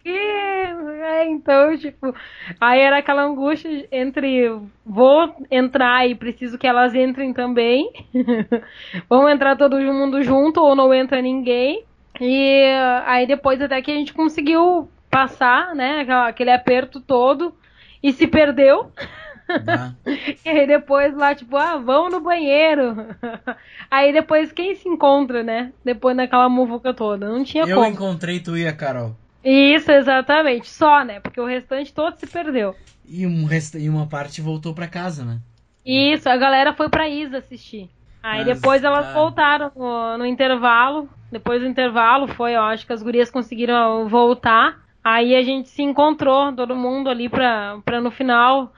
Que, 0.03 0.09
é, 0.09 1.27
então, 1.29 1.77
tipo, 1.77 2.13
aí 2.59 2.79
era 2.79 2.97
aquela 2.97 3.23
angústia 3.23 3.87
entre 3.91 4.49
vou 4.85 5.35
entrar 5.49 6.07
e 6.07 6.15
preciso 6.15 6.57
que 6.57 6.65
elas 6.65 6.95
entrem 6.95 7.33
também. 7.33 7.91
Vamos 9.07 9.31
entrar 9.31 9.55
todo 9.55 9.77
mundo 9.77 10.23
junto 10.23 10.59
ou 10.59 10.75
não 10.75 10.91
entra 10.93 11.21
ninguém. 11.21 11.83
E 12.19 12.65
aí 13.05 13.27
depois 13.27 13.61
até 13.61 13.81
que 13.81 13.91
a 13.91 13.95
gente 13.95 14.13
conseguiu 14.13 14.89
passar, 15.09 15.75
né, 15.75 16.05
aquele 16.27 16.51
aperto 16.51 16.99
todo 16.99 17.53
e 18.01 18.11
se 18.11 18.25
perdeu. 18.25 18.91
Tá. 19.65 19.93
e 20.45 20.49
aí 20.49 20.65
depois 20.65 21.15
lá, 21.15 21.35
tipo, 21.35 21.57
ah, 21.57 21.77
vamos 21.77 22.11
no 22.11 22.21
banheiro. 22.21 22.95
aí 23.89 24.13
depois 24.13 24.51
quem 24.51 24.75
se 24.75 24.87
encontra, 24.87 25.43
né? 25.43 25.73
Depois 25.83 26.15
naquela 26.15 26.49
muvuca 26.49 26.93
toda. 26.93 27.29
Não 27.29 27.43
tinha 27.43 27.63
Eu 27.65 27.75
como. 27.75 27.87
Eu 27.87 27.91
encontrei 27.91 28.39
tu 28.39 28.57
e 28.57 28.67
a 28.67 28.73
Carol. 28.73 29.15
Isso, 29.43 29.91
exatamente. 29.91 30.69
Só, 30.69 31.03
né? 31.03 31.19
Porque 31.19 31.39
o 31.39 31.45
restante 31.45 31.93
todo 31.93 32.17
se 32.17 32.27
perdeu. 32.27 32.75
E, 33.07 33.25
um 33.25 33.45
rest... 33.45 33.75
e 33.75 33.89
uma 33.89 34.07
parte 34.07 34.41
voltou 34.41 34.73
para 34.73 34.87
casa, 34.87 35.25
né? 35.25 35.39
Isso, 35.85 36.29
a 36.29 36.37
galera 36.37 36.73
foi 36.73 36.89
pra 36.89 37.09
Isa 37.09 37.39
assistir. 37.39 37.89
Aí 38.21 38.45
Mas, 38.45 38.55
depois 38.55 38.83
elas 38.83 39.07
ah... 39.07 39.13
voltaram 39.13 39.71
no, 39.75 40.19
no, 40.19 40.25
intervalo. 40.25 41.09
Depois 41.31 41.61
do 41.61 41.67
intervalo 41.67 42.27
foi, 42.27 42.55
eu 42.55 42.61
acho 42.61 42.85
que 42.85 42.93
as 42.93 43.01
gurias 43.01 43.31
conseguiram 43.31 44.07
voltar. 44.07 44.79
Aí 45.03 45.35
a 45.35 45.41
gente 45.41 45.69
se 45.69 45.81
encontrou, 45.81 46.53
todo 46.53 46.75
mundo 46.75 47.09
ali 47.09 47.27
pra, 47.27 47.79
pra 47.83 47.99
no 47.99 48.11
final 48.11 48.71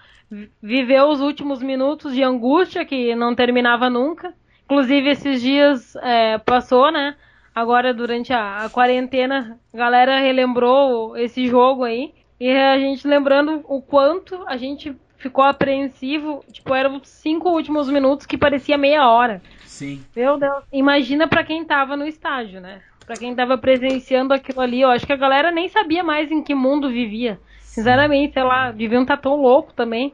viver 0.62 1.02
os 1.04 1.20
últimos 1.20 1.62
minutos 1.62 2.16
de 2.16 2.24
angústia 2.24 2.86
que 2.86 3.14
não 3.16 3.36
terminava 3.36 3.90
nunca. 3.90 4.34
Inclusive 4.66 5.10
esses 5.10 5.42
dias 5.42 5.96
é, 5.98 6.38
passou, 6.38 6.92
né? 6.92 7.16
Agora 7.54 7.94
durante 7.94 8.34
a, 8.34 8.66
a 8.66 8.70
quarentena, 8.70 9.60
a 9.74 9.78
galera 9.78 10.20
relembrou 10.20 11.16
esse 11.18 11.48
jogo 11.48 11.84
aí. 11.84 12.14
E 12.40 12.50
a 12.52 12.78
gente 12.78 13.08
lembrando 13.08 13.64
o 13.66 13.82
quanto 13.82 14.44
a 14.48 14.58
gente 14.58 14.96
ficou 15.18 15.44
apreensivo. 15.44 16.44
Tipo, 16.52 16.74
eram 16.74 16.98
os 16.98 17.08
cinco 17.08 17.50
últimos 17.50 17.90
minutos 17.90 18.26
que 18.26 18.38
parecia 18.38 18.78
meia 18.78 19.08
hora. 19.08 19.42
Sim. 19.64 20.04
Meu 20.16 20.38
Deus. 20.38 20.64
Imagina 20.72 21.28
para 21.28 21.44
quem 21.44 21.64
tava 21.64 21.96
no 21.96 22.06
estádio, 22.06 22.60
né? 22.60 22.82
Pra 23.06 23.16
quem 23.16 23.36
tava 23.36 23.58
presenciando 23.58 24.34
aquilo 24.34 24.62
ali, 24.62 24.82
eu 24.82 24.90
acho 24.90 25.06
que 25.06 25.14
a 25.14 25.18
galera 25.18 25.52
nem 25.52 25.68
sabia 25.70 26.04
mais 26.04 26.32
em 26.32 26.42
que 26.42 26.56
mundo 26.56 26.90
vivia. 26.90 27.40
Sinceramente, 27.60 28.34
sei 28.34 28.44
lá, 28.44 28.72
deviam 28.72 29.02
estar 29.04 29.18
tá 29.18 29.24
tão 29.24 29.36
louco 29.36 29.74
também. 29.74 30.14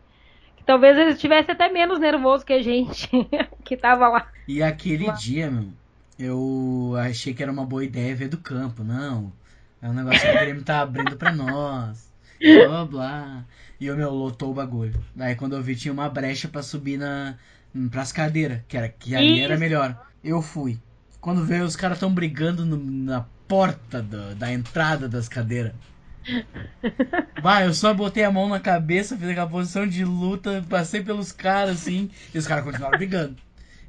Que 0.55 0.63
talvez 0.63 0.97
eles 0.97 1.15
estivessem 1.15 1.53
até 1.53 1.69
menos 1.69 1.99
nervoso 1.99 2.45
que 2.45 2.53
a 2.53 2.61
gente 2.61 3.09
que 3.63 3.77
tava 3.77 4.07
lá. 4.07 4.27
E 4.47 4.61
aquele 4.61 5.07
lá. 5.07 5.13
dia, 5.13 5.49
meu, 5.51 5.69
eu 6.19 6.93
achei 6.97 7.33
que 7.33 7.41
era 7.41 7.51
uma 7.51 7.65
boa 7.65 7.83
ideia 7.83 8.15
ver 8.15 8.27
do 8.27 8.37
campo. 8.37 8.83
Não, 8.83 9.31
é 9.81 9.87
um 9.89 9.93
negócio 9.93 10.21
que 10.21 10.27
o 10.27 10.39
Grêmio 10.39 10.63
tá 10.63 10.81
abrindo 10.81 11.15
pra 11.15 11.31
nós. 11.31 12.11
Blá 12.41 12.67
blá 12.67 12.85
blá. 12.85 13.45
E 13.79 13.89
o 13.89 13.95
meu 13.95 14.11
lotou 14.11 14.51
o 14.51 14.53
bagulho. 14.53 15.01
Daí 15.15 15.35
quando 15.35 15.55
eu 15.55 15.63
vi 15.63 15.75
tinha 15.75 15.93
uma 15.93 16.09
brecha 16.09 16.49
para 16.49 16.61
subir 16.61 16.97
na 16.97 17.35
pras 17.89 18.11
cadeiras, 18.11 18.61
que 18.67 18.75
era 18.75 18.89
que 18.89 19.15
ali 19.15 19.39
era 19.39 19.57
melhor. 19.57 20.07
Eu 20.21 20.41
fui. 20.41 20.77
Quando 21.21 21.45
veio 21.45 21.63
os 21.63 21.75
caras 21.75 21.99
tão 21.99 22.13
brigando 22.13 22.65
no, 22.65 22.77
na 22.77 23.25
porta 23.47 24.01
do, 24.01 24.35
da 24.35 24.51
entrada 24.51 25.07
das 25.07 25.29
cadeiras. 25.29 25.73
Vai, 27.41 27.65
eu 27.65 27.73
só 27.73 27.93
botei 27.93 28.23
a 28.23 28.31
mão 28.31 28.49
na 28.49 28.59
cabeça, 28.59 29.17
fiz 29.17 29.29
aquela 29.29 29.49
posição 29.49 29.87
de 29.87 30.03
luta, 30.03 30.63
passei 30.69 31.01
pelos 31.01 31.31
caras 31.31 31.81
assim, 31.81 32.09
e 32.33 32.37
os 32.37 32.45
caras 32.45 32.63
continuaram 32.63 32.97
brigando. 32.97 33.37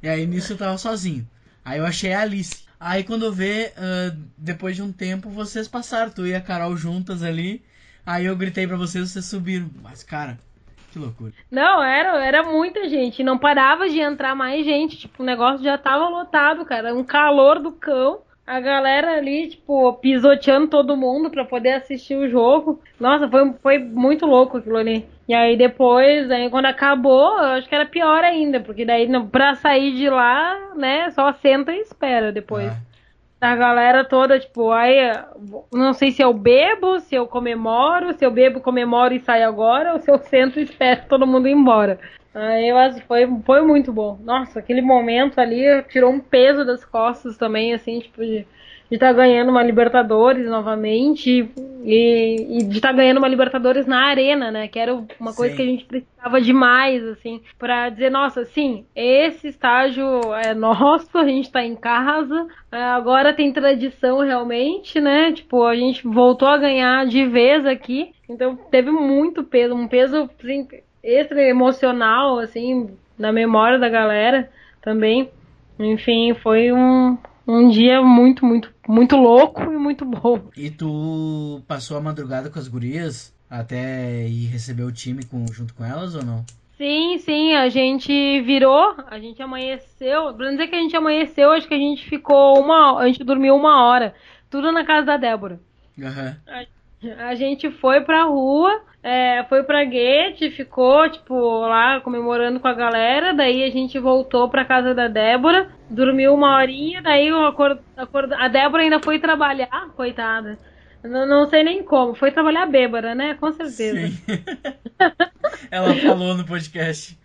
E 0.01 0.07
aí 0.07 0.25
nisso 0.25 0.53
eu 0.53 0.57
tava 0.57 0.77
sozinho. 0.77 1.27
Aí 1.63 1.79
eu 1.79 1.85
achei 1.85 2.13
a 2.13 2.21
Alice. 2.21 2.65
Aí 2.79 3.03
quando 3.03 3.31
vê, 3.31 3.73
uh, 3.77 4.17
depois 4.37 4.75
de 4.75 4.81
um 4.81 4.91
tempo, 4.91 5.29
vocês 5.29 5.67
passaram, 5.67 6.11
tu 6.11 6.25
e 6.25 6.33
a 6.33 6.41
Carol 6.41 6.75
juntas 6.75 7.23
ali. 7.23 7.63
Aí 8.05 8.25
eu 8.25 8.35
gritei 8.35 8.65
para 8.65 8.77
vocês, 8.77 9.11
vocês 9.11 9.25
subiram. 9.25 9.69
Mas, 9.83 10.03
cara, 10.03 10.39
que 10.91 10.99
loucura. 10.99 11.31
Não, 11.49 11.83
era, 11.83 12.25
era 12.25 12.43
muita 12.43 12.89
gente. 12.89 13.23
Não 13.23 13.37
parava 13.37 13.87
de 13.87 13.99
entrar 13.99 14.35
mais 14.35 14.65
gente. 14.65 14.97
Tipo, 14.97 15.23
o 15.23 15.25
negócio 15.25 15.63
já 15.63 15.77
tava 15.77 16.09
lotado, 16.09 16.65
cara. 16.65 16.93
Um 16.93 17.03
calor 17.03 17.59
do 17.59 17.71
cão. 17.71 18.21
A 18.45 18.59
galera 18.59 19.17
ali, 19.17 19.49
tipo, 19.49 19.93
pisoteando 19.93 20.67
todo 20.67 20.97
mundo 20.97 21.29
para 21.29 21.45
poder 21.45 21.73
assistir 21.73 22.15
o 22.15 22.29
jogo. 22.29 22.81
Nossa, 22.99 23.29
foi, 23.29 23.53
foi 23.61 23.77
muito 23.77 24.25
louco 24.25 24.57
aquilo 24.57 24.77
ali. 24.77 25.05
E 25.31 25.33
aí 25.33 25.55
depois, 25.55 26.29
aí 26.29 26.49
quando 26.49 26.65
acabou, 26.65 27.37
eu 27.37 27.51
acho 27.53 27.69
que 27.69 27.73
era 27.73 27.85
pior 27.85 28.21
ainda, 28.21 28.59
porque 28.59 28.83
daí 28.83 29.07
pra 29.29 29.55
sair 29.55 29.95
de 29.95 30.09
lá, 30.09 30.73
né, 30.75 31.09
só 31.11 31.31
senta 31.31 31.71
e 31.71 31.79
espera 31.79 32.33
depois. 32.33 32.67
Ah 32.67 32.91
da 33.39 33.55
galera 33.55 34.05
toda, 34.05 34.39
tipo, 34.39 34.71
aí 34.71 34.97
não 35.73 35.93
sei 35.93 36.11
se 36.11 36.21
eu 36.21 36.31
bebo, 36.31 36.99
se 36.99 37.15
eu 37.15 37.25
comemoro, 37.25 38.13
se 38.13 38.23
eu 38.23 38.29
bebo, 38.29 38.61
comemoro 38.61 39.15
e 39.15 39.19
saio 39.19 39.47
agora, 39.47 39.93
ou 39.93 39.99
se 39.99 40.11
eu 40.11 40.19
sento 40.19 40.59
e 40.59 40.63
espero 40.63 41.01
todo 41.09 41.25
mundo 41.25 41.47
ir 41.47 41.53
embora. 41.53 41.99
Aí 42.35 42.69
eu 42.69 42.77
acho 42.77 43.01
que 43.01 43.07
foi, 43.07 43.27
foi 43.43 43.63
muito 43.63 43.91
bom. 43.91 44.19
Nossa, 44.23 44.59
aquele 44.59 44.81
momento 44.81 45.41
ali 45.41 45.63
tirou 45.89 46.11
um 46.11 46.19
peso 46.19 46.63
das 46.63 46.85
costas 46.85 47.35
também, 47.35 47.73
assim, 47.73 47.99
tipo, 48.01 48.21
de 48.21 48.45
de 48.91 48.97
estar 48.97 49.07
tá 49.07 49.13
ganhando 49.13 49.51
uma 49.51 49.63
Libertadores 49.63 50.45
novamente 50.47 51.49
e, 51.85 52.57
e 52.57 52.63
de 52.65 52.75
estar 52.75 52.89
tá 52.89 52.93
ganhando 52.93 53.19
uma 53.19 53.27
Libertadores 53.29 53.87
na 53.87 54.07
arena, 54.07 54.51
né? 54.51 54.67
Que 54.67 54.77
era 54.77 54.93
uma 55.17 55.33
coisa 55.33 55.51
sim. 55.51 55.55
que 55.55 55.61
a 55.61 55.65
gente 55.65 55.85
precisava 55.85 56.41
demais, 56.41 57.01
assim, 57.05 57.41
para 57.57 57.87
dizer, 57.87 58.11
nossa, 58.11 58.43
sim, 58.43 58.85
esse 58.93 59.47
estágio 59.47 60.05
é 60.35 60.53
nosso, 60.53 61.17
a 61.17 61.25
gente 61.25 61.49
tá 61.49 61.63
em 61.63 61.73
casa, 61.73 62.45
é, 62.69 62.83
agora 62.83 63.33
tem 63.33 63.53
tradição 63.53 64.19
realmente, 64.19 64.99
né? 64.99 65.31
Tipo, 65.31 65.63
a 65.63 65.75
gente 65.75 66.05
voltou 66.05 66.49
a 66.49 66.57
ganhar 66.57 67.05
de 67.05 67.25
vez 67.25 67.65
aqui, 67.65 68.11
então 68.27 68.57
teve 68.69 68.91
muito 68.91 69.41
peso, 69.41 69.73
um 69.73 69.87
peso 69.87 70.29
assim, 70.37 70.67
extra 71.01 71.41
emocional, 71.41 72.39
assim, 72.39 72.89
na 73.17 73.31
memória 73.31 73.79
da 73.79 73.87
galera 73.87 74.49
também. 74.81 75.29
Enfim, 75.79 76.33
foi 76.33 76.73
um, 76.73 77.17
um 77.51 77.69
dia 77.69 78.01
muito, 78.01 78.45
muito, 78.45 78.73
muito 78.87 79.15
louco 79.15 79.61
e 79.63 79.77
muito 79.77 80.05
bom. 80.05 80.41
E 80.55 80.69
tu 80.69 81.61
passou 81.67 81.97
a 81.97 82.01
madrugada 82.01 82.49
com 82.49 82.59
as 82.59 82.67
gurias 82.67 83.33
até 83.49 84.27
ir 84.27 84.47
receber 84.47 84.83
o 84.83 84.91
time 84.91 85.25
com, 85.25 85.45
junto 85.51 85.73
com 85.73 85.83
elas 85.83 86.15
ou 86.15 86.23
não? 86.23 86.45
Sim, 86.77 87.19
sim, 87.19 87.53
a 87.53 87.69
gente 87.69 88.41
virou, 88.41 88.95
a 89.07 89.19
gente 89.19 89.41
amanheceu. 89.41 90.33
Pra 90.33 90.45
não 90.45 90.53
dizer 90.53 90.67
que 90.67 90.75
a 90.75 90.81
gente 90.81 90.95
amanheceu, 90.95 91.51
acho 91.51 91.67
que 91.67 91.75
a 91.75 91.77
gente 91.77 92.09
ficou 92.09 92.59
uma. 92.59 92.99
A 92.99 93.07
gente 93.07 93.23
dormiu 93.23 93.55
uma 93.55 93.85
hora. 93.85 94.15
Tudo 94.49 94.71
na 94.71 94.83
casa 94.83 95.05
da 95.05 95.17
Débora. 95.17 95.59
Uhum. 95.97 96.35
A, 96.47 97.27
a 97.27 97.35
gente 97.35 97.69
foi 97.69 98.01
pra 98.01 98.23
rua, 98.23 98.81
é, 99.03 99.43
foi 99.49 99.63
pra 99.63 99.83
Guete, 99.83 100.51
ficou, 100.51 101.09
tipo, 101.09 101.33
lá 101.61 101.99
comemorando 102.01 102.59
com 102.59 102.67
a 102.67 102.73
galera. 102.73 103.33
Daí 103.33 103.63
a 103.63 103.69
gente 103.71 103.97
voltou 103.97 104.49
pra 104.49 104.65
casa 104.65 104.93
da 104.93 105.07
Débora, 105.07 105.69
dormiu 105.89 106.33
uma 106.33 106.57
horinha. 106.57 107.01
Daí 107.01 107.27
eu 107.27 107.45
acord, 107.45 107.79
acord, 107.97 108.31
a 108.33 108.47
Débora 108.47 108.83
ainda 108.83 108.99
foi 108.99 109.19
trabalhar, 109.19 109.89
coitada. 109.95 110.57
Não, 111.03 111.25
não 111.25 111.47
sei 111.47 111.63
nem 111.63 111.83
como, 111.83 112.13
foi 112.13 112.31
trabalhar 112.31 112.67
bêbada, 112.67 113.15
né? 113.15 113.33
Com 113.33 113.51
certeza. 113.51 114.15
Ela 115.71 115.95
falou 115.95 116.37
no 116.37 116.45
podcast. 116.45 117.17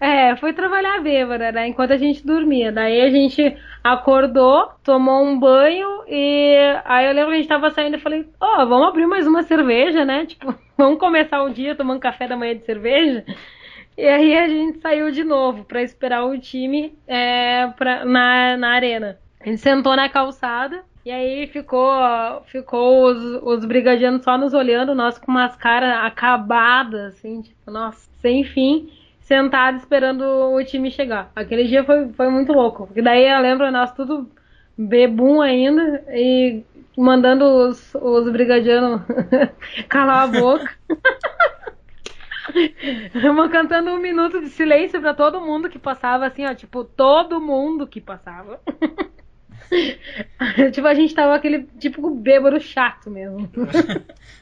É, 0.00 0.34
foi 0.36 0.52
trabalhar 0.52 1.00
bêbada, 1.00 1.52
né? 1.52 1.68
Enquanto 1.68 1.92
a 1.92 1.96
gente 1.96 2.26
dormia. 2.26 2.72
Daí 2.72 3.00
a 3.00 3.10
gente 3.10 3.56
acordou, 3.82 4.70
tomou 4.82 5.24
um 5.24 5.38
banho 5.38 6.02
e 6.08 6.56
aí 6.84 7.06
eu 7.06 7.12
lembro 7.12 7.30
que 7.30 7.34
a 7.34 7.38
gente 7.38 7.48
tava 7.48 7.70
saindo 7.70 7.96
e 7.96 8.00
falei, 8.00 8.26
ó, 8.40 8.62
oh, 8.62 8.66
vamos 8.66 8.88
abrir 8.88 9.06
mais 9.06 9.26
uma 9.26 9.42
cerveja, 9.42 10.04
né? 10.04 10.26
Tipo, 10.26 10.54
vamos 10.76 10.98
começar 10.98 11.42
o 11.42 11.50
dia 11.50 11.74
tomando 11.74 12.00
café 12.00 12.26
da 12.26 12.36
manhã 12.36 12.56
de 12.56 12.64
cerveja. 12.64 13.24
E 13.96 14.06
aí 14.06 14.36
a 14.36 14.48
gente 14.48 14.80
saiu 14.80 15.10
de 15.10 15.24
novo 15.24 15.64
para 15.64 15.82
esperar 15.82 16.24
o 16.24 16.38
time 16.38 16.92
é, 17.06 17.68
pra, 17.78 18.04
na, 18.04 18.56
na 18.56 18.70
arena. 18.70 19.18
A 19.40 19.48
gente 19.48 19.58
sentou 19.58 19.94
na 19.96 20.08
calçada 20.08 20.84
e 21.04 21.10
aí 21.10 21.46
ficou, 21.46 21.92
ficou 22.46 23.06
os, 23.06 23.40
os 23.42 23.64
brigadianos 23.64 24.24
só 24.24 24.36
nos 24.36 24.52
olhando, 24.52 24.94
nós 24.94 25.18
com 25.18 25.30
umas 25.30 25.56
caras 25.56 26.04
acabadas, 26.04 27.14
assim, 27.14 27.40
tipo, 27.40 27.70
nossa, 27.70 28.10
sem 28.20 28.44
fim 28.44 28.90
sentado 29.26 29.78
esperando 29.78 30.22
o 30.22 30.64
time 30.64 30.90
chegar. 30.90 31.32
Aquele 31.34 31.64
dia 31.64 31.84
foi, 31.84 32.12
foi 32.12 32.30
muito 32.30 32.52
louco. 32.52 32.86
Porque 32.86 33.02
daí 33.02 33.28
eu 33.28 33.40
lembro 33.40 33.70
nós 33.72 33.92
tudo 33.92 34.30
bebum 34.78 35.40
ainda 35.40 36.04
e 36.10 36.62
mandando 36.96 37.44
os, 37.44 37.94
os 37.96 38.30
brigadianos 38.30 39.02
calar 39.88 40.24
a 40.24 40.26
boca. 40.28 40.70
Uma 43.14 43.48
cantando 43.50 43.90
um 43.90 43.98
minuto 43.98 44.40
de 44.40 44.48
silêncio 44.48 45.00
para 45.00 45.12
todo 45.12 45.40
mundo 45.40 45.68
que 45.68 45.78
passava, 45.78 46.26
assim, 46.26 46.46
ó, 46.46 46.54
tipo, 46.54 46.84
todo 46.84 47.40
mundo 47.40 47.84
que 47.84 48.00
passava. 48.00 48.60
tipo, 50.72 50.86
a 50.86 50.94
gente 50.94 51.12
tava 51.12 51.34
aquele 51.34 51.64
tipo 51.80 52.08
bêbado 52.10 52.60
chato 52.60 53.10
mesmo. 53.10 53.50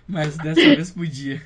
Mas 0.06 0.36
dessa 0.36 0.60
vez 0.60 0.90
podia. 0.90 1.40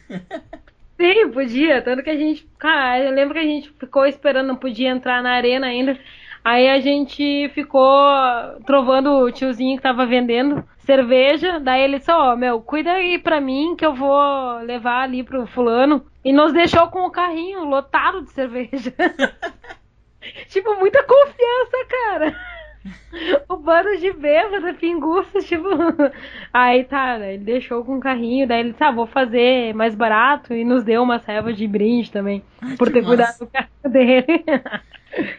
Sim, 0.99 1.31
podia. 1.31 1.81
Tanto 1.81 2.03
que 2.03 2.11
a 2.11 2.17
gente. 2.17 2.47
Cara, 2.59 3.05
eu 3.05 3.13
lembro 3.13 3.35
que 3.35 3.41
a 3.41 3.45
gente 3.45 3.71
ficou 3.79 4.05
esperando, 4.05 4.49
não 4.49 4.57
podia 4.57 4.91
entrar 4.91 5.23
na 5.23 5.31
arena 5.31 5.69
ainda. 5.69 5.99
Aí 6.45 6.69
a 6.69 6.81
gente 6.81 7.49
ficou 7.55 7.87
trovando 8.67 9.11
o 9.11 9.31
tiozinho 9.31 9.77
que 9.77 9.83
tava 9.83 10.05
vendendo 10.07 10.65
cerveja. 10.79 11.61
Daí 11.61 11.83
ele 11.83 11.99
disse: 11.99 12.11
Ó, 12.11 12.33
oh, 12.33 12.37
meu, 12.37 12.61
cuida 12.61 12.93
aí 12.93 13.19
pra 13.19 13.41
mim 13.41 13.77
que 13.77 13.87
eu 13.87 13.95
vou 13.95 14.59
levar 14.63 15.03
ali 15.03 15.23
pro 15.23 15.47
fulano. 15.47 16.05
E 16.25 16.33
nos 16.33 16.53
deixou 16.53 16.89
com 16.89 17.07
o 17.07 17.11
carrinho 17.11 17.65
lotado 17.65 18.23
de 18.23 18.33
cerveja. 18.33 18.93
tipo, 20.49 20.75
muita 20.77 21.03
confiança, 21.05 21.87
cara. 21.89 22.58
O 23.49 23.57
bando 23.57 23.97
de 23.99 24.13
bêbado, 24.13 24.75
pinguço, 24.75 25.39
tipo. 25.41 25.69
Aí 26.53 26.85
tá, 26.85 27.19
né, 27.19 27.35
ele 27.35 27.45
deixou 27.45 27.85
com 27.85 27.97
o 27.97 28.01
carrinho, 28.01 28.47
daí 28.47 28.61
ele, 28.61 28.73
tá, 28.73 28.91
vou 28.91 29.07
fazer 29.07 29.75
mais 29.75 29.95
barato 29.95 30.55
e 30.55 30.65
nos 30.65 30.85
deu 30.85 31.03
uma 31.03 31.19
serva 31.19 31.53
de 31.53 31.67
brinde 31.67 32.11
também, 32.11 32.43
Ai, 32.61 32.77
por 32.77 32.91
ter 32.91 33.03
massa. 33.03 33.09
cuidado 33.09 33.39
do 33.39 33.47
carro 33.47 33.69
dele. 33.85 34.45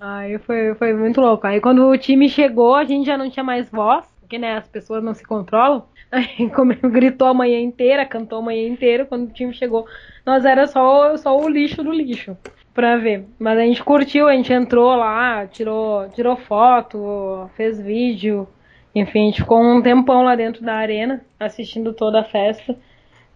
Aí 0.00 0.36
foi, 0.38 0.74
foi 0.74 0.92
muito 0.94 1.20
louco. 1.20 1.46
Aí 1.46 1.60
quando 1.60 1.88
o 1.88 1.96
time 1.96 2.28
chegou, 2.28 2.74
a 2.74 2.84
gente 2.84 3.06
já 3.06 3.16
não 3.16 3.30
tinha 3.30 3.44
mais 3.44 3.70
voz, 3.70 4.04
porque 4.20 4.36
né, 4.36 4.56
as 4.56 4.66
pessoas 4.66 5.02
não 5.02 5.14
se 5.14 5.24
controlam. 5.24 5.84
Aí 6.10 6.50
como 6.50 6.74
gritou 6.74 7.28
a 7.28 7.34
manhã 7.34 7.60
inteira, 7.60 8.04
cantou 8.04 8.40
a 8.40 8.42
manhã 8.42 8.66
inteira, 8.66 9.06
quando 9.06 9.28
o 9.28 9.32
time 9.32 9.54
chegou, 9.54 9.86
nós 10.26 10.44
era 10.44 10.66
só, 10.66 11.16
só 11.16 11.38
o 11.38 11.48
lixo 11.48 11.82
do 11.82 11.92
lixo 11.92 12.36
pra 12.74 12.96
ver. 12.96 13.26
Mas 13.38 13.58
a 13.58 13.62
gente 13.62 13.82
curtiu, 13.82 14.28
a 14.28 14.34
gente 14.34 14.52
entrou 14.52 14.94
lá, 14.94 15.46
tirou, 15.46 16.08
tirou 16.10 16.36
foto, 16.36 17.50
fez 17.56 17.80
vídeo. 17.80 18.48
Enfim, 18.94 19.22
a 19.22 19.24
gente 19.26 19.42
ficou 19.42 19.62
um 19.62 19.80
tempão 19.80 20.22
lá 20.22 20.34
dentro 20.34 20.62
da 20.64 20.74
arena, 20.74 21.24
assistindo 21.38 21.92
toda 21.92 22.20
a 22.20 22.24
festa 22.24 22.76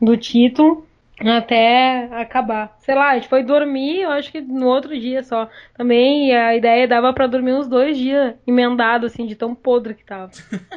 do 0.01 0.16
título 0.16 0.87
até 1.20 2.09
acabar. 2.12 2.76
Sei 2.80 2.95
lá, 2.95 3.11
a 3.11 3.14
gente 3.14 3.28
foi 3.28 3.43
dormir, 3.43 4.03
eu 4.03 4.11
acho 4.11 4.30
que 4.30 4.41
no 4.41 4.66
outro 4.66 4.99
dia 4.99 5.22
só. 5.22 5.49
Também 5.74 6.34
a 6.34 6.55
ideia 6.55 6.87
dava 6.87 7.12
para 7.12 7.26
dormir 7.26 7.55
uns 7.55 7.68
dois 7.68 7.97
dias 7.97 8.34
emendado, 8.47 9.07
assim, 9.07 9.26
de 9.26 9.34
tão 9.34 9.55
podre 9.55 9.95
que 9.95 10.05
tava. 10.05 10.30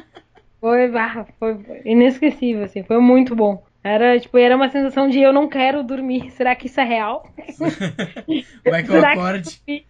foi, 0.61 0.97
ah, 0.97 1.25
foi 1.37 1.81
inesquecível, 1.83 2.63
assim, 2.63 2.83
foi 2.83 2.99
muito 2.99 3.35
bom. 3.35 3.63
Era, 3.83 4.19
tipo, 4.19 4.37
era 4.37 4.55
uma 4.55 4.69
sensação 4.69 5.07
de 5.07 5.19
eu 5.19 5.31
não 5.31 5.47
quero 5.47 5.83
dormir. 5.83 6.31
Será 6.35 6.55
que 6.55 6.67
isso 6.67 6.79
é 6.79 6.83
real? 6.83 7.29
Vai 8.65 8.83
que 8.83 8.89
eu 8.89 8.93
Será 8.93 9.13
acorde. 9.13 9.61
Que... 9.65 9.85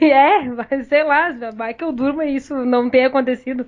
É, 0.00 0.48
vai, 0.48 0.84
sei 0.84 1.02
lá, 1.02 1.32
vai 1.52 1.74
que 1.74 1.84
eu 1.84 1.92
durma 1.92 2.24
e 2.24 2.36
isso 2.36 2.54
não 2.64 2.88
tenha 2.88 3.08
acontecido. 3.08 3.66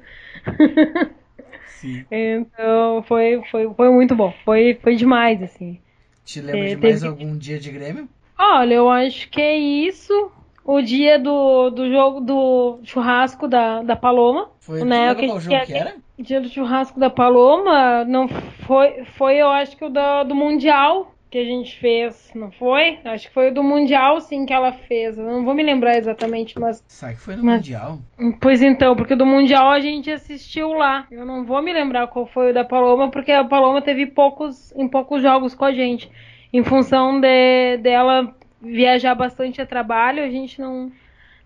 Sim. 1.66 2.06
Então, 2.10 3.02
foi, 3.02 3.42
foi, 3.50 3.68
foi 3.74 3.90
muito 3.90 4.14
bom. 4.14 4.32
Foi, 4.44 4.78
foi 4.80 4.94
demais, 4.94 5.42
assim. 5.42 5.80
Te 6.24 6.40
lembra 6.40 6.60
é, 6.60 6.74
de 6.76 6.76
mais 6.76 7.04
algum 7.04 7.36
dia 7.36 7.58
de 7.58 7.70
Grêmio? 7.70 8.08
Olha, 8.38 8.74
eu 8.74 8.88
acho 8.88 9.28
que 9.28 9.40
é 9.40 9.56
isso. 9.56 10.30
O 10.64 10.80
dia 10.80 11.18
do, 11.18 11.70
do 11.70 11.90
jogo 11.90 12.20
do 12.20 12.78
churrasco 12.84 13.48
da, 13.48 13.82
da 13.82 13.96
Paloma. 13.96 14.50
Foi 14.60 14.84
né, 14.84 15.14
que, 15.14 15.26
qual 15.26 15.40
jogo 15.40 15.58
que, 15.58 15.66
que 15.66 15.74
era? 15.74 15.96
Dia 16.22 16.40
do 16.40 16.48
churrasco 16.48 16.98
da 16.98 17.10
Paloma, 17.10 18.04
não 18.04 18.28
foi, 18.28 19.04
foi 19.16 19.36
eu 19.36 19.48
acho 19.48 19.76
que 19.76 19.84
o 19.84 19.88
da, 19.88 20.22
do 20.22 20.34
Mundial 20.34 21.12
que 21.32 21.38
a 21.38 21.44
gente 21.44 21.78
fez, 21.78 22.30
não 22.34 22.52
foi? 22.52 22.98
Acho 23.06 23.26
que 23.26 23.32
foi 23.32 23.50
o 23.50 23.54
do 23.54 23.62
Mundial, 23.62 24.20
sim, 24.20 24.44
que 24.44 24.52
ela 24.52 24.70
fez. 24.70 25.16
Eu 25.16 25.24
não 25.24 25.46
vou 25.46 25.54
me 25.54 25.62
lembrar 25.62 25.96
exatamente, 25.96 26.60
mas. 26.60 26.84
Sabe 26.86 27.14
que 27.14 27.20
foi 27.20 27.36
no 27.36 27.42
mas... 27.42 27.56
Mundial? 27.56 27.98
Pois 28.38 28.60
então, 28.60 28.94
porque 28.94 29.16
do 29.16 29.24
Mundial 29.24 29.70
a 29.70 29.80
gente 29.80 30.10
assistiu 30.10 30.74
lá. 30.74 31.06
Eu 31.10 31.24
não 31.24 31.42
vou 31.46 31.62
me 31.62 31.72
lembrar 31.72 32.06
qual 32.08 32.26
foi 32.26 32.50
o 32.50 32.54
da 32.54 32.64
Paloma, 32.64 33.10
porque 33.10 33.32
a 33.32 33.44
Paloma 33.44 33.80
teve 33.80 34.04
poucos, 34.04 34.72
em 34.76 34.86
poucos 34.86 35.22
jogos 35.22 35.54
com 35.54 35.64
a 35.64 35.72
gente. 35.72 36.10
Em 36.52 36.62
função 36.62 37.18
de 37.18 37.78
dela 37.78 38.34
viajar 38.60 39.14
bastante 39.14 39.58
a 39.60 39.66
trabalho, 39.66 40.22
a 40.22 40.28
gente 40.28 40.60
não, 40.60 40.92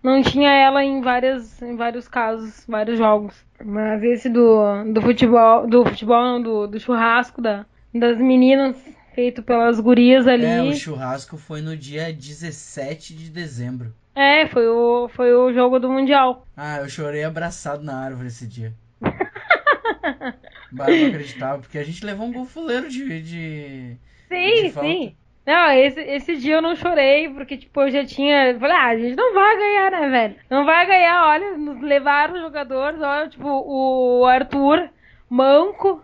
não 0.01 0.21
tinha 0.21 0.49
ela 0.51 0.83
em, 0.83 1.01
várias, 1.01 1.61
em 1.61 1.75
vários 1.75 2.07
casos, 2.07 2.65
vários 2.67 2.97
jogos. 2.97 3.33
Mas 3.63 4.03
esse 4.03 4.29
do, 4.29 4.83
do 4.93 5.01
futebol, 5.01 5.67
do 5.67 5.85
futebol 5.85 6.21
não, 6.21 6.41
do, 6.41 6.67
do 6.67 6.79
churrasco 6.79 7.41
da, 7.41 7.65
das 7.93 8.17
meninas 8.17 8.77
feito 9.13 9.41
pelas 9.41 9.79
gurias 9.79 10.27
ali. 10.27 10.45
É, 10.45 10.61
o 10.61 10.73
churrasco 10.73 11.37
foi 11.37 11.61
no 11.61 11.75
dia 11.75 12.13
17 12.13 13.15
de 13.15 13.29
dezembro. 13.29 13.93
É, 14.13 14.47
foi 14.47 14.67
o, 14.67 15.09
foi 15.09 15.33
o 15.33 15.53
jogo 15.53 15.79
do 15.79 15.89
Mundial. 15.89 16.47
Ah, 16.55 16.77
eu 16.77 16.89
chorei 16.89 17.23
abraçado 17.23 17.83
na 17.83 17.97
árvore 17.97 18.27
esse 18.27 18.47
dia. 18.47 18.73
Bah, 20.69 20.87
não 20.87 21.07
acreditava, 21.07 21.59
porque 21.59 21.77
a 21.77 21.83
gente 21.83 22.05
levou 22.05 22.27
um 22.27 22.33
gol 22.33 22.45
fuleiro 22.45 22.89
de. 22.89 23.21
de 23.21 23.97
sim, 24.27 24.63
de 24.63 24.71
sim. 24.71 25.15
Não, 25.47 25.71
esse, 25.71 26.01
esse 26.01 26.35
dia 26.35 26.55
eu 26.55 26.61
não 26.61 26.75
chorei, 26.75 27.29
porque, 27.29 27.55
tipo, 27.55 27.79
eu 27.79 27.89
já 27.89 28.03
tinha. 28.03 28.59
Falei, 28.59 28.75
ah, 28.75 28.87
a 28.87 28.97
gente 28.97 29.15
não 29.15 29.33
vai 29.33 29.57
ganhar, 29.57 29.91
né, 29.91 30.09
velho? 30.09 30.35
Não 30.49 30.65
vai 30.65 30.85
ganhar, 30.85 31.25
olha, 31.25 31.57
nos 31.57 31.81
levaram 31.81 32.33
os 32.33 32.41
jogadores, 32.41 32.99
olha, 33.01 33.29
tipo, 33.29 33.47
o 33.47 34.25
Arthur, 34.25 34.89
manco, 35.29 36.03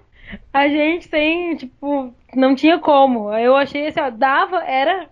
a 0.53 0.69
gente 0.69 1.09
tem, 1.09 1.57
tipo, 1.57 2.13
não 2.33 2.55
tinha 2.55 2.79
como. 2.79 3.33
Eu 3.33 3.53
achei 3.57 3.85
assim, 3.87 3.99
ó, 3.99 4.09
dava, 4.09 4.63
era, 4.63 5.09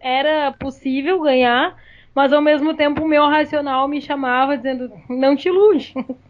era 0.00 0.50
possível 0.52 1.20
ganhar, 1.20 1.76
mas 2.14 2.32
ao 2.32 2.40
mesmo 2.40 2.72
tempo 2.74 3.02
o 3.04 3.08
meu 3.08 3.26
racional 3.26 3.86
me 3.86 4.00
chamava 4.00 4.56
dizendo, 4.56 4.90
não 5.10 5.36
te 5.36 5.48
ilude. 5.48 5.92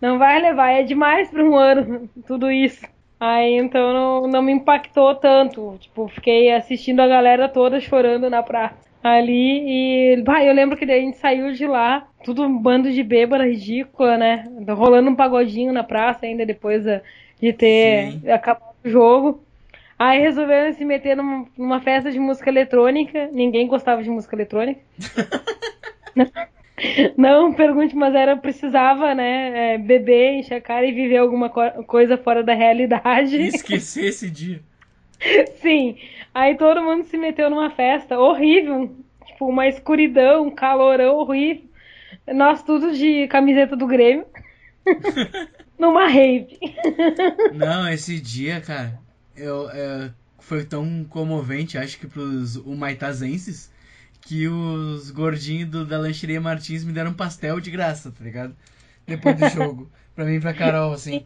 Não 0.00 0.18
vai 0.18 0.40
levar, 0.40 0.70
é 0.70 0.82
demais 0.82 1.30
para 1.30 1.44
um 1.44 1.54
ano 1.54 2.08
tudo 2.26 2.50
isso. 2.50 2.86
Aí 3.24 3.56
então 3.56 3.94
não, 3.94 4.28
não 4.28 4.42
me 4.42 4.52
impactou 4.52 5.14
tanto. 5.14 5.78
Tipo, 5.80 6.08
fiquei 6.08 6.52
assistindo 6.52 7.00
a 7.00 7.08
galera 7.08 7.48
toda 7.48 7.80
chorando 7.80 8.28
na 8.28 8.42
praça 8.42 8.76
ali 9.02 9.62
e 10.16 10.22
bah, 10.22 10.44
eu 10.44 10.52
lembro 10.52 10.76
que 10.76 10.84
daí 10.84 11.00
a 11.00 11.02
gente 11.02 11.16
saiu 11.16 11.50
de 11.52 11.66
lá, 11.66 12.06
tudo 12.22 12.42
um 12.42 12.58
bando 12.58 12.92
de 12.92 13.02
bêbada 13.02 13.46
ridícula, 13.46 14.18
né? 14.18 14.46
Rolando 14.68 15.08
um 15.08 15.14
pagodinho 15.14 15.72
na 15.72 15.82
praça 15.82 16.26
ainda 16.26 16.44
depois 16.44 16.84
de 17.40 17.52
ter 17.54 18.12
Sim. 18.12 18.30
acabado 18.30 18.74
o 18.84 18.90
jogo. 18.90 19.42
Aí 19.98 20.20
resolveram 20.20 20.74
se 20.74 20.84
meter 20.84 21.16
numa, 21.16 21.46
numa, 21.56 21.80
festa 21.80 22.10
de 22.10 22.18
música 22.18 22.50
eletrônica. 22.50 23.30
Ninguém 23.32 23.66
gostava 23.66 24.02
de 24.02 24.10
música 24.10 24.36
eletrônica. 24.36 24.82
Não 27.16 27.52
pergunte, 27.52 27.94
mas 27.94 28.14
era 28.14 28.36
precisava, 28.36 29.14
né, 29.14 29.74
é, 29.74 29.78
beber, 29.78 30.34
encher 30.34 30.54
a 30.54 30.60
cara 30.60 30.86
e 30.86 30.92
viver 30.92 31.18
alguma 31.18 31.48
co 31.48 31.60
coisa 31.84 32.16
fora 32.16 32.42
da 32.42 32.54
realidade. 32.54 33.36
E 33.36 33.48
esquecer 33.48 34.06
esse 34.06 34.30
dia. 34.30 34.60
Sim. 35.60 35.96
Aí 36.34 36.56
todo 36.56 36.82
mundo 36.82 37.04
se 37.04 37.16
meteu 37.16 37.48
numa 37.48 37.70
festa 37.70 38.18
horrível, 38.18 38.94
tipo 39.26 39.48
uma 39.48 39.66
escuridão, 39.68 40.46
um 40.46 40.50
calorão 40.50 41.16
horrível. 41.16 41.64
Nós 42.34 42.62
tudo 42.62 42.92
de 42.92 43.28
camiseta 43.28 43.76
do 43.76 43.86
Grêmio. 43.86 44.26
numa 45.78 46.06
rave. 46.06 46.58
Não, 47.52 47.88
esse 47.88 48.20
dia, 48.20 48.60
cara, 48.60 48.98
eu, 49.36 49.68
é, 49.70 50.10
foi 50.38 50.64
tão 50.64 51.04
comovente, 51.04 51.78
acho 51.78 51.98
que 51.98 52.06
pros 52.06 52.56
humaitazenses, 52.56 53.70
que 54.26 54.48
os 54.48 55.10
gordinhos 55.10 55.86
da 55.86 55.98
lancheria 55.98 56.40
Martins 56.40 56.84
me 56.84 56.92
deram 56.92 57.10
um 57.10 57.14
pastel 57.14 57.60
de 57.60 57.70
graça, 57.70 58.10
tá 58.10 58.24
ligado? 58.24 58.56
Depois 59.06 59.36
do 59.36 59.48
jogo. 59.50 59.90
pra 60.16 60.24
mim 60.24 60.34
e 60.34 60.40
pra 60.40 60.54
Carol, 60.54 60.92
assim. 60.92 61.24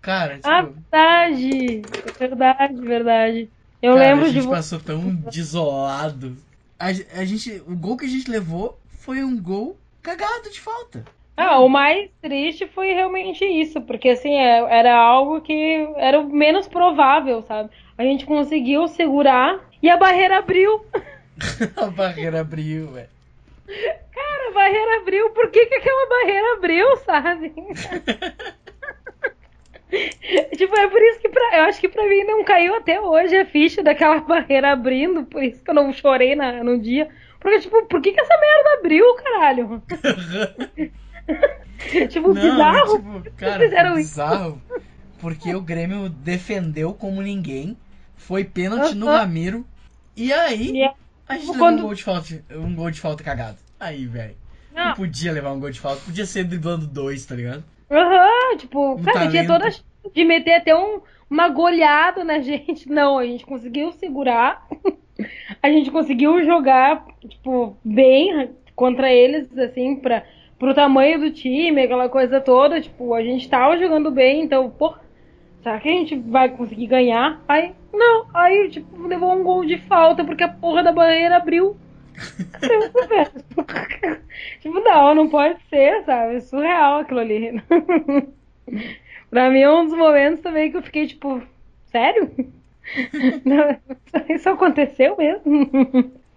Cara, 0.00 0.36
tipo... 0.36 0.48
Ah, 0.48 0.62
verdade! 0.62 1.82
Verdade, 2.18 2.80
verdade. 2.80 3.50
Eu 3.80 3.94
cara, 3.94 4.08
lembro 4.08 4.24
de... 4.24 4.38
a 4.38 4.40
gente 4.40 4.50
passou 4.50 4.80
tão 4.80 5.14
desolado. 5.14 6.36
A, 6.78 6.86
a 6.86 7.24
gente... 7.24 7.62
O 7.66 7.76
gol 7.76 7.96
que 7.96 8.06
a 8.06 8.08
gente 8.08 8.30
levou 8.30 8.78
foi 8.88 9.22
um 9.22 9.40
gol 9.40 9.78
cagado 10.02 10.50
de 10.50 10.60
falta. 10.60 11.04
Ah, 11.36 11.60
o 11.60 11.68
mais 11.68 12.10
triste 12.20 12.66
foi 12.66 12.92
realmente 12.92 13.44
isso, 13.44 13.80
porque 13.80 14.10
assim, 14.10 14.34
é, 14.34 14.58
era 14.78 14.94
algo 14.94 15.40
que 15.40 15.88
era 15.96 16.20
o 16.20 16.28
menos 16.28 16.66
provável, 16.66 17.42
sabe? 17.42 17.70
A 17.96 18.02
gente 18.02 18.26
conseguiu 18.26 18.88
segurar 18.88 19.58
e 19.82 19.88
a 19.88 19.96
barreira 19.96 20.38
abriu. 20.38 20.84
a 21.76 21.86
barreira 21.86 22.40
abriu, 22.40 22.88
velho. 22.88 23.08
Cara, 23.66 24.48
a 24.48 24.52
barreira 24.52 25.00
abriu, 25.00 25.30
por 25.30 25.50
que, 25.50 25.66
que 25.66 25.74
aquela 25.74 26.08
barreira 26.08 26.52
abriu, 26.54 26.96
sabe? 26.98 27.50
tipo, 30.56 30.78
é 30.78 30.88
por 30.88 31.02
isso 31.02 31.20
que 31.20 31.28
pra, 31.28 31.58
eu 31.58 31.64
acho 31.64 31.80
que 31.80 31.88
pra 31.88 32.08
mim 32.08 32.22
não 32.24 32.44
caiu 32.44 32.74
até 32.74 33.00
hoje 33.00 33.36
a 33.36 33.46
ficha 33.46 33.82
daquela 33.82 34.20
barreira 34.22 34.72
abrindo, 34.72 35.24
por 35.24 35.42
isso 35.42 35.62
que 35.62 35.70
eu 35.70 35.74
não 35.74 35.92
chorei 35.92 36.34
na, 36.34 36.64
no 36.64 36.80
dia. 36.80 37.08
Porque, 37.38 37.60
tipo, 37.60 37.86
por 37.86 38.02
que, 38.02 38.12
que 38.12 38.20
essa 38.20 38.38
merda 38.38 38.78
abriu, 38.78 39.14
caralho? 39.14 39.82
tipo, 42.10 42.34
não, 42.34 42.42
bizarro. 42.42 42.98
Tipo, 42.98 43.30
cara, 43.36 43.58
fizeram 43.58 43.94
bizarro. 43.94 44.60
Isso? 44.68 44.82
Porque 45.18 45.54
o 45.54 45.60
Grêmio 45.60 46.08
defendeu 46.08 46.92
como 46.92 47.22
ninguém. 47.22 47.76
Foi 48.16 48.44
pênalti 48.44 48.88
uh 48.88 48.92
-huh. 48.92 48.96
no 48.96 49.06
Ramiro. 49.06 49.64
E 50.14 50.32
aí, 50.32 50.70
yeah. 50.70 50.94
A 51.30 51.38
gente 51.38 51.46
Quando... 51.58 51.76
levou 51.76 51.78
um 51.78 51.82
gol 51.82 51.94
de 51.94 52.02
falta, 52.02 52.44
um 52.50 52.74
gol 52.74 52.90
de 52.90 53.00
falta 53.00 53.22
cagado. 53.22 53.58
Aí, 53.78 54.04
velho. 54.04 54.34
Não. 54.74 54.86
não. 54.86 54.94
podia 54.94 55.32
levar 55.32 55.52
um 55.52 55.60
gol 55.60 55.70
de 55.70 55.78
falta. 55.78 56.02
Podia 56.04 56.26
ser 56.26 56.44
driblando 56.44 56.86
dois, 56.86 57.24
tá 57.24 57.36
ligado? 57.36 57.62
Aham, 57.90 58.56
tipo, 58.56 58.94
um 58.94 59.02
cara, 59.02 59.28
tinha 59.30 59.46
toda 59.46 59.68
de 60.12 60.24
meter 60.24 60.54
até 60.54 60.76
um, 60.76 61.00
uma 61.30 61.48
goleada 61.48 62.24
na 62.24 62.38
gente. 62.42 62.88
Não, 62.88 63.16
a 63.16 63.24
gente 63.24 63.46
conseguiu 63.46 63.92
segurar. 63.92 64.66
a 65.62 65.68
gente 65.70 65.90
conseguiu 65.90 66.44
jogar, 66.44 67.06
tipo, 67.28 67.76
bem 67.84 68.50
contra 68.74 69.12
eles, 69.12 69.56
assim, 69.56 69.96
pra 69.96 70.24
pro 70.58 70.74
tamanho 70.74 71.18
do 71.18 71.30
time, 71.30 71.80
aquela 71.80 72.06
coisa 72.10 72.38
toda, 72.38 72.82
tipo, 72.82 73.14
a 73.14 73.22
gente 73.22 73.48
tava 73.48 73.78
jogando 73.78 74.10
bem, 74.10 74.42
então, 74.42 74.68
pô, 74.68 74.94
será 75.62 75.80
que 75.80 75.88
a 75.88 75.92
gente 75.92 76.16
vai 76.16 76.50
conseguir 76.50 76.86
ganhar? 76.86 77.40
Aí, 77.48 77.72
não, 77.92 78.26
aí, 78.34 78.68
tipo, 78.70 79.06
levou 79.06 79.32
um 79.32 79.42
gol 79.42 79.64
de 79.64 79.78
falta 79.78 80.24
porque 80.24 80.44
a 80.44 80.48
porra 80.48 80.82
da 80.82 80.92
barreira 80.92 81.36
abriu. 81.36 81.76
tipo, 84.60 84.80
não, 84.80 85.14
não 85.14 85.28
pode 85.28 85.58
ser, 85.68 86.04
sabe? 86.04 86.36
É 86.36 86.40
surreal 86.40 87.00
aquilo 87.00 87.20
ali. 87.20 87.62
pra 89.30 89.50
mim 89.50 89.60
é 89.60 89.70
um 89.70 89.86
dos 89.86 89.96
momentos 89.96 90.40
também 90.40 90.70
que 90.70 90.76
eu 90.76 90.82
fiquei, 90.82 91.06
tipo, 91.06 91.40
sério? 91.86 92.30
isso 94.28 94.48
aconteceu 94.48 95.16
mesmo? 95.16 95.70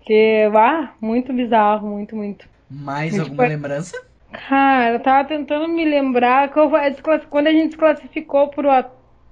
Que, 0.05 0.49
ah, 0.53 0.93
muito 1.01 1.33
bizarro, 1.33 1.87
muito, 1.87 2.15
muito. 2.15 2.47
Mais 2.69 3.11
muito 3.11 3.23
alguma 3.23 3.47
lembrança? 3.47 4.01
Cara, 4.49 4.95
eu 4.95 4.99
tava 4.99 5.27
tentando 5.27 5.67
me 5.67 5.85
lembrar 5.85 6.49
quando 6.49 7.47
a 7.47 7.51
gente 7.51 7.71
se 7.71 7.77
classificou 7.77 8.47
pro 8.47 8.69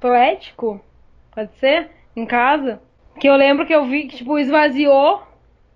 Atlético, 0.02 0.84
pode 1.32 1.52
ser? 1.60 1.92
Em 2.16 2.26
casa. 2.26 2.82
Que 3.20 3.30
eu 3.30 3.36
lembro 3.36 3.68
que 3.68 3.74
eu 3.74 3.86
vi 3.86 4.08
que, 4.08 4.18
tipo, 4.18 4.40
esvaziou, 4.40 5.22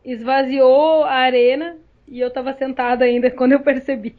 esvaziou 0.04 1.04
a 1.04 1.14
arena 1.14 1.78
e 2.08 2.20
eu 2.20 2.32
tava 2.32 2.54
sentada 2.54 3.06
ainda 3.06 3.30
quando 3.30 3.52
eu 3.52 3.60
percebi. 3.60 4.16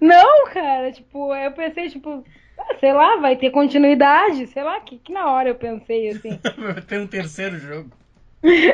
Não, 0.00 0.46
cara, 0.52 0.92
tipo, 0.92 1.34
eu 1.34 1.50
pensei, 1.50 1.88
tipo, 1.88 2.24
ah, 2.56 2.74
sei 2.78 2.92
lá, 2.92 3.16
vai 3.16 3.36
ter 3.36 3.50
continuidade, 3.50 4.46
sei 4.46 4.62
lá, 4.62 4.80
que, 4.80 4.98
que 4.98 5.12
na 5.12 5.28
hora 5.28 5.48
eu 5.48 5.56
pensei, 5.56 6.10
assim. 6.10 6.38
vai 6.56 6.80
ter 6.82 7.00
um 7.00 7.06
terceiro 7.08 7.58
jogo. 7.58 7.90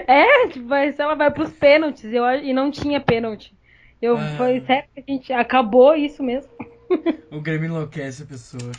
É, 0.06 0.48
tipo, 0.48 0.68
vai, 0.68 0.92
sei 0.92 1.04
lá, 1.06 1.14
vai 1.14 1.30
pros 1.30 1.50
pênaltis, 1.52 2.12
eu, 2.12 2.24
e 2.26 2.52
não 2.52 2.70
tinha 2.70 3.00
pênalti. 3.00 3.54
Eu, 4.02 4.18
ah. 4.18 4.34
foi 4.36 4.60
sério 4.60 4.88
que 4.94 5.00
a 5.00 5.12
gente 5.12 5.32
acabou 5.32 5.94
isso 5.94 6.22
mesmo. 6.22 6.50
O 7.30 7.40
Grêmio 7.40 7.66
enlouquece 7.66 8.22
a 8.22 8.26
pessoa. 8.26 8.72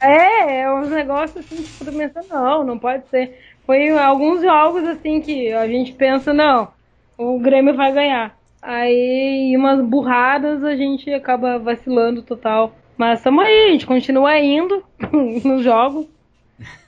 É, 0.00 0.60
é 0.60 0.72
uns 0.72 0.88
negócios 0.90 1.44
assim, 1.44 1.62
tipo, 1.62 1.84
tu 1.84 1.92
pensa, 1.92 2.22
não, 2.30 2.64
não 2.64 2.78
pode 2.78 3.08
ser. 3.08 3.38
Foi 3.66 3.88
alguns 3.90 4.42
jogos 4.42 4.84
assim 4.84 5.20
que 5.20 5.52
a 5.52 5.66
gente 5.66 5.92
pensa, 5.92 6.32
não, 6.32 6.68
o 7.16 7.38
Grêmio 7.38 7.74
vai 7.74 7.92
ganhar. 7.92 8.36
Aí, 8.60 9.54
umas 9.56 9.84
burradas, 9.84 10.64
a 10.64 10.74
gente 10.74 11.12
acaba 11.12 11.58
vacilando 11.58 12.22
total. 12.22 12.74
Mas 12.96 13.18
estamos 13.18 13.44
aí, 13.44 13.68
a 13.68 13.72
gente 13.72 13.86
continua 13.86 14.38
indo 14.38 14.82
nos 15.44 15.62
jogos. 15.62 16.06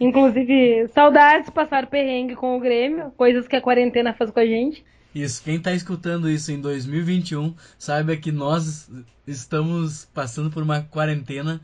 Inclusive, 0.01 0.89
saudades 0.89 1.51
passar 1.51 1.87
perrengue 1.87 2.37
com 2.37 2.57
o 2.57 2.61
Grêmio, 2.61 3.13
coisas 3.17 3.49
que 3.49 3.57
a 3.57 3.61
quarentena 3.61 4.15
faz 4.15 4.31
com 4.31 4.41
a 4.41 4.47
gente. 4.47 4.85
Isso, 5.17 5.43
quem 5.43 5.57
está 5.57 5.73
escutando 5.73 6.29
isso 6.29 6.53
em 6.53 6.61
2021, 6.61 7.55
saiba 7.79 8.15
que 8.19 8.31
nós 8.31 8.91
estamos 9.27 10.05
passando 10.13 10.51
por 10.51 10.63
uma 10.63 10.83
quarentena 10.83 11.59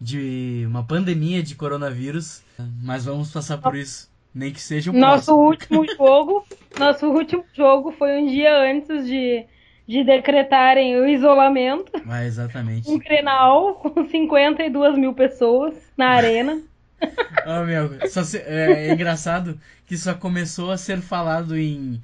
de 0.00 0.62
uma 0.68 0.84
pandemia 0.84 1.42
de 1.42 1.56
coronavírus, 1.56 2.44
mas 2.80 3.04
vamos 3.04 3.32
passar 3.32 3.58
por 3.58 3.74
isso, 3.74 4.08
nem 4.32 4.52
que 4.52 4.60
seja 4.60 4.92
um 4.92 4.94
Nosso 5.00 5.34
próximo. 5.34 5.80
último 5.80 5.86
jogo, 5.98 6.46
nosso 6.78 7.06
último 7.08 7.44
jogo 7.52 7.90
foi 7.90 8.22
um 8.22 8.26
dia 8.28 8.70
antes 8.70 9.04
de, 9.04 9.46
de 9.84 10.04
decretarem 10.04 10.96
o 10.96 11.08
isolamento. 11.08 11.90
Ah, 12.06 12.24
exatamente. 12.24 12.88
Um 12.88 13.00
Grenal 13.00 13.74
com 13.74 14.06
52 14.06 14.96
mil 14.96 15.12
pessoas 15.12 15.74
na 15.96 16.10
arena. 16.10 16.62
oh, 17.48 17.64
meu, 17.64 18.08
se, 18.08 18.38
é, 18.38 18.86
é, 18.86 18.92
engraçado 18.92 19.58
que 19.86 19.96
só 19.96 20.14
começou 20.14 20.70
a 20.70 20.78
ser 20.78 21.00
falado 21.00 21.58
em 21.58 22.00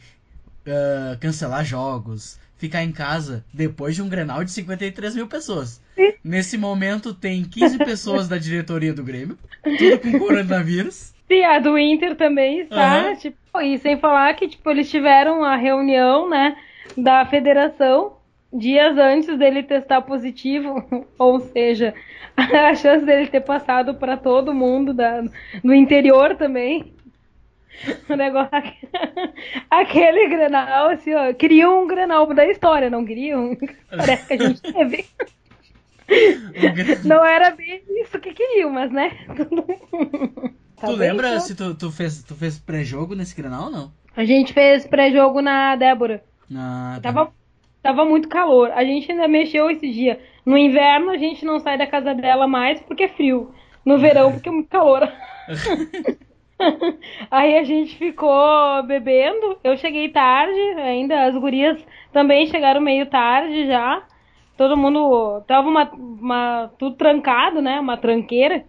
uh, 0.68 1.18
cancelar 1.18 1.64
jogos, 1.64 2.38
ficar 2.56 2.82
em 2.82 2.92
casa 2.92 3.44
depois 3.52 3.94
de 3.94 4.02
um 4.02 4.08
Grenal 4.08 4.44
de 4.44 4.50
53 4.50 5.14
mil 5.14 5.26
pessoas. 5.26 5.80
Sim. 5.94 6.12
Nesse 6.22 6.58
momento 6.58 7.14
tem 7.14 7.44
15 7.44 7.78
pessoas 7.78 8.28
da 8.28 8.38
diretoria 8.38 8.92
do 8.92 9.02
Grêmio, 9.02 9.38
tudo 9.62 9.98
com 10.00 10.18
coronavírus. 10.18 11.14
Sim, 11.26 11.44
a 11.44 11.58
do 11.58 11.78
Inter 11.78 12.16
também 12.16 12.60
está, 12.60 13.08
uhum. 13.08 13.16
tipo, 13.16 13.60
e 13.60 13.78
sem 13.78 13.98
falar 13.98 14.34
que 14.34 14.48
tipo, 14.48 14.70
eles 14.70 14.90
tiveram 14.90 15.44
a 15.44 15.56
reunião, 15.56 16.28
né, 16.28 16.56
da 16.96 17.24
federação 17.26 18.16
dias 18.52 18.96
antes 18.96 19.38
dele 19.38 19.62
testar 19.62 20.00
positivo, 20.02 20.82
ou 21.18 21.38
seja, 21.40 21.94
a 22.36 22.74
chance 22.74 23.04
dele 23.04 23.26
ter 23.26 23.40
passado 23.40 23.94
para 23.94 24.16
todo 24.16 24.54
mundo 24.54 24.94
da, 24.94 25.22
do 25.62 25.74
interior 25.74 26.36
também 26.36 26.94
o 28.08 28.14
negócio. 28.14 28.50
Aquele 29.70 30.28
Grenal, 30.28 30.90
assim, 30.90 31.14
ó. 31.14 31.32
Queriam 31.32 31.82
um 31.82 31.86
Grenal 31.86 32.26
da 32.34 32.46
história, 32.46 32.90
não 32.90 33.04
queriam? 33.04 33.56
Parece 33.90 34.26
que 34.26 34.32
a 34.34 34.48
gente 34.48 34.60
teve. 34.62 35.06
Não 37.04 37.24
era 37.24 37.50
bem 37.50 37.82
isso 38.02 38.18
que 38.18 38.32
queriam, 38.32 38.70
mas 38.70 38.90
né? 38.90 39.10
Tu 40.80 40.92
lembra 40.92 41.38
se 41.40 41.54
tu, 41.54 41.74
tu 41.74 41.90
fez, 41.90 42.22
tu 42.22 42.34
fez 42.34 42.58
pré-jogo 42.58 43.14
nesse 43.14 43.36
Grenal 43.36 43.64
ou 43.64 43.70
não? 43.70 43.92
A 44.16 44.24
gente 44.24 44.52
fez 44.52 44.86
pré-jogo 44.86 45.40
na 45.40 45.76
Débora. 45.76 46.24
Ah, 46.54 46.98
tá. 47.02 47.12
Tava, 47.12 47.32
tava 47.82 48.04
muito 48.04 48.28
calor. 48.28 48.70
A 48.72 48.84
gente 48.84 49.10
ainda 49.12 49.28
mexeu 49.28 49.70
esse 49.70 49.88
dia. 49.90 50.18
No 50.46 50.56
inverno 50.56 51.10
a 51.10 51.18
gente 51.18 51.44
não 51.44 51.60
sai 51.60 51.76
da 51.76 51.86
casa 51.86 52.14
dela 52.14 52.48
mais 52.48 52.80
porque 52.80 53.04
é 53.04 53.08
frio. 53.08 53.52
No 53.84 53.98
verão 53.98 54.32
porque 54.32 54.48
é 54.48 54.52
muito 54.52 54.68
calor. 54.68 55.06
Aí 57.30 57.56
a 57.56 57.64
gente 57.64 57.96
ficou 57.96 58.82
bebendo. 58.84 59.59
Eu 59.62 59.76
cheguei 59.76 60.09
tarde, 60.09 60.59
ainda 60.80 61.24
as 61.24 61.34
gurias 61.36 61.84
também 62.12 62.46
chegaram 62.46 62.80
meio 62.80 63.06
tarde 63.06 63.66
já. 63.66 64.02
Todo 64.56 64.76
mundo 64.76 65.42
tava 65.46 65.68
uma, 65.68 65.84
uma 65.92 66.70
tudo 66.78 66.96
trancado, 66.96 67.62
né? 67.62 67.78
Uma 67.80 67.96
tranqueira, 67.96 68.64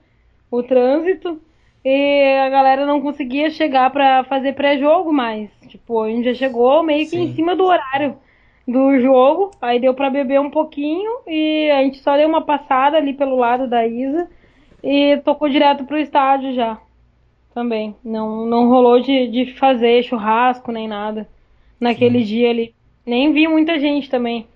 o 0.51 0.61
trânsito. 0.61 1.41
E 1.83 2.37
a 2.45 2.49
galera 2.49 2.85
não 2.85 3.01
conseguia 3.01 3.49
chegar 3.49 3.89
para 3.89 4.23
fazer 4.25 4.53
pré-jogo 4.53 5.11
mais. 5.11 5.49
Tipo, 5.67 6.03
a 6.03 6.09
gente 6.09 6.25
já 6.25 6.33
chegou 6.33 6.83
meio 6.83 7.05
que 7.05 7.11
Sim. 7.11 7.23
em 7.23 7.33
cima 7.33 7.55
do 7.55 7.63
horário 7.63 8.17
do 8.67 8.99
jogo. 8.99 9.51
Aí 9.61 9.79
deu 9.79 9.93
para 9.93 10.09
beber 10.09 10.39
um 10.39 10.49
pouquinho 10.49 11.21
e 11.25 11.71
a 11.71 11.81
gente 11.83 11.99
só 11.99 12.15
deu 12.17 12.27
uma 12.27 12.41
passada 12.41 12.97
ali 12.97 13.13
pelo 13.13 13.37
lado 13.37 13.67
da 13.67 13.87
Isa 13.87 14.29
e 14.83 15.17
tocou 15.25 15.49
direto 15.49 15.85
pro 15.85 15.97
estádio 15.97 16.53
já 16.53 16.79
também. 17.59 17.93
Não, 18.01 18.45
não 18.45 18.69
rolou 18.69 19.01
de, 19.01 19.27
de 19.27 19.53
fazer 19.55 20.01
churrasco 20.03 20.71
nem 20.71 20.87
nada 20.87 21.27
naquele 21.77 22.19
Sim. 22.19 22.25
dia 22.25 22.49
ali. 22.51 22.73
Nem 23.05 23.33
vi 23.33 23.49
muita 23.49 23.77
gente 23.77 24.09
também. 24.09 24.47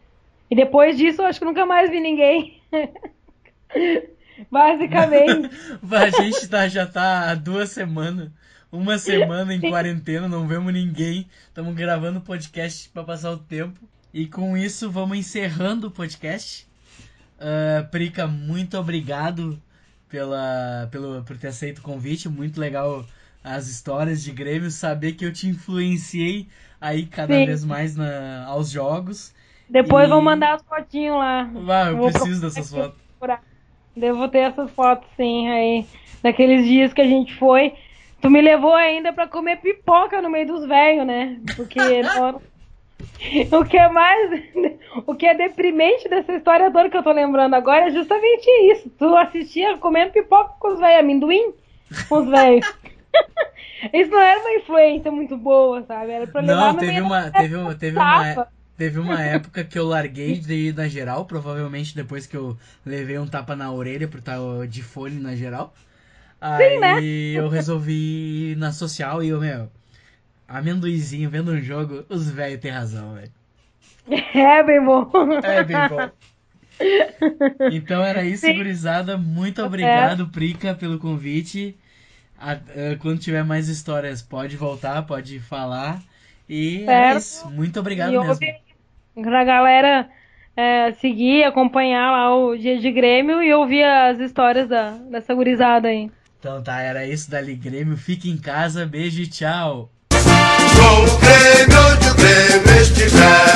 E 0.49 0.55
depois 0.55 0.97
disso, 0.97 1.21
eu 1.21 1.25
acho 1.25 1.39
que 1.39 1.45
nunca 1.45 1.65
mais 1.65 1.89
vi 1.89 1.99
ninguém. 1.99 2.61
Basicamente. 4.49 5.49
a 5.91 6.09
gente 6.21 6.47
tá, 6.47 6.67
já 6.69 6.85
tá 6.85 7.29
há 7.29 7.35
duas 7.35 7.71
semanas. 7.71 8.29
Uma 8.71 8.97
semana 8.97 9.53
em 9.53 9.59
quarentena, 9.59 10.29
não 10.29 10.47
vemos 10.47 10.73
ninguém. 10.73 11.27
Estamos 11.47 11.75
gravando 11.75 12.21
podcast 12.21 12.89
para 12.89 13.03
passar 13.03 13.31
o 13.31 13.37
tempo. 13.37 13.81
E 14.13 14.27
com 14.27 14.55
isso, 14.55 14.89
vamos 14.89 15.17
encerrando 15.17 15.87
o 15.87 15.91
podcast. 15.91 16.65
Uh, 17.37 17.85
Prica, 17.91 18.27
muito 18.27 18.77
obrigado 18.77 19.61
pela, 20.13 20.87
pelo, 20.91 21.23
por 21.23 21.35
ter 21.35 21.47
aceito 21.47 21.79
o 21.79 21.81
convite. 21.81 22.29
Muito 22.29 22.61
legal 22.61 23.03
as 23.43 23.67
histórias 23.67 24.23
de 24.23 24.31
Grêmio, 24.31 24.69
saber 24.69 25.13
que 25.13 25.25
eu 25.25 25.33
te 25.33 25.47
influenciei 25.47 26.47
aí 26.79 27.07
cada 27.07 27.33
Sim. 27.33 27.47
vez 27.47 27.65
mais 27.65 27.95
na, 27.95 28.45
aos 28.45 28.69
jogos. 28.69 29.33
Depois 29.67 30.05
e... 30.05 30.11
vou 30.11 30.21
mandar 30.21 30.53
as 30.53 30.61
fotinhos 30.61 31.17
lá. 31.17 31.49
Ah, 31.67 31.89
eu 31.89 32.11
preciso 32.11 32.41
dessas 32.41 32.69
fotos. 32.69 33.01
Devo 33.97 34.27
ter 34.27 34.39
essas 34.39 34.69
fotos 34.71 35.07
sim 35.17 35.49
aí. 35.49 35.85
Daqueles 36.21 36.63
dias 36.65 36.93
que 36.93 37.01
a 37.01 37.07
gente 37.07 37.35
foi. 37.35 37.73
Tu 38.21 38.29
me 38.29 38.39
levou 38.39 38.73
ainda 38.73 39.11
para 39.11 39.27
comer 39.27 39.57
pipoca 39.57 40.21
no 40.21 40.29
meio 40.29 40.45
dos 40.45 40.67
velhos, 40.67 41.07
né? 41.07 41.39
Porque 41.55 41.79
o 43.51 43.65
que 43.65 43.77
é 43.77 43.89
mais. 43.89 44.53
O 45.07 45.15
que 45.15 45.25
é 45.25 45.33
deprimente 45.33 46.07
dessa 46.07 46.33
história 46.33 46.69
toda 46.69 46.87
que 46.87 46.95
eu 46.95 47.01
tô 47.01 47.11
lembrando 47.11 47.55
agora 47.55 47.87
é 47.87 47.91
justamente 47.91 48.47
isso. 48.71 48.91
Tu 48.91 49.17
assistia 49.17 49.75
comendo 49.79 50.11
pipoca 50.11 50.53
com 50.59 50.71
os 50.71 50.79
velhos, 50.79 50.99
amendoim 50.99 51.51
com 52.07 52.19
os 52.19 52.29
velhos. 52.29 52.71
isso 53.91 54.11
não 54.11 54.21
era 54.21 54.39
uma 54.39 54.53
influência 54.53 55.11
muito 55.11 55.35
boa, 55.35 55.81
sabe? 55.81 56.11
Era 56.11 56.27
pra 56.27 56.41
levar 56.41 56.73
não, 56.73 56.75
teve 56.75 57.01
uma, 57.01 57.31
teve 57.31 57.55
uma, 57.55 57.73
teve 57.73 57.97
uma, 57.97 58.47
teve 58.77 58.99
uma 58.99 59.19
época 59.19 59.63
que 59.63 59.79
eu 59.79 59.87
larguei 59.87 60.37
de 60.37 60.53
ir 60.53 60.75
na 60.75 60.87
geral, 60.87 61.25
provavelmente 61.25 61.95
depois 61.95 62.27
que 62.27 62.37
eu 62.37 62.55
levei 62.85 63.17
um 63.17 63.25
tapa 63.25 63.55
na 63.55 63.71
orelha 63.71 64.07
por 64.07 64.19
estar 64.19 64.37
de 64.69 64.83
fone 64.83 65.19
na 65.19 65.35
geral. 65.35 65.73
Aí 66.39 66.73
Sim, 66.73 66.79
né? 66.79 67.03
eu 67.03 67.49
resolvi 67.49 68.51
ir 68.51 68.57
na 68.57 68.71
social 68.71 69.23
e 69.23 69.29
eu, 69.29 69.39
meu 69.39 69.69
amendoizinho 70.47 71.29
vendo 71.29 71.51
um 71.51 71.61
jogo, 71.61 72.05
os 72.09 72.29
velhos 72.29 72.59
têm 72.59 72.71
razão, 72.71 73.13
velho. 73.13 73.31
É 74.33 74.63
bem 74.63 74.83
bom. 74.83 75.09
É 75.43 75.63
bem 75.63 75.77
bom. 75.87 76.09
Então 77.71 78.03
era 78.03 78.23
isso, 78.25 78.45
Sim. 78.45 78.55
gurizada. 78.55 79.17
Muito 79.17 79.63
obrigado, 79.63 80.27
Prica, 80.27 80.73
pelo 80.73 80.99
convite. 80.99 81.75
A, 82.37 82.57
quando 82.99 83.19
tiver 83.19 83.43
mais 83.43 83.69
histórias, 83.69 84.21
pode 84.21 84.57
voltar, 84.57 85.03
pode 85.03 85.39
falar. 85.39 86.01
E 86.49 86.83
é 86.87 87.15
isso. 87.15 87.49
Muito 87.49 87.79
obrigado 87.79 88.13
e 88.13 88.19
mesmo. 88.19 88.39
Pra 89.21 89.43
galera 89.43 90.09
é, 90.57 90.91
seguir, 90.93 91.43
acompanhar 91.43 92.11
lá 92.11 92.35
o 92.35 92.57
Dia 92.57 92.79
de 92.79 92.91
Grêmio 92.91 93.41
e 93.41 93.53
ouvir 93.53 93.83
as 93.83 94.19
histórias 94.19 94.67
da, 94.67 94.91
dessa 94.91 95.33
gurizada 95.33 95.87
aí. 95.87 96.11
Então 96.39 96.61
tá, 96.61 96.81
era 96.81 97.05
isso 97.05 97.31
dali 97.31 97.55
Grêmio. 97.55 97.95
Fique 97.95 98.29
em 98.29 98.37
casa, 98.37 98.85
beijo 98.85 99.21
e 99.21 99.27
tchau. 99.27 99.89
O 100.93 101.17
Grêmio 101.17 101.79
onde 101.91 102.09
o 102.09 102.13
Grêmio 102.13 102.81
estiver. 102.81 103.53